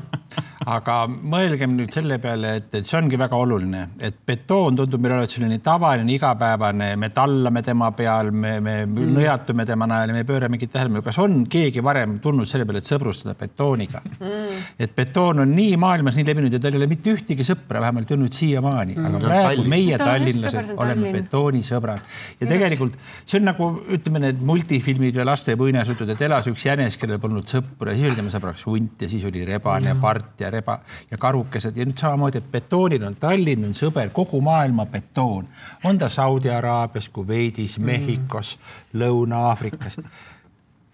aga 0.67 0.95
mõelgem 1.07 1.75
nüüd 1.77 1.93
selle 1.93 2.17
peale, 2.21 2.55
et, 2.59 2.67
et 2.79 2.87
see 2.87 2.97
ongi 2.99 3.19
väga 3.19 3.37
oluline, 3.39 3.83
et 4.03 4.17
betoon 4.27 4.75
tundub 4.75 5.01
meile 5.03 5.17
olevat 5.19 5.33
selline 5.33 5.59
tavaline 5.63 6.11
igapäevane, 6.15 6.89
me 6.99 7.09
tallame 7.15 7.63
tema 7.63 7.91
peal, 7.95 8.31
me, 8.35 8.57
me 8.63 8.75
mm. 8.85 9.13
nõjatume 9.15 9.65
tema 9.69 9.87
najal 9.89 10.11
ja 10.11 10.17
me 10.17 10.23
ei 10.23 10.27
pööra 10.27 10.49
mingit 10.51 10.73
tähelepanu. 10.73 11.03
kas 11.05 11.19
on 11.23 11.39
keegi 11.51 11.83
varem 11.85 12.17
tulnud 12.23 12.49
selle 12.49 12.67
peale, 12.67 12.81
et 12.83 12.91
sõbrustada 12.91 13.37
betooniga 13.39 14.01
mm.? 14.03 14.65
et 14.83 14.95
betoon 14.97 15.43
on 15.45 15.55
nii 15.55 15.77
maailmas 15.79 16.19
nii 16.19 16.27
levinud 16.27 16.57
ja 16.57 16.61
tal 16.63 16.75
ei 16.75 16.81
ole 16.81 16.89
mitte 16.91 17.13
ühtegi 17.15 17.47
sõpra, 17.47 17.83
vähemalt 17.83 18.11
olnud 18.17 18.35
siiamaani 18.35 18.97
mm., 18.97 19.09
aga 19.11 19.23
praegu 19.23 19.47
Tallinn. 19.47 19.71
meie 19.71 20.01
tallinlased 20.01 20.73
oleme 20.75 21.13
betoonisõbrad. 21.15 22.17
ja 22.41 22.49
tegelikult 22.49 22.97
see 23.23 23.39
on 23.39 23.47
nagu 23.53 23.71
ütleme, 23.95 24.25
need 24.25 24.43
multifilmid 24.45 25.21
või 25.21 25.29
laste 25.31 25.55
muinasjutud, 25.59 26.11
et 26.11 26.27
elas 26.27 26.49
üks 26.51 26.65
jänes, 26.67 26.99
kellel 26.99 27.21
polnud 27.23 27.47
sõpra, 27.47 27.95
siis 27.95 28.09
oli 28.09 28.19
tema 28.19 28.33
sõbraks 28.33 28.67
hunt 28.67 29.05
ja 29.05 29.11
siis 29.11 29.23
oli 29.29 29.45
rebane 29.47 29.93
ja 29.93 29.95
part 30.01 30.26
ja 30.39 30.49
reba 30.49 30.79
ja 31.11 31.17
karukesed 31.17 31.77
ja 31.77 31.85
nüüd 31.85 31.97
samamoodi, 31.97 32.41
et 32.41 32.51
betoonil 32.51 33.03
on 33.07 33.15
Tallinn 33.19 33.65
on 33.67 33.77
sõber, 33.77 34.11
kogu 34.13 34.41
maailma 34.41 34.85
betoon. 34.85 35.47
on 35.83 35.97
ta 35.97 36.09
Saudi 36.09 36.49
Araabias, 36.49 37.09
Kuveidis, 37.09 37.79
Mehhikos 37.79 38.57
mm., 38.57 38.99
Lõuna-Aafrikas. 38.99 39.97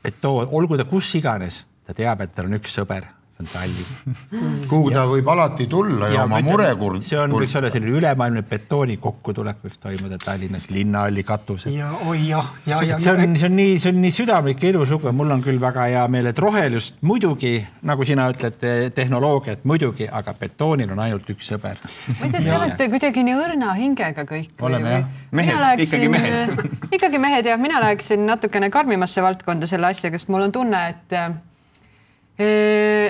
betoon, 0.03 0.47
olgu 0.51 0.77
ta 0.77 0.85
kus 0.85 1.15
iganes, 1.15 1.65
ta 1.85 1.93
teab, 1.93 2.21
et 2.21 2.35
tal 2.35 2.45
on 2.45 2.59
üks 2.61 2.79
sõber 2.79 3.22
on 3.43 3.49
Tallinn. 3.51 4.17
kuhu 4.71 4.91
ta 4.93 5.03
võib 5.09 5.27
alati 5.33 5.67
tulla 5.71 6.09
ja, 6.09 6.21
ja 6.21 6.25
oma 6.27 6.39
murekuld. 6.45 7.03
see 7.05 7.19
on, 7.19 7.33
võiks 7.35 7.55
olla 7.59 7.71
selline 7.73 7.97
ülemaailmne 7.99 8.43
betooni 8.47 8.97
kokkutulek 9.03 9.61
võiks 9.65 9.81
toimuda 9.83 10.19
Tallinnas 10.23 10.69
linnahalli 10.71 11.25
katusel. 11.27 11.75
ja 11.77 11.91
oi 12.07 12.27
jah, 12.29 12.49
ja, 12.65 12.79
ja, 12.81 12.93
ja. 12.93 12.99
see 13.03 13.13
on, 13.13 13.37
see 13.39 13.49
on 13.49 13.57
nii, 13.59 13.77
see 13.83 13.93
on 13.93 14.01
nii 14.03 14.15
südamlik 14.15 14.63
ja 14.63 14.73
ilus 14.73 14.93
lugu 14.93 15.09
ja 15.09 15.15
mul 15.15 15.35
on 15.35 15.43
küll 15.45 15.61
väga 15.61 15.87
hea 15.91 16.03
meel, 16.11 16.31
et 16.31 16.39
rohelust 16.39 17.01
muidugi, 17.05 17.55
nagu 17.89 18.07
sina 18.07 18.27
ütled, 18.31 18.59
tehnoloogiat 18.95 19.65
muidugi, 19.69 20.07
aga 20.09 20.35
betoonil 20.39 20.93
on 20.95 21.03
ainult 21.03 21.29
üks 21.33 21.53
sõber. 21.53 21.79
ma 21.83 22.27
ei 22.27 22.35
tea, 22.35 22.43
te 22.43 22.57
olete 22.57 22.89
kuidagi 22.95 23.25
nii 23.27 23.39
õrna 23.45 23.77
hingega 23.79 24.27
kõik. 24.29 24.53
oleme 24.63 24.97
jah. 24.97 25.07
mehed, 25.31 25.85
ikkagi 25.87 26.11
mehed 26.11 26.67
ikkagi 26.97 27.21
mehed 27.21 27.49
jah, 27.51 27.59
mina 27.61 27.81
läheksin 27.83 28.25
natukene 28.27 28.71
karmimasse 28.73 29.23
valdkonda 29.23 29.69
selle 29.69 29.91
asjaga, 29.91 30.19
sest 30.19 30.31
mul 30.33 30.47
on 30.47 30.55
tunne, 30.55 30.85
et 30.93 31.17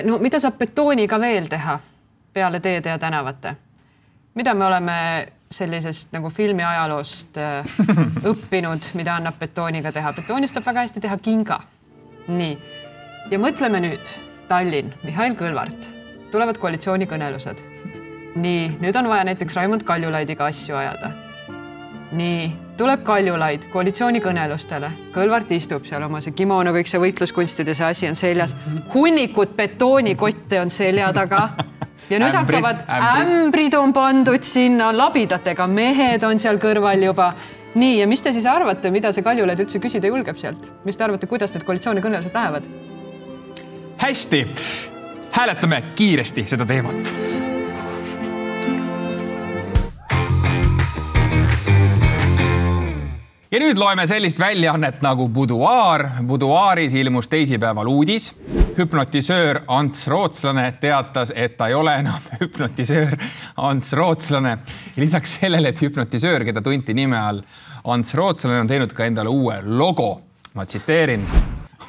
no 0.04 0.18
mida 0.20 0.40
saab 0.40 0.58
betooniga 0.60 1.16
veel 1.20 1.46
teha 1.48 1.78
peale 2.34 2.60
teede 2.60 2.88
ja 2.88 2.98
tänavate? 2.98 3.54
mida 4.34 4.54
me 4.54 4.64
oleme 4.64 5.26
sellisest 5.50 6.12
nagu 6.12 6.30
filmiajaloost 6.30 7.38
õppinud, 8.30 8.90
mida 8.98 9.16
annab 9.16 9.38
betooniga 9.38 9.92
teha? 9.92 10.12
betoonist 10.12 10.58
saab 10.58 10.66
väga 10.66 10.86
hästi 10.86 11.04
teha 11.04 11.18
kinga. 11.22 11.60
nii, 12.28 12.58
ja 13.30 13.38
mõtleme 13.38 13.80
nüüd, 13.84 14.14
Tallinn, 14.48 14.92
Mihhail 15.04 15.36
Kõlvart, 15.38 15.88
tulevad 16.32 16.58
koalitsioonikõnelused. 16.60 17.62
nii, 18.34 18.68
nüüd 18.82 18.98
on 18.98 19.08
vaja 19.08 19.30
näiteks 19.30 19.56
Raimond 19.56 19.86
Kaljulaidiga 19.86 20.50
asju 20.50 20.76
ajada. 20.76 21.12
nii 22.12 22.63
tuleb 22.76 23.02
Kaljulaid 23.06 23.68
koalitsioonikõnelustele, 23.72 24.90
Kõlvart 25.14 25.50
istub 25.54 25.86
seal 25.86 26.02
oma 26.06 26.20
see 26.24 26.34
kimono, 26.36 26.72
kõik 26.74 26.90
see 26.90 27.00
võitluskunstide, 27.02 27.74
see 27.74 27.86
asi 27.86 28.08
on 28.10 28.18
seljas, 28.18 28.56
hunnikud 28.94 29.54
betoonikotte 29.56 30.60
on 30.62 30.72
selja 30.74 31.12
taga. 31.14 31.48
Ja 32.10 32.18
nüüd 32.20 32.34
ämbrid, 32.36 32.60
hakkavad, 32.60 33.20
ämbrid 33.22 33.74
on 33.78 33.94
pandud 33.96 34.44
sinna, 34.44 34.90
labidatega 34.92 35.64
mehed 35.72 36.26
on 36.28 36.38
seal 36.42 36.58
kõrval 36.60 37.06
juba. 37.06 37.32
nii, 37.74 37.98
ja 37.98 38.06
mis 38.06 38.22
te 38.22 38.30
siis 38.32 38.44
arvate, 38.46 38.90
mida 38.90 39.10
see 39.12 39.24
Kaljulaid 39.24 39.60
üldse 39.64 39.80
küsida 39.82 40.06
julgeb 40.06 40.36
sealt, 40.36 40.68
mis 40.84 40.96
te 40.96 41.04
arvate, 41.04 41.26
kuidas 41.26 41.54
need 41.54 41.64
koalitsioonikõnelused 41.64 42.34
lähevad? 42.34 42.68
hästi, 44.04 44.44
hääletame 45.32 45.82
kiiresti 45.96 46.44
seda 46.46 46.66
teemat 46.66 47.14
ja 53.54 53.60
nüüd 53.62 53.78
loeme 53.78 54.02
sellist 54.10 54.38
väljaannet 54.42 55.02
nagu 55.04 55.28
Buduaar. 55.30 56.08
Buduaaris 56.26 56.94
ilmus 56.98 57.28
teisipäeval 57.30 57.86
uudis. 57.86 58.32
hüpnotisöör 58.78 59.60
Ants 59.66 60.08
Rootslane 60.08 60.72
teatas, 60.80 61.32
et 61.36 61.56
ta 61.56 61.68
ei 61.68 61.74
ole 61.74 61.94
enam 61.94 62.18
hüpnotisöör 62.40 63.14
Ants 63.56 63.92
Rootslane. 63.92 64.58
lisaks 64.96 65.36
sellele, 65.40 65.68
et 65.68 65.82
hüpnotisöör, 65.82 66.44
keda 66.44 66.62
tunti 66.62 66.94
nime 66.94 67.18
all 67.18 67.40
Ants 67.84 68.14
Rootslane, 68.14 68.60
on 68.60 68.66
teinud 68.66 68.92
ka 68.92 69.04
endale 69.04 69.28
uue 69.28 69.60
logo. 69.64 70.22
ma 70.54 70.66
tsiteerin 70.66 71.26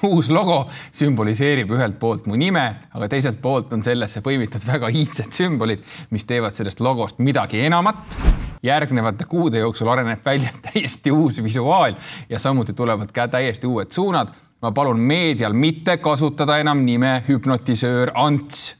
uus 0.03 0.29
logo 0.29 0.67
sümboliseerib 0.91 1.71
ühelt 1.71 1.99
poolt 1.99 2.25
mu 2.25 2.35
nime, 2.35 2.75
aga 2.93 3.07
teiselt 3.07 3.41
poolt 3.41 3.73
on 3.73 3.83
sellesse 3.83 4.21
põimitud 4.21 4.65
väga 4.67 4.89
iidsed 4.89 5.33
sümbolid, 5.33 5.81
mis 6.09 6.25
teevad 6.25 6.53
sellest 6.53 6.79
logost 6.79 7.19
midagi 7.19 7.65
enamat. 7.65 8.17
Järgnevate 8.65 9.25
kuude 9.29 9.59
jooksul 9.59 9.87
areneb 9.87 10.25
välja 10.25 10.49
täiesti 10.71 11.11
uus 11.11 11.43
visuaal 11.43 11.93
ja 12.29 12.39
samuti 12.39 12.73
tulevad 12.73 13.11
ka 13.13 13.27
täiesti 13.27 13.67
uued 13.67 13.91
suunad. 13.91 14.27
ma 14.61 14.71
palun 14.71 14.99
meedial 14.99 15.53
mitte 15.53 15.97
kasutada 15.97 16.57
enam 16.57 16.85
nime 16.85 17.23
hüpnotisöör 17.27 18.11
Ants 18.13 18.75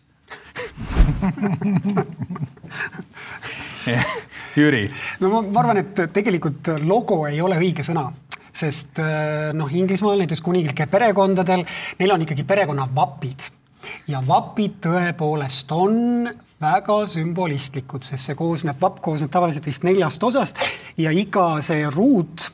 Jüri. 4.55 4.91
no 5.19 5.29
ma, 5.29 5.59
arvan, 5.59 5.77
et 5.77 6.01
tegelikult 6.13 6.67
logo 6.83 7.27
ei 7.27 7.41
ole 7.41 7.57
õige 7.59 7.83
sõna 7.83 8.11
sest 8.55 8.99
äh, 9.03 9.51
noh, 9.53 9.75
Inglismaal 9.75 10.17
näiteks 10.23 10.41
kuninglike 10.41 10.85
perekondadel, 10.87 11.65
neil 11.99 12.11
on 12.15 12.21
ikkagi 12.23 12.43
perekonnavapid 12.47 13.51
ja 14.07 14.21
vapid 14.27 14.79
tõepoolest 14.85 15.71
on 15.75 16.29
väga 16.61 17.01
sümbolistlikud, 17.11 18.05
sest 18.07 18.29
see 18.29 18.37
koosneb, 18.39 18.77
vapp 18.81 19.01
koosneb 19.03 19.31
tavaliselt 19.31 19.65
vist 19.67 19.83
neljast 19.87 20.23
osast 20.23 20.61
ja 21.01 21.11
iga 21.11 21.55
see 21.65 21.83
ruut 21.91 22.49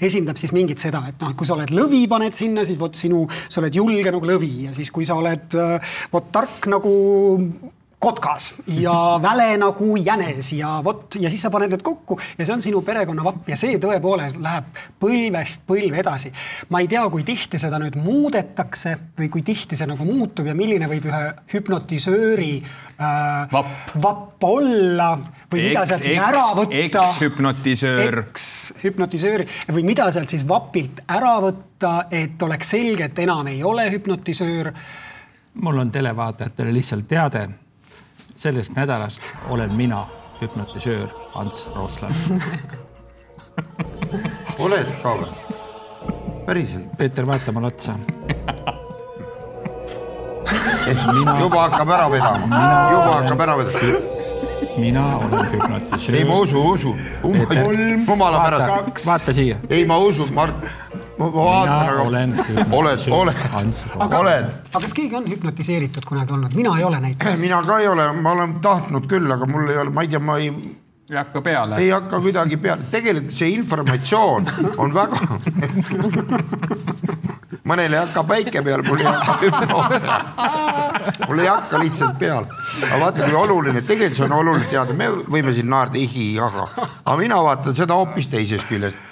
esindab 0.00 0.38
siis 0.40 0.54
mingit 0.56 0.80
seda, 0.80 1.02
et 1.10 1.20
noh, 1.20 1.34
kui 1.36 1.46
sa 1.48 1.54
oled 1.56 1.72
lõvi, 1.76 2.06
paned 2.10 2.36
sinna, 2.36 2.64
siis 2.64 2.78
vot 2.80 2.96
sinu, 2.96 3.26
sa 3.28 3.60
oled 3.60 3.76
julge 3.76 4.14
nagu 4.14 4.30
lõvi 4.32 4.52
ja 4.66 4.72
siis, 4.76 4.90
kui 4.94 5.04
sa 5.08 5.18
oled 5.20 5.56
äh, 5.60 5.92
vot 6.12 6.30
tark 6.32 6.70
nagu 6.72 6.94
kotkas 8.00 8.54
ja 8.80 8.94
väle 9.22 9.56
nagu 9.60 9.96
jänes 10.00 10.52
ja 10.56 10.78
vot 10.84 11.18
ja 11.20 11.30
siis 11.30 11.42
sa 11.44 11.50
paned 11.52 11.72
need 11.74 11.82
kokku 11.84 12.16
ja 12.38 12.46
see 12.46 12.54
on 12.54 12.62
sinu 12.64 12.80
perekonnavapp 12.84 13.50
ja 13.52 13.58
see 13.60 13.76
tõepoolest 13.82 14.40
läheb 14.40 14.70
põlvest 15.02 15.66
põlve 15.68 16.00
edasi. 16.00 16.32
ma 16.72 16.80
ei 16.80 16.88
tea, 16.88 17.02
kui 17.12 17.26
tihti 17.28 17.60
seda 17.60 17.80
nüüd 17.82 17.98
muudetakse 18.00 18.94
või 19.18 19.28
kui 19.34 19.44
tihti 19.44 19.76
see 19.76 19.88
nagu 19.90 20.06
muutub 20.08 20.48
ja 20.48 20.56
milline 20.56 20.88
võib 20.88 21.10
ühe 21.10 21.20
hüpnotisööri 21.52 22.54
äh, 22.62 23.44
vapp, 23.52 23.92
vapp 24.00 24.48
olla 24.48 25.10
või 25.52 25.68
mida 25.68 25.84
sealt 25.84 26.08
siis 26.08 26.24
ära 26.24 26.46
võtta. 26.56 27.04
ekshüpnotisöör. 27.04 28.22
ekshüpnotisööri 28.24 29.48
või 29.76 29.84
mida 29.92 30.08
sealt 30.08 30.32
siis 30.32 30.48
vapilt 30.48 31.04
ära 31.04 31.36
võtta, 31.44 31.94
et 32.10 32.40
oleks 32.48 32.72
selge, 32.78 33.10
et 33.10 33.24
enam 33.28 33.52
ei 33.52 33.60
ole 33.60 33.90
hüpnotisöör 33.92 34.72
mul 35.60 35.78
on 35.78 35.90
televaatajatele 35.90 36.72
lihtsalt 36.72 37.08
teade. 37.08 37.48
Sellest 38.40 38.76
nädalast 38.76 39.20
olen 39.48 39.72
mina 39.72 40.06
hüpnotisöör 40.40 41.08
Ants 41.34 41.68
Rootslane. 41.74 42.14
oled 44.64 44.88
ka 45.02 45.12
või? 45.18 45.28
päriselt? 46.46 46.88
Peeter, 46.98 47.26
vaata 47.26 47.52
mulle 47.52 47.66
otsa. 47.68 47.94
juba 51.40 51.68
hakkab 51.68 51.88
ära 51.92 52.08
vedama, 52.10 52.62
juba 52.90 53.12
hakkab 53.20 53.40
ära 53.44 53.58
vedama. 53.58 53.80
mina 54.78 55.18
olen 55.18 55.46
hüpnotisöör. 55.52 56.16
ei, 56.16 56.24
ma 56.24 56.34
usun, 56.40 56.66
usun. 56.72 56.98
jumala 58.08 58.44
pärast. 58.44 59.06
vaata 59.06 59.32
siia. 59.36 59.56
ei, 59.68 59.84
ma 59.84 59.98
usun, 59.98 60.34
Mart. 60.34 60.54
Ma 61.20 61.28
vaatan, 61.34 61.88
aga. 61.88 62.02
olen 62.02 62.34
oled, 62.72 63.06
oled, 63.12 63.38
oled. 64.20 64.46
aga 64.72 64.82
kas 64.84 64.94
keegi 64.96 65.16
on 65.18 65.26
hüpnotiseeritud 65.30 66.06
kunagi 66.08 66.32
olnud? 66.36 66.54
mina 66.56 66.76
ei 66.78 66.84
ole 66.88 67.00
näiteks. 67.00 67.40
mina 67.40 67.62
ka 67.66 67.78
ei 67.78 67.88
ole, 67.88 68.12
ma 68.12 68.32
olen 68.36 68.58
tahtnud 68.64 69.08
küll, 69.10 69.28
aga 69.36 69.48
mul 69.50 69.68
ei 69.68 69.82
ole, 69.84 69.94
ma 69.94 70.06
ei 70.06 70.12
tea, 70.12 70.22
ma 70.24 70.38
ei 70.40 70.52
ei 71.10 71.16
hakka 71.18 71.42
peale. 71.42 71.80
ei 71.82 71.90
hakka 71.90 72.20
kuidagi 72.20 72.56
peale, 72.56 72.88
tegelikult 72.90 73.34
see 73.36 73.50
informatsioon 73.58 74.50
on 74.78 74.94
väga 74.94 75.18
mõnel 77.70 77.94
ei 77.94 78.00
hakka 78.00 78.24
päike 78.26 78.62
peal, 78.66 78.82
mul 78.86 79.02
ei 79.02 79.06
hakka 79.08 79.36
hüpnoos 79.42 79.90
peal. 79.94 81.26
mul 81.28 81.42
ei 81.42 81.50
hakka 81.50 81.82
lihtsalt 81.82 82.18
peal. 82.18 82.48
aga 82.88 83.00
vaata, 83.04 83.26
kui 83.26 83.38
oluline, 83.42 83.82
tegelikult 83.86 84.18
see 84.18 84.26
on 84.28 84.36
oluline 84.38 84.70
teada, 84.70 84.96
me 84.96 85.10
võime 85.36 85.54
siin 85.56 85.70
naerda 85.70 86.00
ihi, 86.00 86.32
aga, 86.42 86.66
aga 87.04 87.16
mina 87.20 87.40
vaatan 87.44 87.76
seda 87.76 87.98
hoopis 87.98 88.30
teisest 88.32 88.68
küljest. 88.70 89.09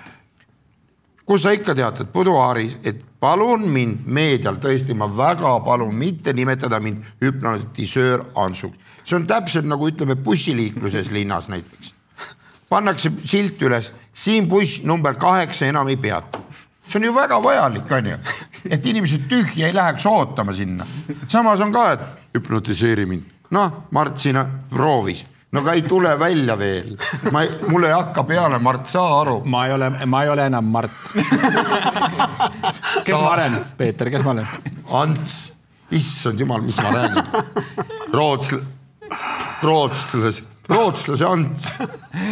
Kus 1.28 1.42
sa 1.44 1.52
ikka 1.52 1.74
teatad, 1.76 2.08
Buduaaris, 2.12 2.78
et 2.88 3.02
palun 3.20 3.66
mind 3.68 4.06
meedial 4.06 4.56
tõesti, 4.62 4.94
ma 4.96 5.10
väga 5.12 5.58
palun 5.64 5.92
mitte 5.94 6.32
nimetada 6.32 6.80
mind 6.80 7.04
hüpnotisöör 7.20 8.24
Ansuks. 8.34 8.78
see 9.04 9.16
on 9.16 9.26
täpselt 9.26 9.64
nagu 9.64 9.88
ütleme 9.88 10.16
bussiliikluses 10.16 11.10
linnas 11.10 11.48
näiteks. 11.48 11.94
pannakse 12.68 13.12
silt 13.24 13.62
üles, 13.62 13.92
siin 14.12 14.48
buss 14.48 14.84
number 14.84 15.14
kaheksa 15.14 15.66
enam 15.66 15.88
ei 15.88 15.96
peatu 15.96 16.38
see 16.88 16.98
on 16.98 17.04
ju 17.04 17.14
väga 17.14 17.42
vajalik, 17.42 17.92
onju, 17.92 18.16
et 18.70 18.86
inimesed 18.86 19.28
tühja 19.28 19.66
ei 19.68 19.74
läheks 19.74 20.06
ootama 20.06 20.52
sinna. 20.52 20.84
samas 21.28 21.60
on 21.60 21.72
ka, 21.72 21.92
et 21.92 22.00
hüpnotiseeri 22.34 23.06
mind. 23.06 23.22
noh, 23.50 23.72
Mart 23.90 24.18
siin 24.18 24.40
proovis, 24.70 25.24
no 25.52 25.60
aga 25.60 25.72
ei 25.72 25.82
tule 25.82 26.18
välja 26.20 26.58
veel. 26.58 26.96
ma 27.32 27.42
ei, 27.42 27.50
mul 27.68 27.84
ei 27.88 27.92
hakka 27.92 28.24
peale, 28.28 28.58
Mart, 28.58 28.88
saa 28.88 29.20
aru. 29.20 29.42
ma 29.44 29.66
ei 29.66 29.72
ole, 29.72 29.90
ma 30.06 30.22
ei 30.24 30.28
ole 30.34 30.46
enam 30.46 30.64
Mart. 30.64 30.90
kes 33.04 33.14
sa... 33.14 33.22
ma 33.22 33.32
olen, 33.32 33.64
Peeter, 33.76 34.10
kes 34.10 34.24
ma 34.26 34.30
olen? 34.36 34.46
Ants, 35.02 35.38
issand 35.90 36.40
jumal, 36.40 36.62
mis 36.66 36.76
ma 36.82 36.92
räägin. 36.92 37.24
Roots, 38.12 38.54
rootslas 39.62 40.42
rootslase 40.68 41.24
Ants. 41.24 41.68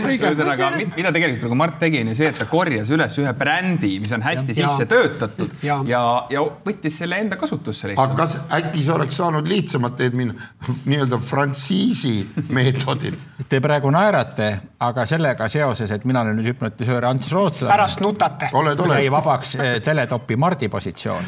ühesõnaga, 0.07 0.71
mida 0.97 1.13
tegelikult 1.15 1.43
praegu 1.45 1.59
Mart 1.59 1.79
tegi, 1.81 2.01
on 2.05 2.11
ju 2.13 2.17
see, 2.19 2.29
et 2.33 2.39
ta 2.41 2.47
korjas 2.51 2.91
üles 2.93 3.17
ühe 3.23 3.33
brändi, 3.39 3.95
mis 4.03 4.13
on 4.17 4.25
hästi 4.25 4.53
ja. 4.53 4.67
sisse 4.67 4.87
töötatud 4.91 5.65
ja, 5.65 5.79
ja, 5.89 6.03
ja 6.33 6.43
võttis 6.65 6.99
selle 7.01 7.21
enda 7.23 7.39
kasutusse. 7.41 7.95
aga 7.95 8.19
kas 8.19 8.37
äkki 8.59 8.85
sa 8.85 8.97
oleks 8.99 9.17
saanud 9.21 9.49
lihtsamat 9.49 9.97
teed 10.01 10.17
minna 10.19 10.37
nii-öelda 10.85 11.21
frantsiisi 11.23 12.15
meetodil? 12.53 13.17
Te 13.49 13.61
praegu 13.65 13.93
naerate, 13.95 14.51
aga 14.85 15.07
sellega 15.09 15.49
seoses, 15.53 15.93
et 15.97 16.05
mina 16.09 16.25
olen 16.27 16.41
nüüd 16.41 16.53
hüpnotisöör 16.53 17.09
Ants 17.09 17.33
Rootslane. 17.33 17.73
pärast 17.73 18.05
nutate. 18.05 18.51
jäi 18.53 19.11
vabaks 19.13 19.55
eh, 19.57 19.77
teletopi 19.83 20.37
Mardi 20.37 20.69
positsioon. 20.69 21.25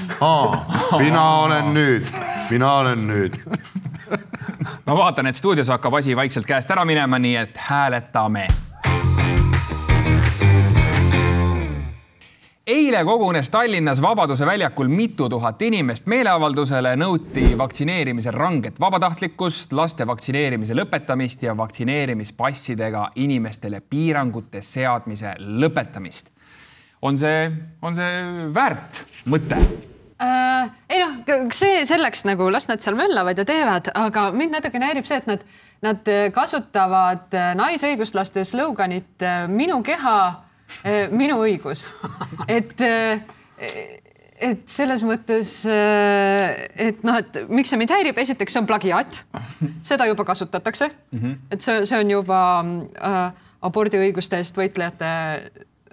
mina 0.98 1.28
olen 1.46 1.72
nüüd, 1.74 2.16
mina 2.50 2.72
olen 2.82 3.06
nüüd 3.08 3.40
ma 4.86 4.96
vaatan, 4.96 5.26
et 5.26 5.36
stuudios 5.36 5.68
hakkab 5.68 5.94
asi 6.00 6.16
vaikselt 6.16 6.46
käest 6.46 6.70
ära 6.70 6.84
minema, 6.84 7.18
nii 7.18 7.36
et 7.36 7.56
hääletame. 7.68 8.48
eile 12.68 13.04
kogunes 13.04 13.50
Tallinnas 13.50 14.02
Vabaduse 14.02 14.46
väljakul 14.46 14.88
mitu 14.88 15.28
tuhat 15.28 15.62
inimest 15.62 16.06
meeleavaldusele, 16.06 16.94
nõuti 17.00 17.54
vaktsineerimise 17.58 18.30
ranget 18.30 18.80
vabatahtlikkust, 18.80 19.72
laste 19.72 20.06
vaktsineerimise 20.06 20.76
lõpetamist 20.76 21.42
ja 21.46 21.56
vaktsineerimispassidega 21.56 23.10
inimestele 23.24 23.80
piirangute 23.80 24.62
seadmise 24.62 25.34
lõpetamist. 25.40 26.26
on 27.02 27.18
see, 27.18 27.52
on 27.82 27.96
see 27.96 28.50
väärt 28.54 29.04
mõte? 29.26 29.62
Äh,? 30.22 30.70
ei 30.90 31.00
noh, 31.02 31.14
see 31.54 31.84
selleks 31.88 32.24
nagu 32.28 32.50
las 32.52 32.68
nad 32.70 32.82
seal 32.84 32.98
möllavad 32.98 33.38
ja 33.38 33.46
teevad, 33.48 33.92
aga 33.94 34.28
mind 34.36 34.56
natukene 34.56 34.90
häirib 34.90 35.08
see, 35.08 35.20
et 35.20 35.30
nad, 35.30 35.46
nad 35.84 36.12
kasutavad 36.34 37.34
äh, 37.36 37.54
naisõiguslaste 37.58 38.44
sloganit 38.48 39.24
äh, 39.24 39.46
minu 39.50 39.80
keha, 39.86 40.18
äh, 40.82 41.06
minu 41.14 41.40
õigus, 41.46 41.88
et 42.58 42.86
et 44.38 44.60
selles 44.70 45.02
mõttes, 45.02 45.48
et 45.66 47.00
noh, 47.02 47.16
et 47.18 47.38
miks 47.50 47.72
see 47.72 47.78
mind 47.80 47.90
häirib, 47.90 48.20
esiteks 48.22 48.54
see 48.54 48.60
on 48.62 48.68
plagiaat, 48.68 49.18
seda 49.82 50.06
juba 50.06 50.22
kasutatakse 50.28 50.86
mm, 50.86 51.18
-hmm. 51.18 51.34
et 51.50 51.64
see, 51.64 51.80
see 51.90 51.98
on 51.98 52.10
juba 52.10 52.40
äh, 52.62 53.48
abordiõiguste 53.66 54.38
eest 54.38 54.58
võitlejate 54.58 55.10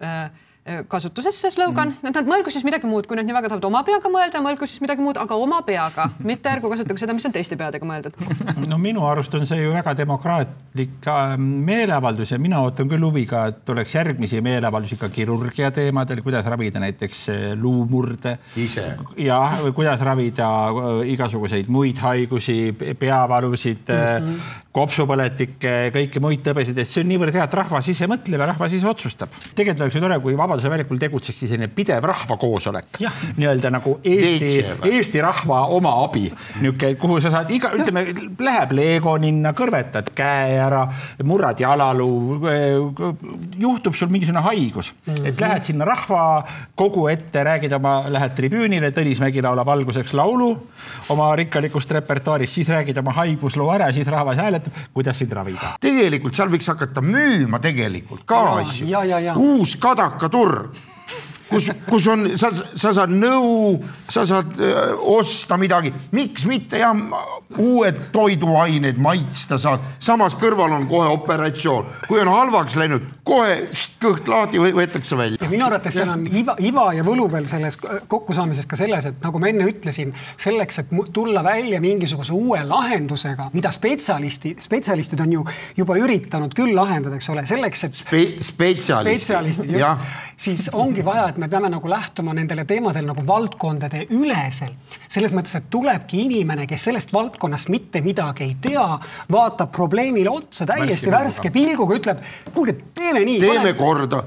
äh, 0.02 0.30
kasutuses 0.90 1.38
see 1.38 1.52
slogan 1.54 1.92
mm., 1.92 2.10
et 2.10 2.18
nad 2.18 2.30
mõelgu 2.30 2.50
siis 2.50 2.64
midagi 2.66 2.90
muud, 2.90 3.06
kui 3.06 3.18
nad 3.18 3.28
nii 3.28 3.36
väga 3.36 3.52
tahavad 3.52 3.68
oma 3.68 3.84
peaga 3.86 4.10
mõelda, 4.10 4.42
mõelgu 4.42 4.66
siis 4.66 4.82
midagi 4.82 5.04
muud, 5.06 5.20
aga 5.22 5.38
oma 5.38 5.60
peaga, 5.66 6.08
mitte 6.26 6.50
ärgu 6.50 6.72
kasutage 6.72 7.04
seda, 7.04 7.14
mis 7.14 7.28
on 7.30 7.36
teiste 7.36 7.58
peadega 7.60 7.86
mõeldud. 7.86 8.18
no 8.72 8.80
minu 8.82 9.06
arust 9.06 9.36
on 9.38 9.46
see 9.46 9.60
ju 9.62 9.76
väga 9.76 9.94
demokraatlik 10.00 11.06
äh, 11.12 11.36
meeleavaldus 11.38 12.34
ja 12.34 12.42
mina 12.42 12.64
ootan 12.66 12.90
küll 12.90 13.06
huviga, 13.06 13.46
et 13.52 13.62
tuleks 13.68 13.94
järgmisi 13.94 14.42
meeleavaldusi 14.46 14.98
ka 15.02 15.12
kirurgia 15.14 15.70
teemadel, 15.76 16.24
kuidas 16.26 16.50
ravida 16.50 16.82
näiteks 16.82 17.24
äh, 17.30 17.46
luumurde. 17.62 18.40
ise. 18.58 18.88
jah, 19.22 19.60
või 19.68 19.78
kuidas 19.84 20.02
ravida 20.02 20.50
äh, 20.72 20.92
igasuguseid 21.14 21.70
muid 21.70 22.02
haigusi, 22.02 22.74
peavalusid 23.00 23.94
mm, 23.94 24.30
-hmm. 24.34 24.65
Kopsupõletikke, 24.76 25.76
kõiki 25.96 26.24
muid 26.24 26.44
tõbesid, 26.46 26.80
et 26.82 26.90
see 26.90 27.04
on 27.06 27.12
niivõrd 27.14 27.36
hea, 27.38 27.46
et 27.48 27.60
rahvas 27.62 27.88
ise 27.92 28.10
mõtleb 28.12 28.42
ja 28.42 28.50
rahvas 28.52 28.74
ise 28.76 28.90
otsustab. 28.90 29.30
tegelikult 29.56 29.86
oleks 29.86 29.96
ju 29.96 30.02
tore, 30.04 30.20
kui 30.20 30.36
vaba 30.36 30.56
Vabaduse 30.56 30.70
väljakul 30.72 31.00
tegutsekski 31.00 31.48
selline 31.50 31.68
pidev 31.74 32.06
rahvakoosolek, 32.08 33.00
nii-öelda 33.36 33.72
nagu 33.74 33.98
Eesti, 34.08 34.50
Eesti 34.88 35.22
rahva 35.24 35.66
oma 35.76 35.92
abi, 36.06 36.30
niisugune, 36.62 36.96
kuhu 37.02 37.18
sa 37.24 37.32
saad 37.34 37.52
iga, 37.52 37.72
ütleme, 37.76 38.06
läheb 38.40 38.72
Lego 38.78 39.16
ninna, 39.20 39.52
kõrvetad 39.58 40.14
käe 40.16 40.56
ära, 40.64 40.86
murrad 41.28 41.60
jalaluu, 41.60 42.40
juhtub 43.60 43.98
sul 43.98 44.12
mingisugune 44.14 44.44
haigus. 44.46 44.94
Mm, 44.94 45.14
-hmm. 45.14 45.28
et 45.28 45.42
lähed 45.42 45.64
sinna 45.64 45.86
rahvakogu 45.86 47.08
ette, 47.12 47.44
räägid 47.44 47.76
oma, 47.76 48.06
lähed 48.10 48.36
tribüünile, 48.40 48.92
Tõnis 48.96 49.20
Mägi 49.20 49.42
laulab 49.44 49.68
alguseks 49.68 50.14
laulu 50.14 50.56
oma 51.10 51.36
rikkalikust 51.36 51.92
repertuaarist, 51.92 52.54
siis 52.54 52.70
räägid 52.70 52.98
oma 52.98 53.12
haigusloo 53.12 53.72
ära, 53.74 53.92
siis 53.92 54.08
rahvas 54.08 54.38
hääletab, 54.38 54.65
kuidas 54.94 55.18
sind 55.18 55.34
ravida. 55.34 55.76
tegelikult 55.82 56.36
seal 56.36 56.50
võiks 56.54 56.68
hakata 56.74 57.02
müüma 57.02 57.60
tegelikult 57.64 58.26
ka 58.26 58.42
asju. 58.62 58.88
uus 59.36 59.76
kadakaturg 59.82 60.46
turg, 60.46 60.95
kus, 61.56 61.70
kus 61.88 62.08
on, 62.12 62.28
sa, 62.40 62.52
sa 62.54 62.92
saad 62.96 63.14
nõu, 63.16 63.78
sa 64.10 64.26
saad 64.28 64.60
öö, 64.60 64.86
osta 65.16 65.58
midagi, 65.60 65.94
miks 66.16 66.46
mitte 66.50 66.80
jah, 66.82 66.96
uued 67.62 68.00
toiduained 68.14 69.00
maitsta 69.02 69.58
saad, 69.62 69.84
samas 70.04 70.36
kõrval 70.40 70.74
on 70.76 70.88
kohe 70.90 71.08
operatsioon, 71.14 71.88
kui 72.10 72.20
on 72.22 72.32
halvaks 72.34 72.76
läinud, 72.80 73.06
kohe 73.26 73.58
kõht 74.02 74.28
lahti 74.32 74.62
võetakse 74.62 75.18
välja. 75.18 75.40
ja 75.42 75.52
minu 75.52 75.68
arvates 75.68 75.96
seal 75.96 76.12
on 76.12 76.26
iva, 76.28 76.58
iva 76.60 76.88
ja 76.98 77.06
võlu 77.08 77.28
veel 77.32 77.48
selles 77.50 77.78
kokkusaamises 77.80 78.68
ka 78.70 78.80
selles, 78.80 79.10
et 79.12 79.22
nagu 79.24 79.42
ma 79.42 79.52
enne 79.52 79.70
ütlesin, 79.70 80.14
selleks, 80.42 80.82
et 80.84 80.94
tulla 81.14 81.44
välja 81.46 81.80
mingisuguse 81.84 82.36
uue 82.36 82.64
lahendusega, 82.68 83.50
mida 83.54 83.72
spetsialisti, 83.76 84.56
spetsialistid 84.60 85.24
on 85.24 85.38
ju 85.40 85.46
juba 85.78 86.00
üritanud 86.02 86.56
küll 86.58 86.76
lahendada, 86.76 87.20
eks 87.20 87.32
ole, 87.34 87.46
selleks, 87.48 87.88
et 87.88 88.02
Spe. 88.02 88.24
spetsialistid, 88.44 89.22
spetsialistid, 89.22 89.76
siis 90.38 90.70
ongi 90.74 91.06
vaja, 91.06 91.30
et 91.30 91.38
me 91.38 91.48
peame 91.48 91.70
nagu 91.72 91.90
lähtuma 91.90 92.34
nendele 92.36 92.66
teemadele 92.66 93.08
nagu 93.08 93.24
valdkondade 93.28 94.06
üleselt. 94.16 95.00
selles 95.10 95.32
mõttes, 95.32 95.56
et 95.56 95.70
tulebki 95.72 96.26
inimene, 96.26 96.66
kes 96.68 96.90
sellest 96.90 97.14
valdkonnast 97.14 97.70
mitte 97.72 98.02
midagi 98.04 98.44
ei 98.44 98.56
tea, 98.62 98.86
vaatab 99.32 99.72
probleemile 99.72 100.30
otsa 100.30 100.66
täiesti 100.68 101.12
värske 101.12 101.52
pilguga, 101.56 101.96
ütleb, 101.96 102.24
kuulge, 102.54 102.76
teeme 102.96 103.22
nii. 103.26 103.40
teeme 103.40 103.74
korda, 103.78 104.24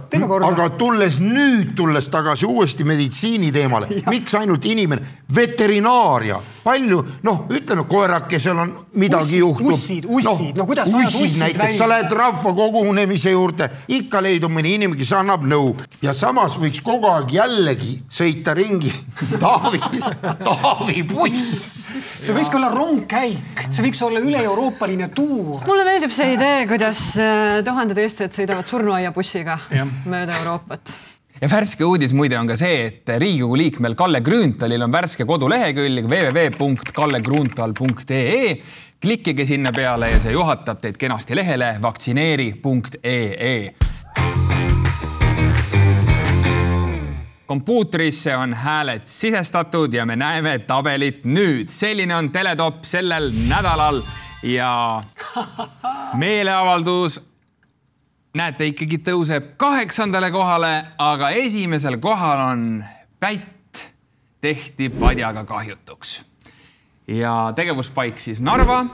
aga 0.49 0.69
tulles 0.81 1.19
nüüd, 1.21 1.75
tulles 1.77 2.09
tagasi 2.09 2.47
uuesti 2.49 2.85
meditsiini 2.89 3.53
teemale, 3.53 3.91
miks 4.13 4.35
ainult 4.39 4.65
inimene? 4.65 5.17
Veterinaaria, 5.35 6.39
palju 6.65 7.03
noh, 7.27 7.43
ütleme 7.53 7.85
koerakesel 7.85 8.57
on 8.63 8.71
midagi 8.97 9.43
Ussid, 9.43 9.43
juhtub. 9.43 9.73
ussid, 9.75 10.07
ussid, 10.09 10.57
no 10.57 10.65
kuidas 10.67 10.95
ajad 10.95 11.11
ussid 11.11 11.27
ussid 11.27 11.43
näiteks, 11.43 11.77
sa 11.77 11.89
lähed 11.91 12.15
rahvakogunemise 12.17 13.35
juurde, 13.35 13.69
ikka 13.93 14.23
leidub 14.25 14.55
mõni 14.55 14.79
inimene, 14.79 14.97
kes 14.97 15.13
annab 15.21 15.45
nõu 15.45 15.75
ja 16.05 16.13
samas 16.15 16.59
võiks 16.61 16.83
kogu 16.85 17.09
aeg 17.11 17.33
jällegi 17.35 17.95
sõita 18.13 18.53
ringi 18.57 18.93
Taavi, 19.43 19.81
Taavi 20.45 21.03
buss. 21.09 21.89
see 21.99 22.35
võiks 22.37 22.51
ka 22.53 22.57
olla 22.61 22.71
rongkäik, 22.75 23.65
see 23.67 23.83
võiks 23.87 24.03
olla 24.07 24.21
üle-euroopaline 24.23 25.09
tuur. 25.15 25.61
mulle 25.67 25.85
meeldib 25.89 26.13
see 26.15 26.29
idee, 26.37 26.59
kuidas 26.71 27.01
äh, 27.23 27.63
tuhanded 27.67 27.99
eestlased 28.05 28.35
sõidavad 28.39 28.67
surnuaiabussiga 28.71 29.55
mööda 30.07 30.33
Euroopat. 30.39 30.83
ja 31.43 31.47
värske 31.51 31.83
uudis 31.87 32.13
muide 32.15 32.37
on 32.39 32.49
ka 32.51 32.57
see, 32.61 32.77
et 32.93 33.07
Riigikogu 33.19 33.57
liikmel 33.59 33.95
Kalle 33.99 34.21
Grünthalil 34.23 34.83
on 34.87 34.93
värske 34.95 35.25
kodulehekülg 35.27 36.05
www.kallegrunthal.ee. 36.07 38.45
klikkige 39.03 39.45
sinna 39.47 39.71
peale 39.75 40.11
ja 40.15 40.21
see 40.23 40.33
juhatab 40.39 40.79
teid 40.83 40.97
kenasti 41.01 41.35
lehele 41.39 41.69
vaktsineeri.ee 41.83 43.59
kompuutrisse 47.49 48.37
on 48.37 48.53
hääled 48.55 49.03
sisestatud 49.05 49.93
ja 49.93 50.07
me 50.07 50.17
näeme 50.17 50.59
tabelit 50.59 51.25
nüüd. 51.25 51.69
selline 51.69 52.17
on 52.17 52.33
Teletopp 52.33 52.85
sellel 52.85 53.33
nädalal 53.49 54.03
ja 54.43 55.03
meeleavaldus 56.23 57.23
näete 58.37 58.69
ikkagi 58.69 59.01
tõuseb 59.01 59.55
kaheksandale 59.57 60.31
kohale, 60.31 60.73
aga 60.99 61.31
esimesel 61.31 61.99
kohal 61.99 62.45
on 62.51 62.85
Pätt 63.21 63.89
tehti 64.41 64.89
padjaga 64.89 65.45
kahjutuks. 65.45 66.25
ja 67.09 67.53
tegevuspaik 67.57 68.19
siis 68.19 68.41
Narva, 68.41 68.85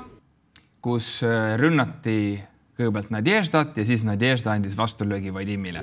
kus 0.80 1.22
äh, 1.26 1.58
rünnati 1.58 2.38
kõigepealt 2.78 3.10
Nadježdat 3.10 3.76
ja 3.76 3.84
siis 3.84 4.06
Nadježda 4.06 4.54
andis 4.54 4.76
vastulöögi 4.76 5.34
Vadimile. 5.34 5.82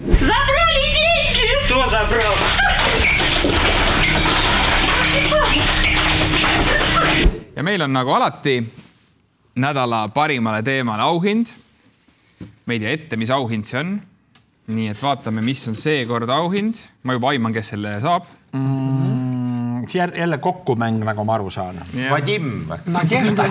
Кто 1.70 1.78
забрал? 1.90 2.34
ja 7.56 7.62
meil 7.62 7.82
on 7.82 7.92
nagu 7.92 8.10
alati 8.12 8.60
nädala 9.56 10.08
parimale 10.08 10.62
teemale 10.62 11.02
auhind. 11.02 11.46
me 12.66 12.74
ei 12.74 12.80
tea 12.80 12.90
ette, 12.92 13.16
mis 13.16 13.30
auhind 13.30 13.64
see 13.64 13.80
on. 13.80 13.94
nii 14.66 14.90
et 14.90 15.02
vaatame, 15.02 15.40
mis 15.40 15.62
on 15.70 15.78
seekord 15.78 16.28
auhind. 16.28 16.82
ma 17.02 17.16
juba 17.16 17.30
aiman, 17.30 17.54
kes 17.54 17.72
selle 17.74 17.94
saab 18.02 18.26
mm,. 18.52 19.86
jälle 19.94 20.38
kokkumäng, 20.42 21.00
nagu 21.06 21.24
ma 21.24 21.38
aru 21.38 21.50
saan. 21.50 21.78
Vadim . 22.10 22.66
Nadežda . 22.90 23.46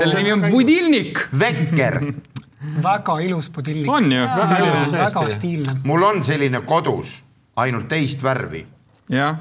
selle 0.00 0.14
nimi 0.16 0.32
on 0.32 0.48
Budilnik . 0.50 1.28
Vekker . 1.38 2.00
väga 2.83 3.19
ilus 3.19 3.49
pudillik. 3.49 3.91
on 3.91 4.11
ju? 4.11 4.23
väga 4.91 5.29
stiilne. 5.29 5.77
mul 5.83 6.03
on 6.03 6.23
selline 6.23 6.61
kodus, 6.61 7.23
ainult 7.55 7.87
teist 7.87 8.23
värvi. 8.23 8.65
jah, 9.09 9.37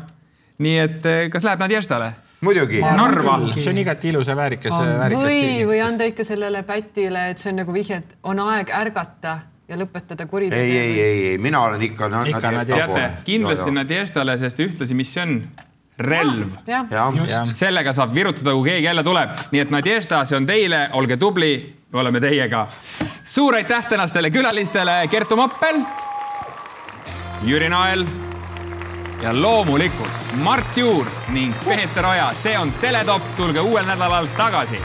nii 0.58 0.76
et 0.78 1.06
eh, 1.06 1.24
kas 1.30 1.44
läheb 1.44 1.64
Nadježdale? 1.64 2.12
muidugi. 2.44 2.80
Narva. 2.80 3.38
see 3.54 3.70
on 3.70 3.78
igati 3.78 4.12
ilus 4.12 4.28
ja 4.28 4.36
väärikas, 4.36 4.78
või, 5.14 5.64
või 5.66 5.80
anda 5.84 6.04
ikka 6.10 6.24
sellele 6.24 6.62
Pätile, 6.62 7.30
et 7.32 7.42
see 7.42 7.52
on 7.52 7.62
nagu 7.62 7.74
vihje, 7.74 8.02
et 8.02 8.16
on 8.22 8.40
aeg 8.44 8.72
ärgata 8.74 9.38
ja 9.68 9.78
lõpetada 9.80 10.26
kuritegu. 10.28 10.60
ei, 10.60 10.78
ei, 10.78 11.00
ei, 11.00 11.26
ei, 11.28 11.38
mina 11.38 11.62
olen 11.64 11.82
ikka. 11.82 12.10
Ikka 12.28 12.50
teate, 12.66 13.06
kindlasti 13.24 13.70
Nadježdale, 13.70 14.36
sest 14.38 14.60
ühtlasi, 14.60 14.98
mis 14.98 15.14
see 15.14 15.24
on? 15.24 15.38
relv. 15.94 16.56
jah, 16.66 16.88
jah, 16.90 17.44
sellega 17.46 17.92
saab 17.94 18.14
virutada, 18.14 18.50
kui 18.56 18.72
keegi 18.72 18.88
jälle 18.88 19.04
tuleb, 19.06 19.36
nii 19.52 19.60
et 19.62 19.70
Nadježda, 19.70 20.24
see 20.26 20.38
on 20.40 20.48
teile, 20.48 20.88
olge 20.98 21.16
tubli, 21.22 21.52
oleme 21.94 22.20
teiega. 22.20 22.66
suur 23.24 23.54
aitäh 23.54 23.84
tänastele 23.84 24.30
külalistele, 24.30 25.08
Kertu 25.10 25.36
Mappel, 25.36 25.80
Jüri 27.42 27.68
Nael 27.68 28.06
ja 29.22 29.42
loomulikult 29.42 30.34
Mart 30.34 30.76
Juur 30.76 31.06
ning 31.28 31.54
Peeter 31.64 32.06
Oja, 32.06 32.32
see 32.34 32.58
on 32.58 32.72
Teletopp, 32.80 33.36
tulge 33.36 33.60
uuel 33.60 33.86
nädalal 33.86 34.26
tagasi 34.36 34.80